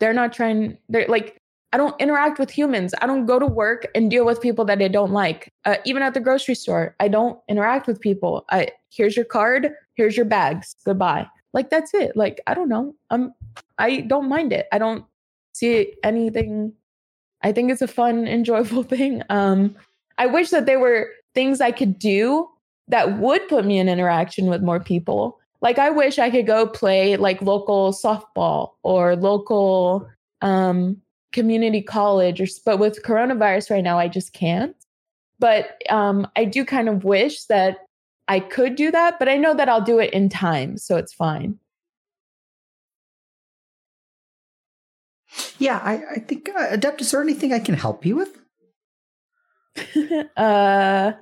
[0.00, 1.40] they're not trying, they're like,
[1.72, 2.94] I don't interact with humans.
[3.00, 5.52] I don't go to work and deal with people that I don't like.
[5.64, 8.44] Uh, even at the grocery store, I don't interact with people.
[8.50, 11.26] I here's your card, here's your bags, goodbye.
[11.56, 12.14] Like that's it.
[12.14, 12.94] Like I don't know.
[13.08, 13.32] I'm
[13.78, 14.68] I don't mind it.
[14.72, 15.06] I don't
[15.54, 16.74] see anything.
[17.42, 19.22] I think it's a fun, enjoyable thing.
[19.30, 19.74] Um,
[20.18, 22.46] I wish that there were things I could do
[22.88, 25.40] that would put me in interaction with more people.
[25.62, 30.06] Like I wish I could go play like local softball or local
[30.42, 31.00] um,
[31.32, 34.76] community college or but with coronavirus right now I just can't.
[35.38, 37.78] But um, I do kind of wish that
[38.28, 41.14] I could do that, but I know that I'll do it in time, so it's
[41.14, 41.58] fine.
[45.58, 47.00] Yeah, I, I think uh, Adept.
[47.00, 48.38] Is there anything I can help you with?
[50.36, 51.12] uh,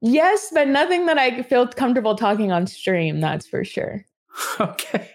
[0.00, 3.20] yes, but nothing that I feel comfortable talking on stream.
[3.20, 4.04] That's for sure.
[4.60, 5.10] Okay.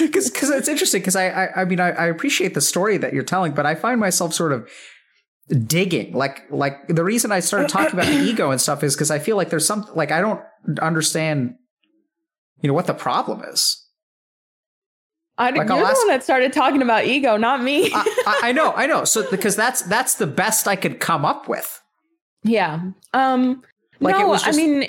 [0.00, 3.12] Because because it's interesting because I, I I mean I, I appreciate the story that
[3.12, 4.68] you're telling, but I find myself sort of
[5.48, 9.12] digging like like the reason i started talking about the ego and stuff is because
[9.12, 10.40] i feel like there's some like i don't
[10.82, 11.54] understand
[12.62, 13.86] you know what the problem is
[15.38, 17.90] I, like you're I'll the one that started talking about ego, not me.
[17.92, 19.04] I, I, know, I know.
[19.04, 21.78] So because that's that's the best I could come up with.
[22.42, 22.80] Yeah.
[23.12, 23.62] Um.
[24.00, 24.88] Like no, just, I mean,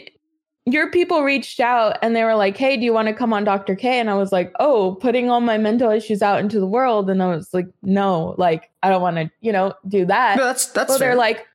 [0.68, 3.45] your people reached out and they were like, "Hey, do you want to come on
[3.45, 3.73] Dr.
[3.73, 7.10] K?" And I was like, "Oh, putting all my mental issues out into the world."
[7.10, 10.44] And I was like, "No, like I don't want to, you know, do that." No,
[10.44, 10.91] that's that's.
[10.91, 11.48] So they're like,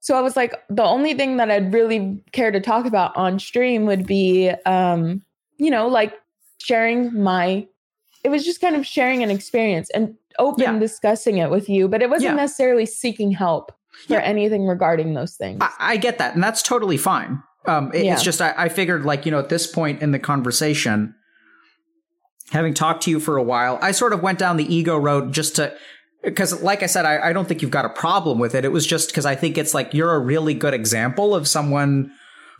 [0.00, 3.38] so I was like, the only thing that I'd really care to talk about on
[3.38, 5.22] stream would be, um,
[5.58, 6.14] you know, like
[6.58, 7.66] sharing my.
[8.24, 10.78] It was just kind of sharing an experience and open yeah.
[10.80, 12.42] discussing it with you, but it wasn't yeah.
[12.42, 13.70] necessarily seeking help
[14.06, 14.20] for yeah.
[14.20, 15.58] anything regarding those things.
[15.60, 17.42] I, I, get that, and that's totally fine.
[17.68, 18.14] Um, it, yeah.
[18.14, 21.14] It's just I, I figured like you know at this point in the conversation,
[22.50, 25.32] having talked to you for a while, I sort of went down the ego road
[25.32, 25.76] just to
[26.22, 28.64] because like I said, I, I, don't think you've got a problem with it.
[28.64, 32.10] It was just because I think it's like you're a really good example of someone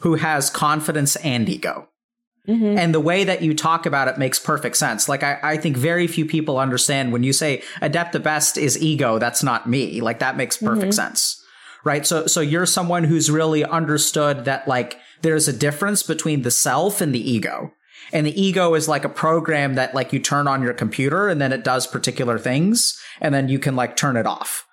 [0.00, 1.88] who has confidence and ego.
[2.46, 2.78] Mm-hmm.
[2.78, 5.08] And the way that you talk about it makes perfect sense.
[5.08, 8.80] Like I, I think very few people understand when you say adept the best is
[8.80, 10.00] ego, that's not me.
[10.00, 11.08] Like that makes perfect mm-hmm.
[11.08, 11.44] sense
[11.84, 12.06] right?
[12.06, 17.00] So, so you're someone who's really understood that like there's a difference between the self
[17.00, 17.72] and the ego.
[18.12, 21.40] And the ego is like a program that like you turn on your computer and
[21.40, 24.66] then it does particular things and then you can like turn it off.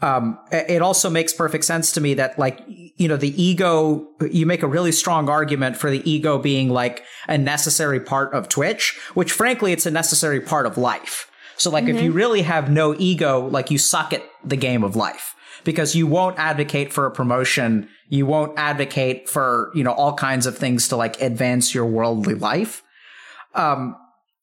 [0.00, 4.46] Um, it also makes perfect sense to me that like, you know, the ego, you
[4.46, 8.96] make a really strong argument for the ego being like a necessary part of Twitch,
[9.14, 11.28] which frankly, it's a necessary part of life.
[11.56, 11.96] So like, mm-hmm.
[11.96, 15.34] if you really have no ego, like you suck at the game of life
[15.68, 17.90] because you won't advocate for a promotion.
[18.08, 22.32] You won't advocate for, you know, all kinds of things to like advance your worldly
[22.32, 22.82] life.
[23.54, 23.94] Um,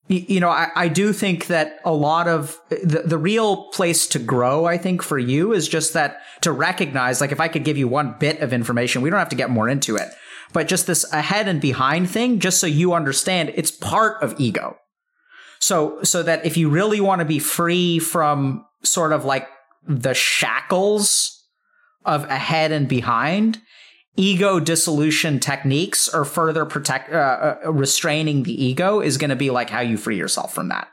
[0.08, 4.20] you know, I, I do think that a lot of the, the real place to
[4.20, 7.80] grow, I think for you is just that to recognize, like if I could give
[7.80, 10.10] you one bit of information, we don't have to get more into it,
[10.54, 14.78] but just this ahead and behind thing, just so you understand it's part of ego.
[15.60, 19.48] So, so that if you really want to be free from sort of like
[19.88, 21.44] the shackles
[22.06, 23.62] of ahead and behind,
[24.16, 29.50] ego dissolution techniques or further protect uh, uh, restraining the ego is going to be
[29.50, 30.88] like how you free yourself from that.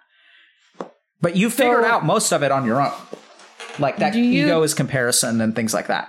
[1.21, 2.93] But you figured so, out most of it on your own.
[3.79, 6.09] Like that you, ego is comparison and things like that.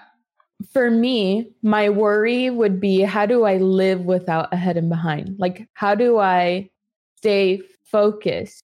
[0.72, 5.35] For me, my worry would be how do I live without ahead and behind?
[5.38, 6.69] Like how do I
[7.18, 8.64] stay focused?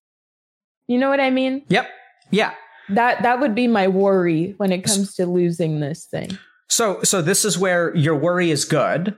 [0.87, 1.63] You know what I mean?
[1.69, 1.87] Yep.
[2.31, 2.53] Yeah
[2.89, 6.37] that that would be my worry when it comes to losing this thing.
[6.67, 9.17] So so this is where your worry is good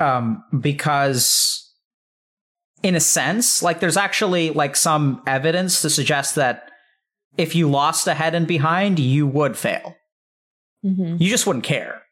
[0.00, 1.72] um because
[2.82, 6.68] in a sense like there's actually like some evidence to suggest that
[7.38, 9.96] if you lost ahead and behind you would fail.
[10.84, 11.16] Mm-hmm.
[11.18, 12.02] You just wouldn't care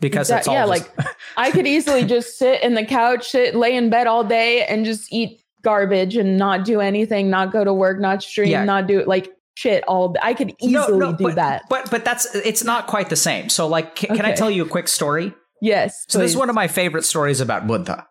[0.00, 1.06] because it's all yeah just- like
[1.36, 4.84] I could easily just sit in the couch, sit lay in bed all day and
[4.84, 8.64] just eat garbage and not do anything, not go to work, not stream, yeah.
[8.64, 11.62] not do it like shit all I could easily no, no, do but, that.
[11.68, 13.48] But but that's it's not quite the same.
[13.48, 14.20] So like can, okay.
[14.20, 15.34] can I tell you a quick story?
[15.60, 16.04] Yes.
[16.06, 16.24] So please.
[16.24, 18.06] this is one of my favorite stories about Buddha.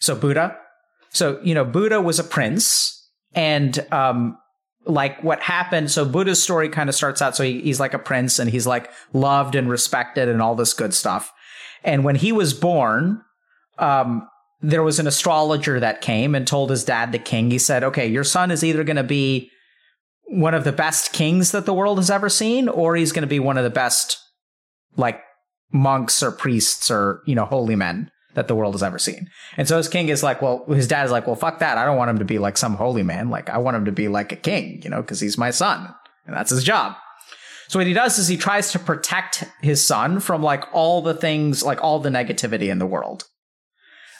[0.00, 0.56] So Buddha.
[1.10, 4.38] So, you know, Buddha was a prince and um
[4.86, 7.98] like what happened so buddha's story kind of starts out so he, he's like a
[7.98, 11.30] prince and he's like loved and respected and all this good stuff
[11.84, 13.20] and when he was born
[13.78, 14.26] um
[14.62, 18.06] there was an astrologer that came and told his dad the king he said okay
[18.06, 19.50] your son is either going to be
[20.28, 23.26] one of the best kings that the world has ever seen, or he's going to
[23.26, 24.18] be one of the best,
[24.96, 25.20] like,
[25.72, 29.28] monks or priests or, you know, holy men that the world has ever seen.
[29.56, 31.76] And so his king is like, well, his dad is like, well, fuck that.
[31.76, 33.30] I don't want him to be like some holy man.
[33.30, 35.92] Like, I want him to be like a king, you know, because he's my son
[36.26, 36.94] and that's his job.
[37.68, 41.14] So what he does is he tries to protect his son from like all the
[41.14, 43.24] things, like all the negativity in the world.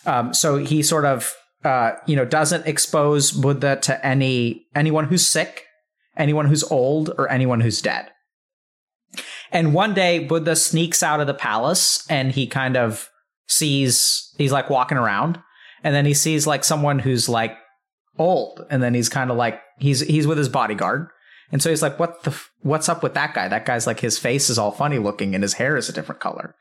[0.04, 5.26] Um, so he sort of, uh, you know, doesn't expose Buddha to any anyone who's
[5.26, 5.64] sick
[6.18, 8.10] anyone who's old, or anyone who's dead.
[9.50, 13.08] And one day, Buddha sneaks out of the palace and he kind of
[13.46, 15.38] sees, he's like walking around
[15.82, 17.56] and then he sees like someone who's like
[18.18, 18.66] old.
[18.68, 21.08] And then he's kind of like, he's, he's with his bodyguard.
[21.50, 23.48] And so he's like, what the, what's up with that guy?
[23.48, 26.20] That guy's like, his face is all funny looking and his hair is a different
[26.20, 26.54] color.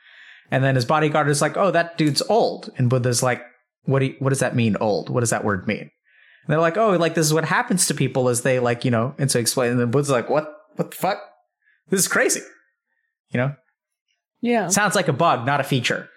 [0.50, 2.70] And then his bodyguard is like, oh, that dude's old.
[2.78, 3.44] And Buddha's like,
[3.84, 5.10] what do you, what does that mean, old?
[5.10, 5.90] What does that word mean?
[6.48, 8.91] And they're like, oh, like this is what happens to people as they like, you
[8.91, 9.72] know, and so explain.
[9.72, 11.19] And then Buddha's like, what, what the fuck?
[11.90, 12.40] This is crazy.
[13.32, 13.56] You know,
[14.41, 14.69] Yeah.
[14.69, 16.10] sounds like a bug, not a feature.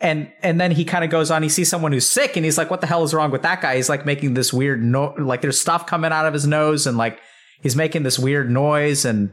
[0.00, 1.42] And and then he kind of goes on.
[1.42, 3.60] He sees someone who's sick, and he's like, "What the hell is wrong with that
[3.60, 6.86] guy?" He's like making this weird no, like there's stuff coming out of his nose,
[6.86, 7.18] and like
[7.62, 9.32] he's making this weird noise, and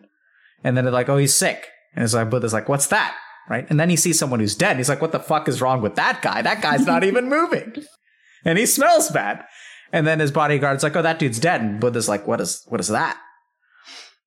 [0.63, 3.15] and then they're like, "Oh, he's sick." And it's like Buddha's like, "What's that?"
[3.47, 3.67] Right?
[3.69, 4.77] And then he sees someone who's dead.
[4.77, 6.41] He's like, "What the fuck is wrong with that guy?
[6.41, 7.73] That guy's not even moving,
[8.43, 9.43] and he smells bad."
[9.91, 12.80] And then his bodyguard's like, "Oh, that dude's dead." And Buddha's like, "What is what
[12.80, 13.18] is that?"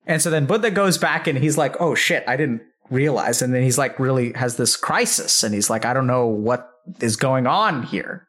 [0.05, 3.53] And so then Buddha goes back and he's like, "Oh shit, I didn't realize." And
[3.53, 6.69] then he's like, really has this crisis, and he's like, "I don't know what
[6.99, 8.27] is going on here."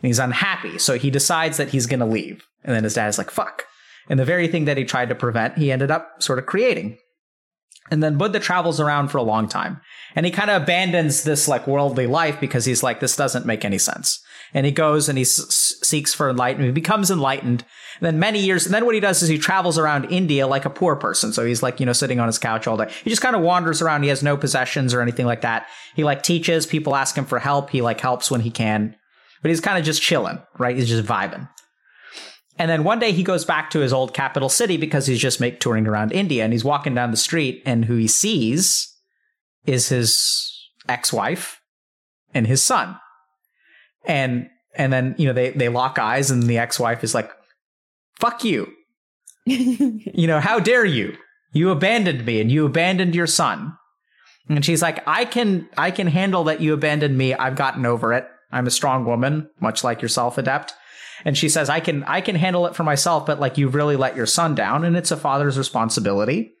[0.00, 2.44] And he's unhappy, so he decides that he's going to leave.
[2.62, 3.64] And then his dad is like, "Fuck!"
[4.08, 6.98] And the very thing that he tried to prevent, he ended up sort of creating.
[7.90, 9.80] And then Buddha travels around for a long time,
[10.14, 13.64] and he kind of abandons this like worldly life because he's like, "This doesn't make
[13.64, 14.20] any sense."
[14.54, 16.68] And he goes and he s- seeks for enlightenment.
[16.68, 17.64] He becomes enlightened.
[18.00, 20.64] And then many years, and then what he does is he travels around India like
[20.64, 21.32] a poor person.
[21.32, 22.90] So he's like, you know, sitting on his couch all day.
[23.04, 24.04] He just kind of wanders around.
[24.04, 25.66] He has no possessions or anything like that.
[25.94, 26.64] He like teaches.
[26.66, 27.70] People ask him for help.
[27.70, 28.94] He like helps when he can.
[29.42, 30.76] But he's kind of just chilling, right?
[30.76, 31.48] He's just vibing.
[32.58, 35.40] And then one day he goes back to his old capital city because he's just
[35.40, 38.94] make touring around India and he's walking down the street and who he sees
[39.64, 41.60] is his ex-wife
[42.34, 42.98] and his son.
[44.06, 47.30] And and then, you know, they they lock eyes and the ex-wife is like,
[48.18, 48.72] "Fuck you."
[49.46, 51.16] You know, how dare you?
[51.52, 53.76] You abandoned me and you abandoned your son.
[54.48, 57.34] And she's like, "I can I can handle that you abandoned me.
[57.34, 58.26] I've gotten over it.
[58.50, 60.74] I'm a strong woman, much like yourself, adept."
[61.24, 63.96] And she says, "I can I can handle it for myself, but like you've really
[63.96, 66.52] let your son down and it's a father's responsibility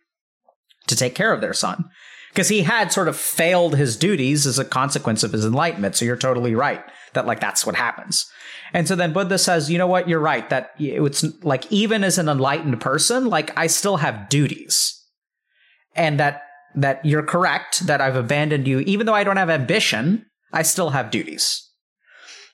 [0.86, 1.84] to take care of their son."
[2.30, 5.96] Because he had sort of failed his duties as a consequence of his enlightenment.
[5.96, 8.26] So you're totally right that like that's what happens.
[8.72, 12.18] And so then Buddha says, you know what, you're right, that it's like even as
[12.18, 14.94] an enlightened person, like I still have duties.
[15.94, 16.42] And that
[16.74, 20.90] that you're correct, that I've abandoned you, even though I don't have ambition, I still
[20.90, 21.67] have duties.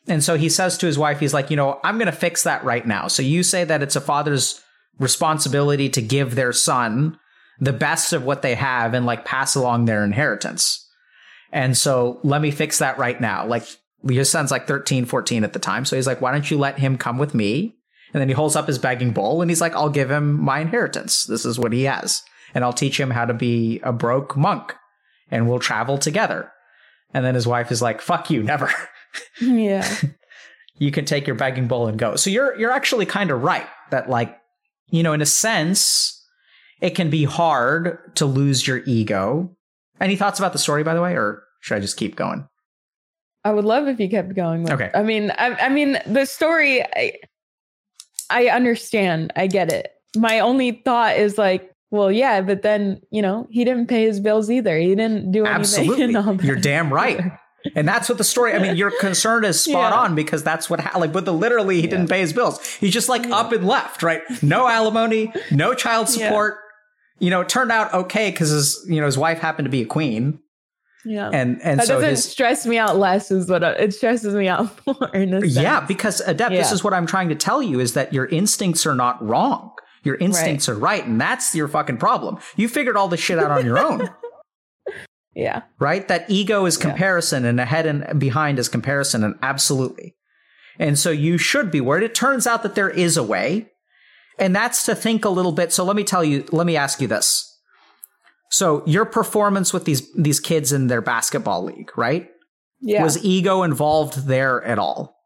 [0.06, 2.64] And so he says to his wife, he's like, you know, I'm gonna fix that
[2.64, 3.08] right now.
[3.08, 4.60] So you say that it's a father's
[4.98, 7.18] responsibility to give their son
[7.60, 10.80] the best of what they have and like pass along their inheritance.
[11.52, 13.46] And so let me fix that right now.
[13.46, 13.64] Like
[14.02, 15.84] your son's like 13, 14 at the time.
[15.84, 17.76] So he's like, why don't you let him come with me?
[18.12, 20.60] And then he holds up his begging bowl and he's like, I'll give him my
[20.60, 21.24] inheritance.
[21.24, 22.22] This is what he has.
[22.54, 24.74] And I'll teach him how to be a broke monk
[25.30, 26.52] and we'll travel together.
[27.12, 28.70] And then his wife is like, fuck you, never.
[29.40, 29.88] yeah.
[30.78, 32.16] you can take your begging bowl and go.
[32.16, 34.36] So you're you're actually kind of right that like,
[34.90, 36.24] you know, in a sense,
[36.80, 39.54] it can be hard to lose your ego.
[40.00, 42.48] Any thoughts about the story, by the way, or should I just keep going?
[43.44, 44.62] I would love if you kept going.
[44.62, 44.90] With, Okay.
[44.94, 46.82] I mean, I, I mean, the story.
[46.82, 47.12] I,
[48.30, 49.32] I understand.
[49.36, 49.92] I get it.
[50.16, 54.18] My only thought is like, well, yeah, but then you know he didn't pay his
[54.18, 54.76] bills either.
[54.78, 55.54] He didn't do anything.
[55.60, 56.04] Absolutely.
[56.04, 56.44] and all that.
[56.44, 57.20] You're damn right.
[57.74, 58.52] And that's what the story.
[58.52, 59.98] I mean, your concern is spot Yeah.
[60.00, 61.12] on because that's what ha- like.
[61.12, 62.64] But the literally, he didn't pay his bills.
[62.76, 64.20] He's just like up and left, right?
[64.42, 66.26] No alimony, no child Yeah.
[66.28, 66.58] support.
[67.20, 69.80] You know, it turned out okay because his you know his wife happened to be
[69.82, 70.40] a queen,
[71.06, 71.30] Yeah.
[71.32, 73.30] and and that so doesn't his stress me out less.
[73.30, 75.08] Is what I, it stresses me out more.
[75.14, 75.54] In a sense.
[75.56, 76.52] yeah because adept.
[76.52, 79.70] This is what I'm trying to tell you is that your instincts are not wrong.
[80.02, 82.36] Your instincts are right, and that's your fucking problem.
[82.56, 84.10] You figured all this shit out on your own.
[85.34, 85.62] Yeah.
[85.80, 86.06] right?
[86.08, 86.82] That ego is Yeah.
[86.90, 90.14] comparison and ahead and behind is comparison and absolutely.
[90.78, 92.04] And so you should be worried.
[92.04, 93.70] It turns out that there is a way.
[94.38, 95.72] And that's to think a little bit.
[95.72, 97.50] So let me tell you, let me ask you this.
[98.50, 102.28] So your performance with these these kids in their basketball league, right?
[102.80, 103.02] Yeah.
[103.02, 105.16] Was ego involved there at all?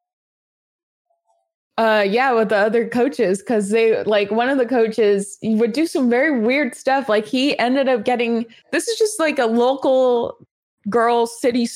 [1.78, 5.86] Uh, yeah, with the other coaches, because they like one of the coaches would do
[5.86, 7.08] some very weird stuff.
[7.08, 10.44] Like he ended up getting this is just like a local
[10.90, 11.68] girls city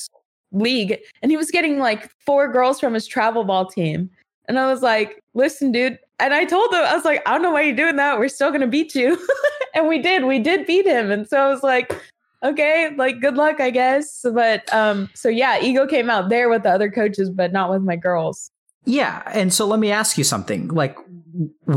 [0.51, 4.11] league, and he was getting like four girls from his travel ball team.
[4.49, 7.43] And I was like, "Listen, dude." And I told him, I was like, "I don't
[7.43, 8.19] know why you're doing that.
[8.19, 9.24] We're still gonna beat you."
[9.77, 10.24] and we did.
[10.24, 11.12] We did beat him.
[11.12, 11.97] And so I was like,
[12.43, 16.65] "Okay, like good luck, I guess." But um, so yeah, ego came out there with
[16.65, 18.52] the other coaches, but not with my girls.
[18.84, 19.22] Yeah.
[19.32, 20.68] And so let me ask you something.
[20.68, 20.96] Like,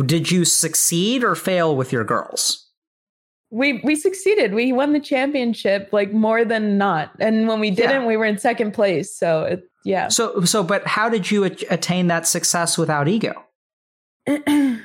[0.06, 2.62] did you succeed or fail with your girls?
[3.52, 4.54] we we succeeded.
[4.54, 7.12] We won the championship like more than not.
[7.20, 8.08] And when we didn't, Yeah.
[8.08, 9.16] we were in second place.
[9.16, 10.10] So it, yeah.
[10.10, 13.34] So so but how did you at- attain that success without ego?
[14.28, 14.82] I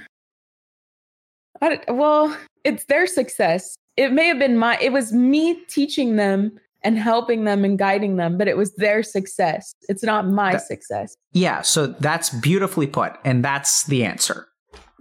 [1.89, 3.77] well, it's their success.
[3.97, 4.79] It may have been my.
[4.81, 9.03] It was me teaching them and helping them and guiding them, but it was their
[9.03, 9.75] success.
[9.89, 11.17] It's not my That- success.
[11.33, 14.47] Yeah, so that's beautifully put and that's the answer.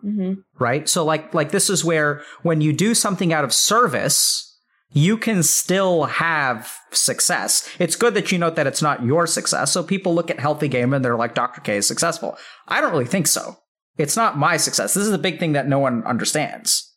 [0.01, 0.87] hmm right?
[0.89, 4.45] So like like this is where when you do something out of service
[4.91, 7.69] you can still have success.
[7.77, 9.71] It's good that you note that it's not your success.
[9.71, 12.37] So people look at Healthy Gamer and they're like dr k is successful.
[12.67, 13.57] I don't really think so.
[13.99, 14.95] It's not my success.
[14.95, 16.91] This is a big thing that no one understands.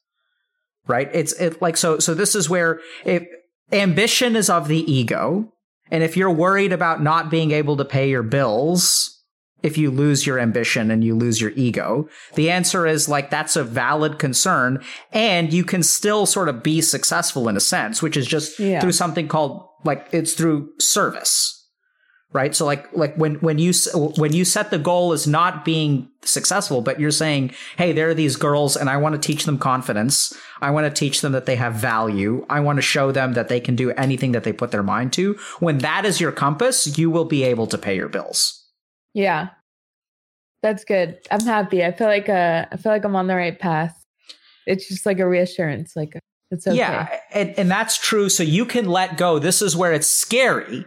[0.87, 1.11] Right?
[1.13, 3.25] It's it like so so this is where if
[3.73, 5.53] ambition is of the ego.
[5.91, 9.09] And if you're worried about not being able to pay your bills
[9.63, 13.55] if you lose your ambition and you lose your ego the answer is like that's
[13.55, 14.83] a valid concern.
[15.13, 18.81] And you can still sort of be successful in a sense which is just Yeah.
[18.81, 21.62] through something called like it's through service
[22.33, 23.73] right so like like when when you
[24.17, 28.15] when you set the goal as not being successful but you're saying hey there are
[28.15, 31.47] these girls and i want to teach them confidence i want to teach them that
[31.47, 34.53] they have value i want to show them that they can do anything that they
[34.53, 37.97] put their mind to when that is your compass you will be able to pay
[37.97, 38.63] your bills
[39.15, 39.49] Yeah,
[40.63, 41.19] that's good.
[41.31, 41.85] I'm happy.
[41.85, 43.95] I feel like uh, I feel like I'm on the right path.
[44.67, 45.95] It's just like a reassurance.
[45.97, 46.19] Like
[46.51, 46.77] it's okay.
[46.77, 48.29] Yeah, and, and that's true.
[48.29, 49.39] So you can let go.
[49.39, 50.87] This is where it's scary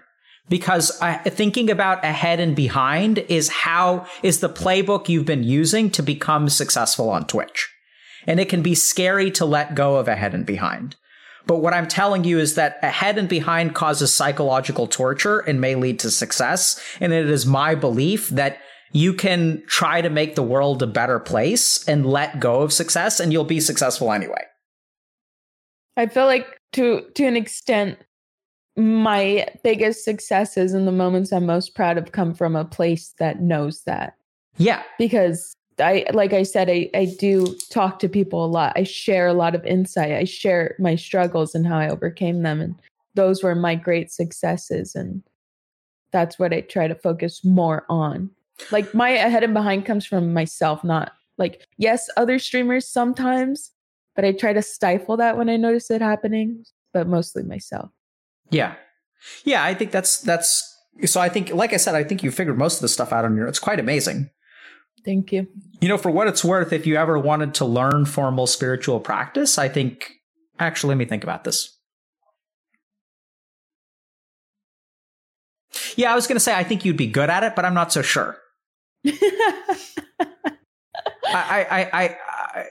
[0.49, 5.89] because I, thinking about ahead and behind is how is the playbook you've been using
[5.91, 7.71] to become successful on Twitch.
[8.27, 10.95] And it can be scary to let go of ahead and behind.
[11.47, 15.75] But what I'm telling you is that ahead and behind causes psychological torture and may
[15.75, 16.79] lead to success.
[16.99, 18.57] And it is my belief that
[18.91, 23.19] you can try to make the world a better place and let go of success
[23.19, 24.43] and you'll be successful anyway.
[25.97, 27.99] I feel like to to an extent,
[28.77, 33.41] my biggest successes and the moments I'm most proud of come from a place that
[33.41, 34.15] knows that.
[34.57, 34.83] Yeah.
[34.97, 38.73] because I like I said I I do talk to people a lot.
[38.75, 40.13] I share a lot of insight.
[40.13, 42.75] I share my struggles and how I overcame them and
[43.15, 45.21] those were my great successes and
[46.11, 48.29] that's what I try to focus more on.
[48.71, 53.71] Like my ahead and behind comes from myself, not like yes, other streamers sometimes,
[54.15, 57.91] but I try to stifle that when I notice it happening, but mostly myself.
[58.49, 58.75] Yeah.
[59.43, 60.71] Yeah, I think that's that's
[61.05, 63.25] so I think like I said, I think you figured most of the stuff out
[63.25, 64.29] on your it's quite amazing.
[65.03, 65.47] Thank you.
[65.81, 69.57] You know, for what it's worth, if you ever wanted to learn formal spiritual practice,
[69.57, 70.11] I think
[70.59, 71.77] actually let me think about this.
[75.95, 77.91] Yeah, I was gonna say I think you'd be good at it, but I'm not
[77.91, 78.37] so sure.
[81.27, 82.17] I, I, I,
[82.53, 82.65] I,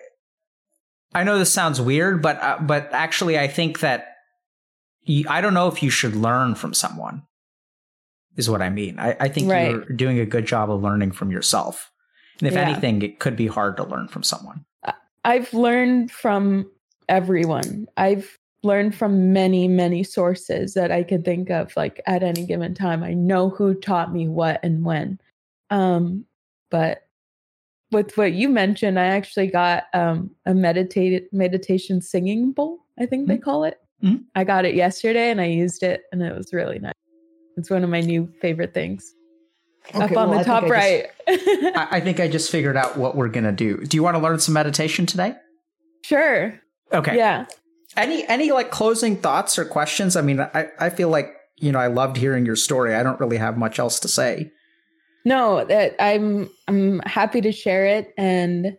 [1.15, 4.14] I know this sounds weird, but uh, but actually, I think that
[5.29, 7.23] I don't know if you should learn from someone.
[8.37, 8.99] Is what I mean.
[8.99, 9.71] I, I think Right.
[9.71, 11.93] you're doing a good job of learning from yourself,
[12.41, 12.69] and if Yeah.
[12.69, 14.65] anything, it could be hard to learn from someone.
[15.25, 16.71] I've learned from
[17.09, 17.87] everyone.
[17.97, 22.75] I've learned from many, many sources that I could think of, like at any given
[22.75, 23.03] time.
[23.05, 25.21] I know who taught me what and when.
[25.71, 26.25] Um,
[26.71, 27.07] but
[27.93, 32.81] with what you mentioned, I actually got um, a meditate meditation singing bowl.
[32.99, 33.81] I think they call it.
[34.05, 34.25] Mhm.
[34.35, 36.93] I got it yesterday and I used it, and it was really nice.
[37.57, 39.15] It's one of my new favorite things.
[39.93, 41.07] Up on well, the top think I right.
[41.77, 43.79] I, I think I just figured out what we're gonna do.
[43.85, 45.35] Do you want to learn some meditation today?
[46.05, 46.61] sure.
[46.93, 47.17] Okay.
[47.17, 47.47] Yeah.
[47.97, 50.17] Any any like closing thoughts or questions?
[50.17, 52.95] I mean, I I feel like you know I loved hearing your story.
[52.95, 54.51] I don't really have much else to say.
[55.25, 58.77] No, that I'm I'm happy to share it and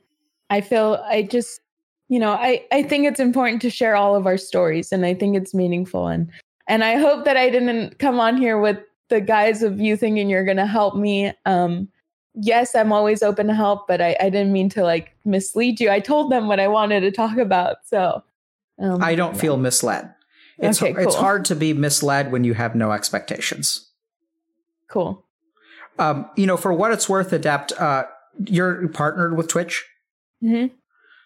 [0.49, 1.59] I feel I just
[2.07, 5.13] you know, I I think it's important to share all of our stories and I
[5.13, 6.29] think it's meaningful and
[6.67, 8.79] and I hope that I didn't come on here with
[9.09, 11.33] the guise of you thinking you're going to help me.
[11.45, 11.87] Um
[12.33, 15.89] yes, I'm always open to help, but I I didn't mean to like mislead you.
[15.89, 17.77] I told them what I wanted to talk about.
[17.85, 18.23] So
[18.79, 20.13] um I don't feel misled.
[20.57, 23.91] It's Okay, it's hard to be misled when you have no expectations.
[24.87, 25.25] cool.
[25.97, 28.03] Um, you know, for what it's worth, Adept, uh,
[28.45, 29.85] you're partnered with Twitch.
[30.43, 30.71] Mhm.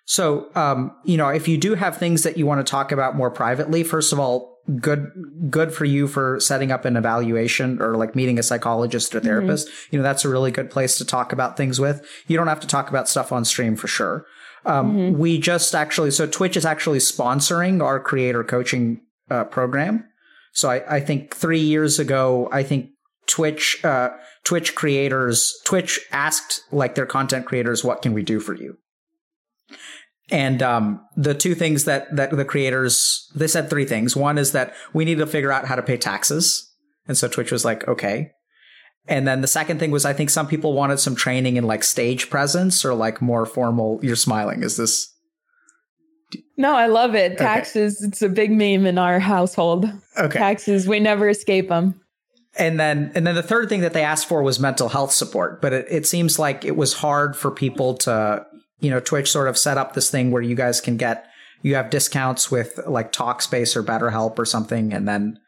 [0.09, 3.15] So, um, you know, if you do have things that you want to talk about
[3.15, 5.05] more privately, first of all, good,
[5.51, 9.69] good for you for setting up an evaluation or like meeting a psychologist or therapist.
[9.91, 12.03] You know, that's a really good place to talk about things with.
[12.25, 14.25] You don't have to talk about stuff on stream for sure.
[14.65, 20.05] Um, we just actually, so Twitch is actually sponsoring our creator coaching uh, program.
[20.53, 22.89] So I, I think three years ago, I think
[23.27, 24.09] Twitch, uh,
[24.43, 28.79] Twitch creators, Twitch asked like their content creators, what can we do for you?
[30.31, 34.15] And um, the two things that that the creators they said three things.
[34.15, 36.71] One is that we need to figure out how to pay taxes,
[37.07, 38.31] and so Twitch was like, okay.
[39.07, 41.83] And then the second thing was I think some people wanted some training in like
[41.83, 43.99] stage presence or like more formal.
[44.03, 44.61] You're smiling.
[44.61, 45.11] Is this?
[46.57, 47.37] No, I love it.
[47.39, 49.91] Taxes, it's a big meme in our household.
[50.17, 50.37] Okay.
[50.37, 51.99] Taxes, we never escape them.
[52.55, 55.61] And then, and then the third thing that they asked for was mental health support.
[55.61, 58.45] But it, it seems like it was hard for people to,
[58.79, 61.25] you know, Twitch sort of set up this thing where you guys can get,
[61.61, 65.39] you have discounts with like Talkspace or BetterHelp or something, and then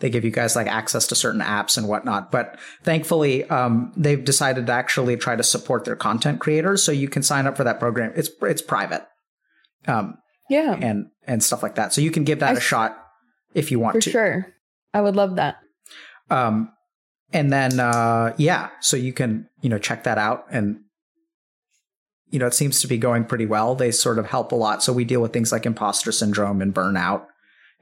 [0.00, 2.32] they give you guys like access to certain apps and whatnot.
[2.32, 7.08] But thankfully, um, they've decided to actually try to support their content creators, so you
[7.08, 8.12] can sign up for that program.
[8.16, 9.06] It's it's private.
[9.86, 10.18] Um,
[10.50, 11.92] Yeah, and and stuff like that.
[11.92, 12.96] So you can give that I a shot
[13.54, 14.10] if you want for to.
[14.10, 14.46] sure.
[14.92, 15.56] I would love that.
[16.30, 16.72] Um,
[17.32, 20.80] and then uh, yeah, so you can you know check that out, and
[22.32, 23.74] you know it seems to be going pretty well.
[23.76, 24.82] They sort of help a lot.
[24.82, 27.26] So we deal with things like imposter syndrome and burnout,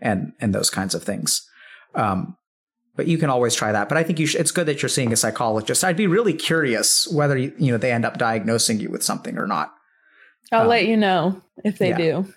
[0.01, 1.47] and and those kinds of things.
[1.95, 2.37] Um,
[2.97, 3.89] but you can always try that.
[3.89, 5.83] But I think you should, it's good that you're seeing a psychologist.
[5.85, 9.39] I'd be really curious whether you, you know they end up diagnosing you with something
[9.39, 9.73] or not.
[10.53, 11.97] I'll Um, let you know if they yeah.
[11.99, 12.35] do.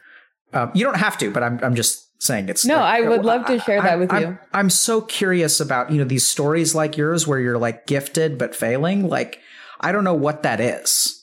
[0.53, 3.45] Um, you don't have to, but I'm I'm just saying it's No, I would love
[3.47, 4.37] to share that I'm- with I'm- you.
[4.53, 8.55] I'm so curious about you know these stories like yours where you're like gifted but
[8.55, 9.09] failing.
[9.09, 9.39] Like
[9.81, 11.19] I don't know what that is.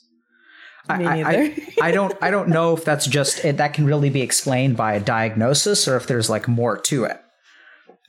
[0.91, 4.23] I- I, I, don't I don't know if that's just it, that can really be
[4.23, 7.21] explained by a diagnosis or if there's like more to it.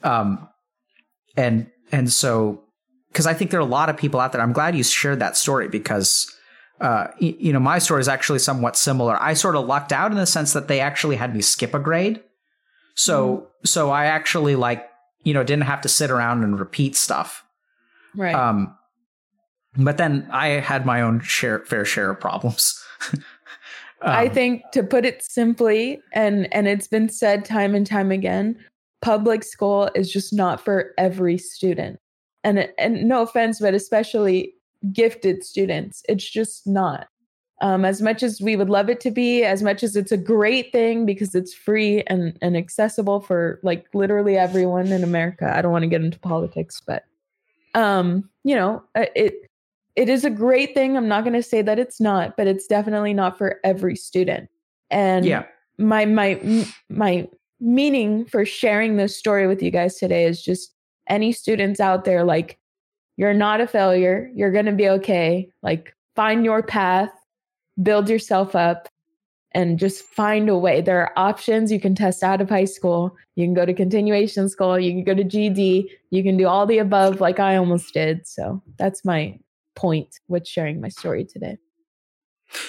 [0.03, 0.47] Um,
[1.37, 2.63] and and so
[3.09, 4.41] because I think there are a lot of people out there.
[4.41, 6.25] I'm glad you shared that story because
[6.79, 9.21] uh, y- you know, my story is actually somewhat similar.
[9.21, 11.79] I sort of lucked out in the sense that they actually had me skip a
[11.79, 12.21] grade.
[12.95, 14.87] So, so I actually like,
[15.23, 17.43] you know, didn't have to sit around and repeat stuff.
[18.15, 18.33] right.
[18.33, 18.75] Um,
[19.77, 22.83] but then I had my own share, fair share of problems.
[24.03, 28.11] I Um, think to put it simply, and and it's been said time and time
[28.11, 28.57] again,
[29.01, 31.99] public school is just not for every student.
[32.43, 34.53] And and no offense, but especially
[34.91, 37.07] gifted students, it's just not.
[37.61, 40.17] Um, as much as we would love it to be, as much as it's a
[40.17, 45.55] great thing because it's free and, and accessible for like literally everyone in America.
[45.55, 47.03] I don't want to get into politics, but
[47.75, 49.35] um, you know, uh, it
[49.95, 50.95] it is a great thing.
[50.95, 54.49] I'm not going to say that it's not, but it's definitely not for every student.
[54.89, 55.45] And yeah,
[55.77, 57.27] my my my
[57.59, 60.73] meaning for sharing this story with you guys today is just
[61.07, 62.57] any students out there like
[63.17, 64.31] you're not a failure.
[64.33, 65.49] You're going to be okay.
[65.61, 67.11] Like find your path,
[67.81, 68.87] build yourself up
[69.53, 70.81] and just find a way.
[70.81, 71.71] There are options.
[71.71, 73.15] You can test out of high school.
[73.35, 74.79] You can go to continuation school.
[74.79, 75.91] You can go to GED.
[76.09, 78.25] You can do all the above like I almost did.
[78.25, 79.37] So that's my
[79.75, 81.57] point with sharing my story today.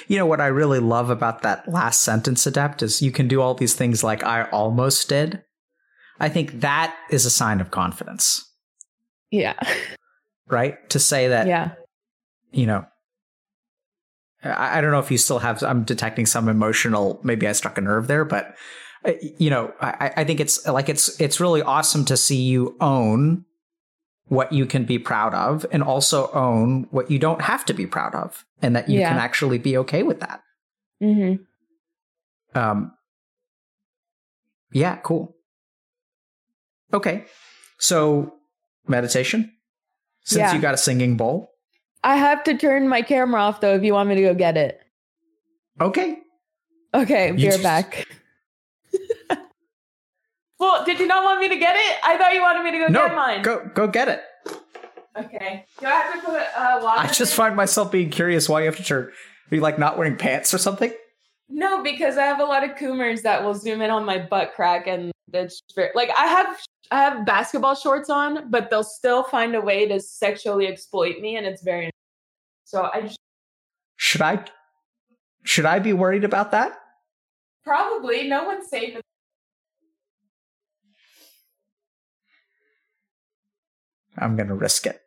[0.08, 3.40] you know what I really love about that last sentence, adept, is you can do
[3.40, 5.42] all these things like I almost did.
[6.20, 8.48] I think that is a sign of confidence,
[9.30, 9.54] Yeah.
[10.48, 10.76] right?
[10.90, 11.72] To say that yeah.
[12.52, 12.84] you know
[14.44, 17.78] I, I don't know if you still have i'm detecting some emotional maybe i struck
[17.78, 18.54] a nerve there but
[19.04, 22.76] uh, you know I, I think it's like it's it's really awesome to see you
[22.80, 23.44] own
[24.36, 27.86] what you can be proud of and also own what you don't have to be
[27.86, 29.10] proud of and that you Yeah.
[29.10, 30.40] can actually be okay with that
[31.00, 31.34] hmm
[32.54, 32.92] um
[34.72, 35.36] yeah cool
[36.94, 37.24] okay
[37.78, 38.32] so
[38.88, 39.52] meditation
[40.24, 40.54] since Yeah.
[40.54, 41.50] you got a singing bowl
[42.04, 44.56] I have to turn my camera off though if you want me to go get
[44.56, 44.80] it.
[45.80, 46.18] okay
[46.94, 48.06] Okay, You be right just- back.
[50.62, 51.98] Well, did you not want me to get it?
[52.04, 53.42] I thought you wanted me to go no get mine.
[53.42, 54.22] go go get it
[55.18, 55.66] Okay.
[55.78, 57.00] Do I have to put uh, water?
[57.00, 57.36] I just in?
[57.36, 59.04] find myself being curious why you have to turn.
[59.50, 60.92] Are you like not wearing pants or something?
[61.50, 64.54] No, because I have a lot of coomers that will zoom in on my butt
[64.54, 66.58] crack, and it's very, like I have
[66.90, 71.36] I have basketball shorts on, but they'll still find a way to sexually exploit me,
[71.36, 71.90] and it's very.
[72.64, 73.18] So I just
[73.96, 74.44] Should I?
[75.44, 76.78] Should I be worried about that?
[77.64, 78.96] probably no one's safe.
[84.18, 85.00] I'm gonna risk it.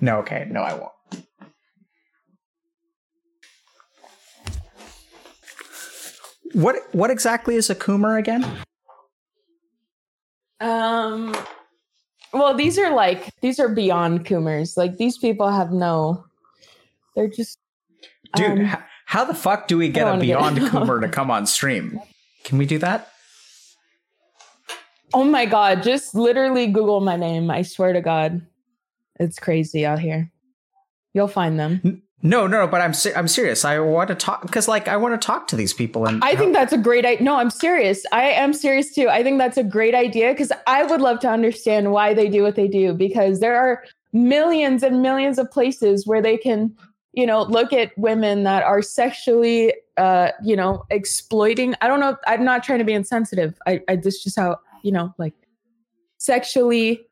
[0.00, 0.92] No, okay, no, I won't.
[6.54, 8.44] What what exactly is a coomer again?
[10.60, 11.36] Um,
[12.32, 14.76] well, these are like these are beyond coomers.
[14.76, 16.24] Like these people have no.
[17.14, 17.58] They're just
[18.34, 18.76] Dude, um,
[19.06, 22.00] how the fuck do we get a wanna get- beyond coomer to come on stream?
[22.44, 23.12] Can we do that?
[25.14, 25.82] Oh my god!
[25.82, 27.50] Just literally Google my name.
[27.50, 28.42] I swear to God,
[29.18, 30.30] it's crazy out here.
[31.14, 32.02] You'll find them.
[32.22, 33.64] No, no, but I'm se- I'm serious.
[33.64, 36.34] I want to talk because like I want to talk to these people and I
[36.34, 37.24] think that's a great idea.
[37.24, 38.04] No, I'm serious.
[38.12, 39.08] I am serious too.
[39.08, 42.42] I think that's a great idea because I would love to understand why they do
[42.42, 46.74] what they do because there are millions and millions of places where they can,
[47.12, 51.76] you know, look at women that are sexually, uh, you know, exploiting.
[51.80, 52.16] I don't know.
[52.26, 53.56] I'm not trying to be insensitive.
[53.64, 55.34] I, I this just how you know, like
[56.18, 57.06] sexually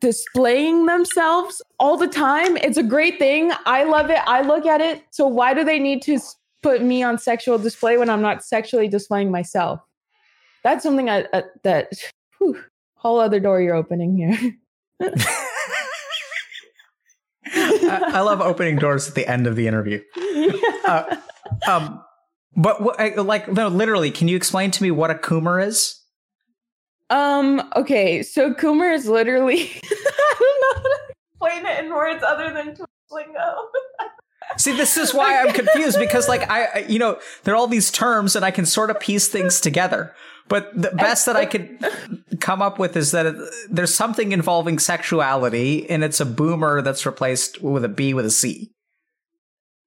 [0.00, 2.56] displaying themselves all the time.
[2.56, 3.52] It's a great thing.
[3.66, 4.18] I love it.
[4.26, 5.04] I look at it.
[5.10, 6.18] So why do they need to
[6.62, 9.80] put me on sexual display when I'm not sexually displaying myself?
[10.64, 11.92] That's something I, uh, that
[12.38, 12.60] whew,
[12.94, 14.56] whole other door you're opening here.
[17.54, 20.02] I, I love opening doors at the end of the interview.
[20.86, 21.16] Uh,
[21.66, 22.00] um,
[22.56, 26.00] but what, like no, literally, can you explain to me what a coomer is?
[27.10, 27.68] Um.
[27.76, 28.22] Okay.
[28.22, 29.60] So Coomer is literally.
[29.84, 32.76] I don't know how to explain it in words other than
[33.10, 33.30] lingo.
[34.58, 37.90] See, this is why I'm confused because, like, I, you know, there are all these
[37.90, 40.14] terms and I can sort of piece things together.
[40.48, 41.84] But the best that I could
[42.40, 43.36] come up with is that it,
[43.68, 48.30] there's something involving sexuality and it's a boomer that's replaced with a B with a
[48.30, 48.70] C.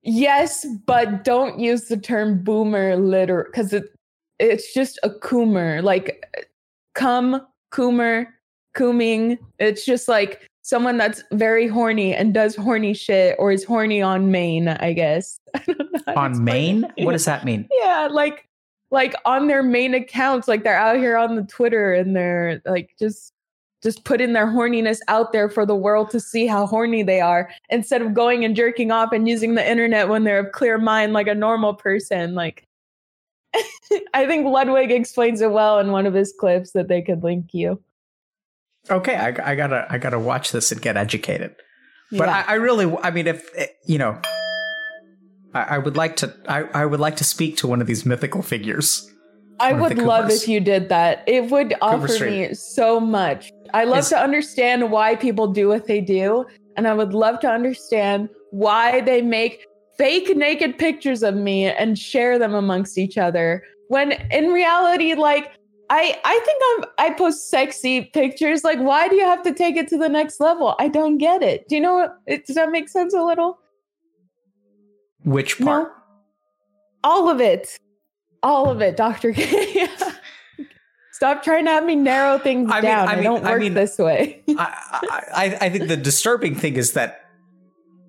[0.01, 3.83] Yes, but don't use the term boomer liter because it
[4.39, 6.25] it's just a coomer, like
[6.99, 8.27] cum, coomer,
[8.75, 9.37] cooming.
[9.57, 14.31] It's just like someone that's very horny and does horny shit or is horny on
[14.31, 15.39] main, I guess.
[15.55, 16.85] I don't know how to On main?
[16.97, 17.67] What does that mean?
[17.81, 18.47] Yeah, like
[18.91, 22.89] like on their main accounts, like they're out here on the Twitter and they're like
[22.99, 23.33] just
[23.81, 27.49] just putting their horniness out there for the world to see how horny they are
[27.69, 31.13] instead of going and jerking off and using the internet when they're of clear mind
[31.13, 32.35] like a normal person.
[32.35, 32.67] Like
[34.13, 37.47] I think Ludwig explains it well in one of his clips that they could link
[37.53, 37.81] you.
[38.89, 41.55] Okay, I, I gotta, I gotta watch this and get educated.
[42.11, 42.43] But Yeah.
[42.47, 44.19] I, I really, I mean, if eh, you know,
[45.53, 48.05] I, I would like to, I, I would like to speak to one of these
[48.05, 49.11] mythical figures.
[49.59, 51.23] I would love if you did that.
[51.27, 53.51] It would offer me so much.
[53.73, 56.45] I love Is- to understand why people do what they do,
[56.77, 59.65] and I would love to understand why they make
[59.99, 63.61] fake naked pictures of me and share them amongst each other.
[63.89, 65.51] When in reality, like
[65.91, 66.61] I, I think
[66.99, 68.63] I'm, I post sexy pictures.
[68.63, 70.75] Like, why do you have to take it to the next level?
[70.79, 71.67] I don't get it.
[71.67, 72.11] Do you know?
[72.27, 73.59] It, does that make sense a little?
[75.25, 75.89] Which part?
[75.89, 75.93] No.
[77.03, 77.77] All of it.
[78.41, 79.33] All of it, Dr.
[79.33, 79.87] K.
[81.11, 83.07] Stop trying to have me narrow things I mean- down.
[83.07, 84.41] I I, mean- don't I work mean- this way.
[84.47, 87.28] I, I, I think the disturbing thing is that,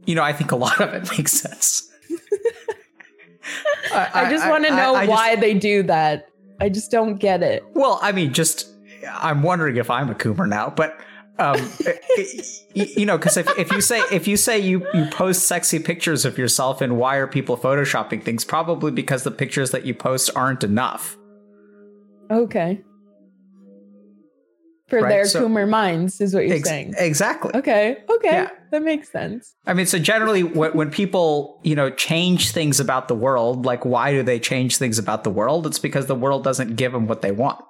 [0.06, 1.88] you know, I think a lot of it makes sense.
[3.92, 6.26] I, just want to know I just- why they do that.
[6.60, 7.64] I just don't get it.
[7.72, 8.68] well, I mean, just
[9.10, 10.98] I'm wondering if I'm a coomer now, but
[11.38, 11.56] um,
[11.86, 12.34] y-
[12.74, 16.26] you know, because if, if you say if you say you you post sexy pictures
[16.26, 18.44] of yourself, and why are people photoshopping things?
[18.44, 21.16] Probably because the pictures that you post aren't enough.
[22.30, 22.82] Okay.
[24.90, 26.94] For Right, their so- Coomer minds, is what you're Ex- saying.
[26.98, 27.52] exactly.
[27.54, 27.98] Okay.
[28.10, 28.28] Okay.
[28.32, 28.50] Yeah.
[28.72, 29.54] That makes sense.
[29.66, 33.84] I mean, so generally, when, when people, you know, change things about the world, like
[33.84, 35.66] why do they change things about the world?
[35.66, 37.64] It's because the world doesn't give them what they want,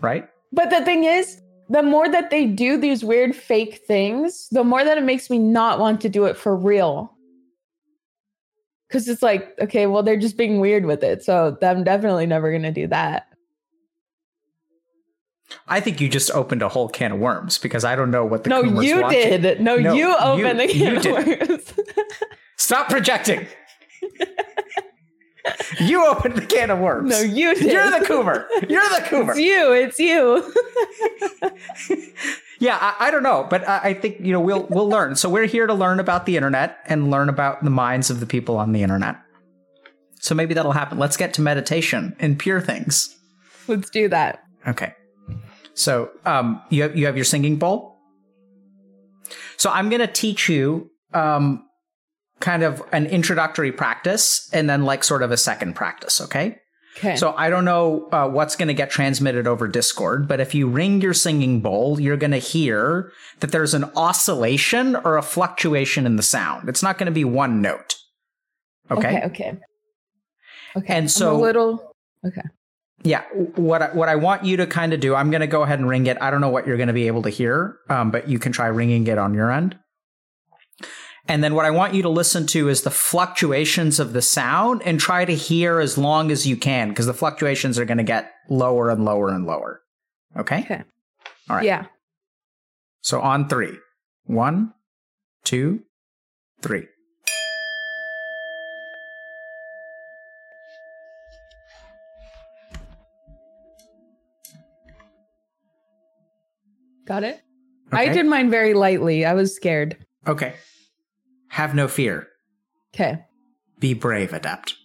[0.00, 0.28] right?
[0.52, 4.84] But the thing is, the more that they do these weird fake things, the more
[4.84, 7.12] that it makes me not want to do it for real.
[8.88, 11.24] Because it's like, okay, well, they're just being weird with it.
[11.24, 13.26] So I'm definitely never going to do that.
[15.68, 18.44] I think you just opened a whole can of worms because I don't know what
[18.44, 19.60] the no, you you- did.
[19.60, 21.48] No, No, you you- opened the can of did.
[21.48, 21.72] worms.
[22.56, 23.46] Stop projecting.
[25.80, 27.10] you opened the can of worms.
[27.10, 27.72] no, you did.
[27.72, 28.46] You're the Coomer.
[28.68, 29.30] You're the coomer.
[29.30, 29.72] It's you.
[29.72, 30.52] It's you.
[32.58, 35.16] Yeah, I, I don't know, but I, I think you know we'll we'll learn.
[35.16, 38.26] So we're here to learn about the internet and learn about the minds of the
[38.26, 39.16] people on the internet.
[40.20, 40.96] So maybe that'll happen.
[40.96, 43.18] Let's get to meditation and pure things.
[43.66, 44.44] Let's do that.
[44.68, 44.92] Okay.
[45.74, 47.96] So um, you have you have your singing bowl.
[49.56, 51.64] So I'm going to teach you um,
[52.40, 56.20] kind of an introductory practice and then like sort of a second practice.
[56.20, 56.58] Okay.
[56.98, 57.16] Okay.
[57.16, 60.68] So I don't know uh, what's going to get transmitted over Discord, but if you
[60.68, 66.04] ring your singing bowl, you're going to hear that there's an oscillation or a fluctuation
[66.04, 66.68] in the sound.
[66.68, 67.94] It's not going to be one note.
[68.90, 69.08] Okay.
[69.08, 69.22] Okay.
[69.26, 69.58] Okay.
[70.76, 70.94] Okay.
[70.94, 71.94] And I'm so- a little.
[72.26, 72.42] Okay.
[73.04, 73.22] Yeah.
[73.56, 75.78] What I, what I want you to kind of do, I'm going to go ahead
[75.78, 76.16] and ring it.
[76.20, 78.52] I don't know what you're going to be able to hear, um, but you can
[78.52, 79.76] try ringing it on your end.
[81.28, 84.82] And then what I want you to listen to is the fluctuations of the sound
[84.84, 88.04] and try to hear as long as you can because the fluctuations are going to
[88.04, 89.82] get lower and lower and lower.
[90.36, 90.60] Okay.
[90.60, 90.82] Okay.
[91.48, 91.64] All right.
[91.64, 91.86] Yeah.
[93.02, 93.78] So on three.
[94.24, 94.72] One,
[95.44, 95.82] two,
[96.60, 96.86] three.
[107.06, 107.40] Got it.
[107.90, 109.24] I did mine very lightly.
[109.24, 109.96] I was scared.
[110.26, 110.54] Okay.
[111.48, 112.28] Have no fear.
[112.94, 113.18] Okay.
[113.78, 114.76] Be brave, adept.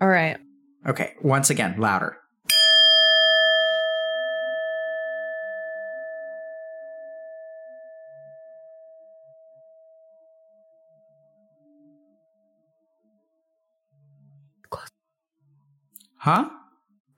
[0.00, 0.36] All right.
[0.86, 2.16] Okay, once again, louder.
[16.20, 16.50] Huh?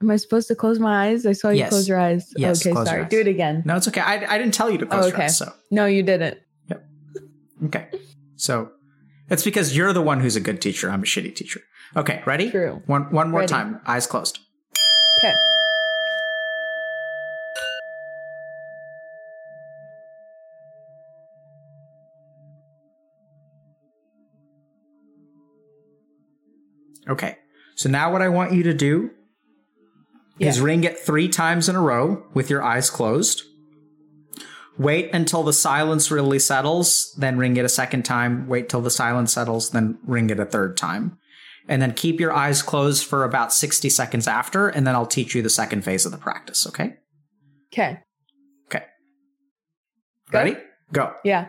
[0.03, 1.27] Am I supposed to close my eyes?
[1.27, 1.69] I saw you Yes.
[1.69, 2.33] close your eyes.
[2.37, 3.03] Yes, okay, close your sorry.
[3.05, 3.11] eyes.
[3.11, 3.63] Do it again.
[3.67, 4.01] No, it's okay.
[4.01, 5.25] I, I didn't tell you to close oh, your Okay.
[5.25, 6.39] eyes, so No, you didn't.
[6.69, 6.85] Yep.
[7.67, 7.89] okay.
[8.37, 8.71] So
[9.29, 10.91] it's because you're the one who's a good teacher.
[10.91, 11.61] I'm a shitty teacher.
[11.97, 12.51] Okay, ready?
[12.51, 12.83] True.
[12.87, 13.51] One one more Ready.
[13.51, 13.81] time.
[13.87, 14.39] Eyes closed.
[15.19, 15.35] Okay.
[27.09, 27.37] Okay.
[27.75, 29.11] So now what I want you to do
[30.49, 33.43] is ring it three times in a row with your eyes closed.
[34.79, 38.49] Wait until the silence really settles, then ring it a second time.
[38.49, 41.19] Wait till the silence settles, then ring it a third time.
[41.69, 45.35] And then keep your eyes closed for about 60 seconds after, and then I'll teach
[45.35, 46.97] you the second phase of the practice, okay?
[47.73, 47.99] Okay.
[48.67, 48.85] Okay.
[50.33, 50.57] Ready?
[50.93, 51.13] Go.
[51.25, 51.49] Yeah.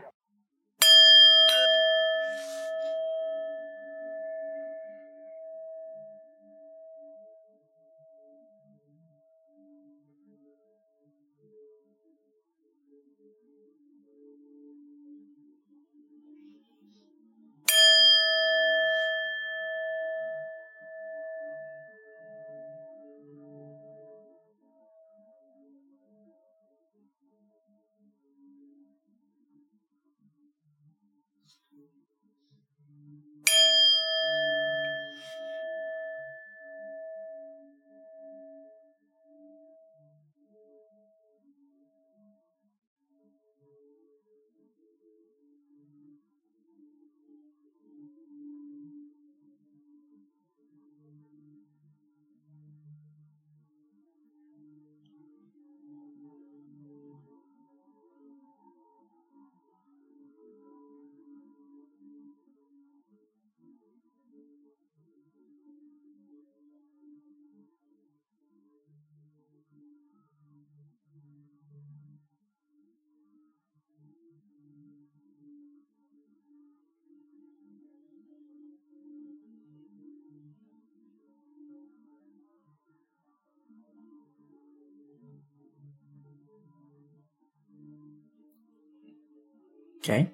[90.01, 90.29] Okay.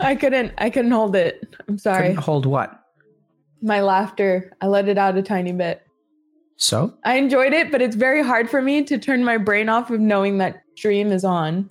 [0.00, 1.54] I couldn't I couldn't hold it.
[1.68, 2.08] I'm sorry.
[2.08, 2.82] Couldn't hold what?
[3.60, 4.52] My laughter.
[4.60, 5.82] I let it out a tiny bit.
[6.56, 6.94] So?
[7.04, 10.00] I enjoyed it, but it's very hard for me to turn my brain off of
[10.00, 11.68] knowing that stream is on.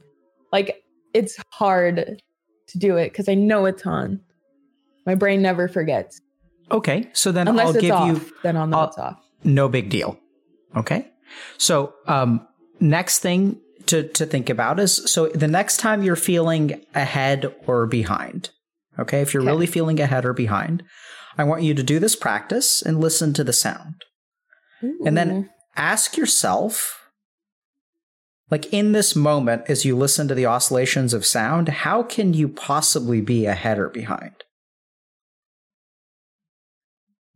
[0.51, 0.83] Like
[1.13, 2.21] it's hard
[2.67, 4.19] to do it because I know it's on.
[5.05, 6.19] My brain never forgets.
[6.69, 7.09] Okay.
[7.13, 9.17] So then Unless I'll give off, you then I'll know I'll- it's off.
[9.43, 10.19] no big deal.
[10.75, 11.07] Okay.
[11.57, 12.45] So, um,
[12.79, 17.85] next thing to, to think about is so the next time you're feeling ahead or
[17.87, 18.49] behind,
[18.99, 19.51] okay, if you're Okay.
[19.51, 20.83] really feeling ahead or behind,
[21.37, 24.03] I want you to do this practice and listen to the sound.
[25.05, 27.09] And then ask yourself,
[28.49, 32.47] like in this moment, as you listen to the oscillations of sound, how can you
[32.47, 34.33] possibly be ahead or behind?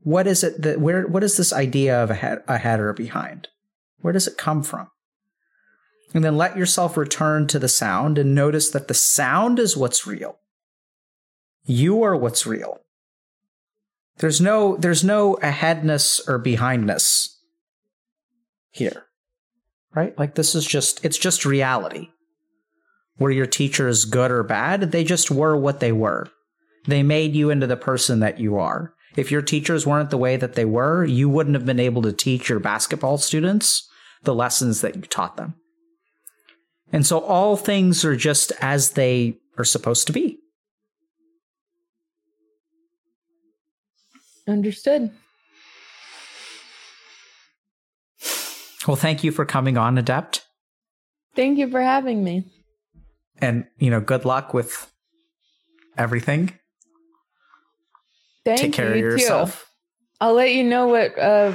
[0.03, 3.47] What is it that where what is this idea of ahead, ahead or behind?
[3.99, 4.87] Where does it come from?
[6.13, 10.05] And then let yourself return to the sound and notice that the sound is what's
[10.05, 10.39] real.
[11.65, 12.81] You are what's real.
[14.17, 17.39] There's no there's no aheadness or behindness
[18.71, 19.05] here.
[19.93, 20.17] Right?
[20.17, 22.09] Like this is just it's just reality.
[23.17, 24.91] Were your teachers good or bad?
[24.91, 26.27] They just were what they were.
[26.87, 28.93] They made you into the person that you are.
[29.15, 32.13] If your teachers weren't the way that they were, you wouldn't have been able to
[32.13, 33.87] teach your basketball students
[34.23, 35.55] the lessons that you taught them.
[36.91, 40.39] And so all things are just as they are supposed to be.
[44.47, 45.11] Understood.
[48.87, 50.43] Well, thank you for coming on, Adept.
[51.35, 52.51] Thank you for having me.
[53.37, 54.91] And, you know, good luck with
[55.97, 56.57] everything.
[58.43, 59.21] Thank Take care you of too.
[59.21, 59.69] yourself.
[60.19, 61.53] I'll let you know what uh,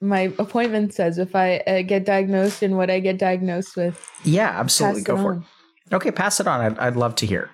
[0.00, 4.10] my appointment says if I uh, get diagnosed and what I get diagnosed with.
[4.24, 5.02] Yeah, absolutely.
[5.02, 5.46] Go for on.
[5.90, 5.94] it.
[5.94, 6.60] Okay, pass it on.
[6.60, 7.50] I'd, I'd love to hear.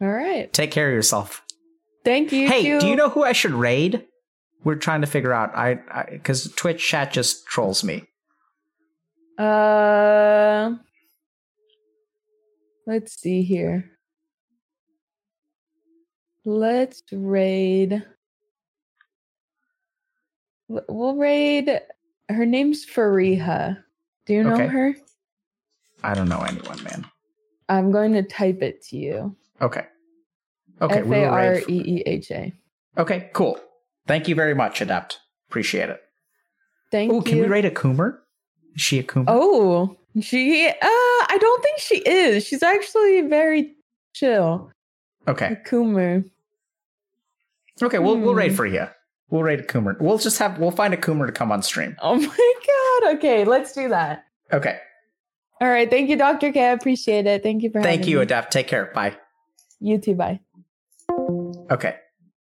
[0.00, 0.52] All right.
[0.52, 1.42] Take care of yourself.
[2.04, 2.46] Thank you.
[2.48, 2.80] hey, too.
[2.80, 4.06] do you know who I should raid?
[4.64, 5.54] We're trying to figure out.
[5.56, 5.78] I
[6.10, 8.04] because Twitch chat just trolls me.
[9.38, 10.74] Uh,
[12.86, 13.90] let's see here.
[16.44, 18.04] Let's raid.
[20.68, 21.80] We'll raid.
[22.28, 23.82] Her name's Fareeha.
[24.26, 24.66] Do you know Okay.
[24.66, 24.94] her?
[26.04, 27.06] I don't know anyone, man.
[27.68, 29.36] I'm going to type it to you.
[29.60, 29.86] Okay.
[30.80, 30.98] Okay.
[31.00, 32.52] F we A R E E H A.
[32.98, 33.58] Okay, cool.
[34.06, 35.18] Thank you very much, Adept.
[35.48, 36.00] Appreciate it.
[36.90, 37.22] Thank Oh, you.
[37.22, 38.18] can we rate a Coomer?
[38.76, 39.24] Is she a Coomer?
[39.28, 40.68] Oh, she.
[40.68, 42.46] Uh, I don't think she is.
[42.46, 43.74] She's actually very
[44.14, 44.70] chill.
[45.26, 45.56] A Okay.
[45.66, 46.28] Coomer.
[47.82, 48.56] Okay, we'll we'll raid Hmm.
[48.56, 48.86] for you.
[49.30, 50.00] We'll raid a Coomer.
[50.00, 51.96] We'll just have we'll find a Coomer to come on stream.
[52.00, 52.54] Oh my
[53.02, 53.16] god.
[53.16, 54.24] Okay, let's do that.
[54.52, 54.78] Okay.
[55.60, 55.90] All right.
[55.90, 56.52] Thank you, Dr.
[56.52, 56.68] K.
[56.68, 57.42] I appreciate it.
[57.42, 58.22] Thank you for Thank you, me.
[58.22, 58.52] Adept.
[58.52, 58.90] Take care.
[58.94, 59.16] Bye.
[59.80, 60.14] You too.
[60.14, 60.40] Bye.
[61.70, 61.96] Okay.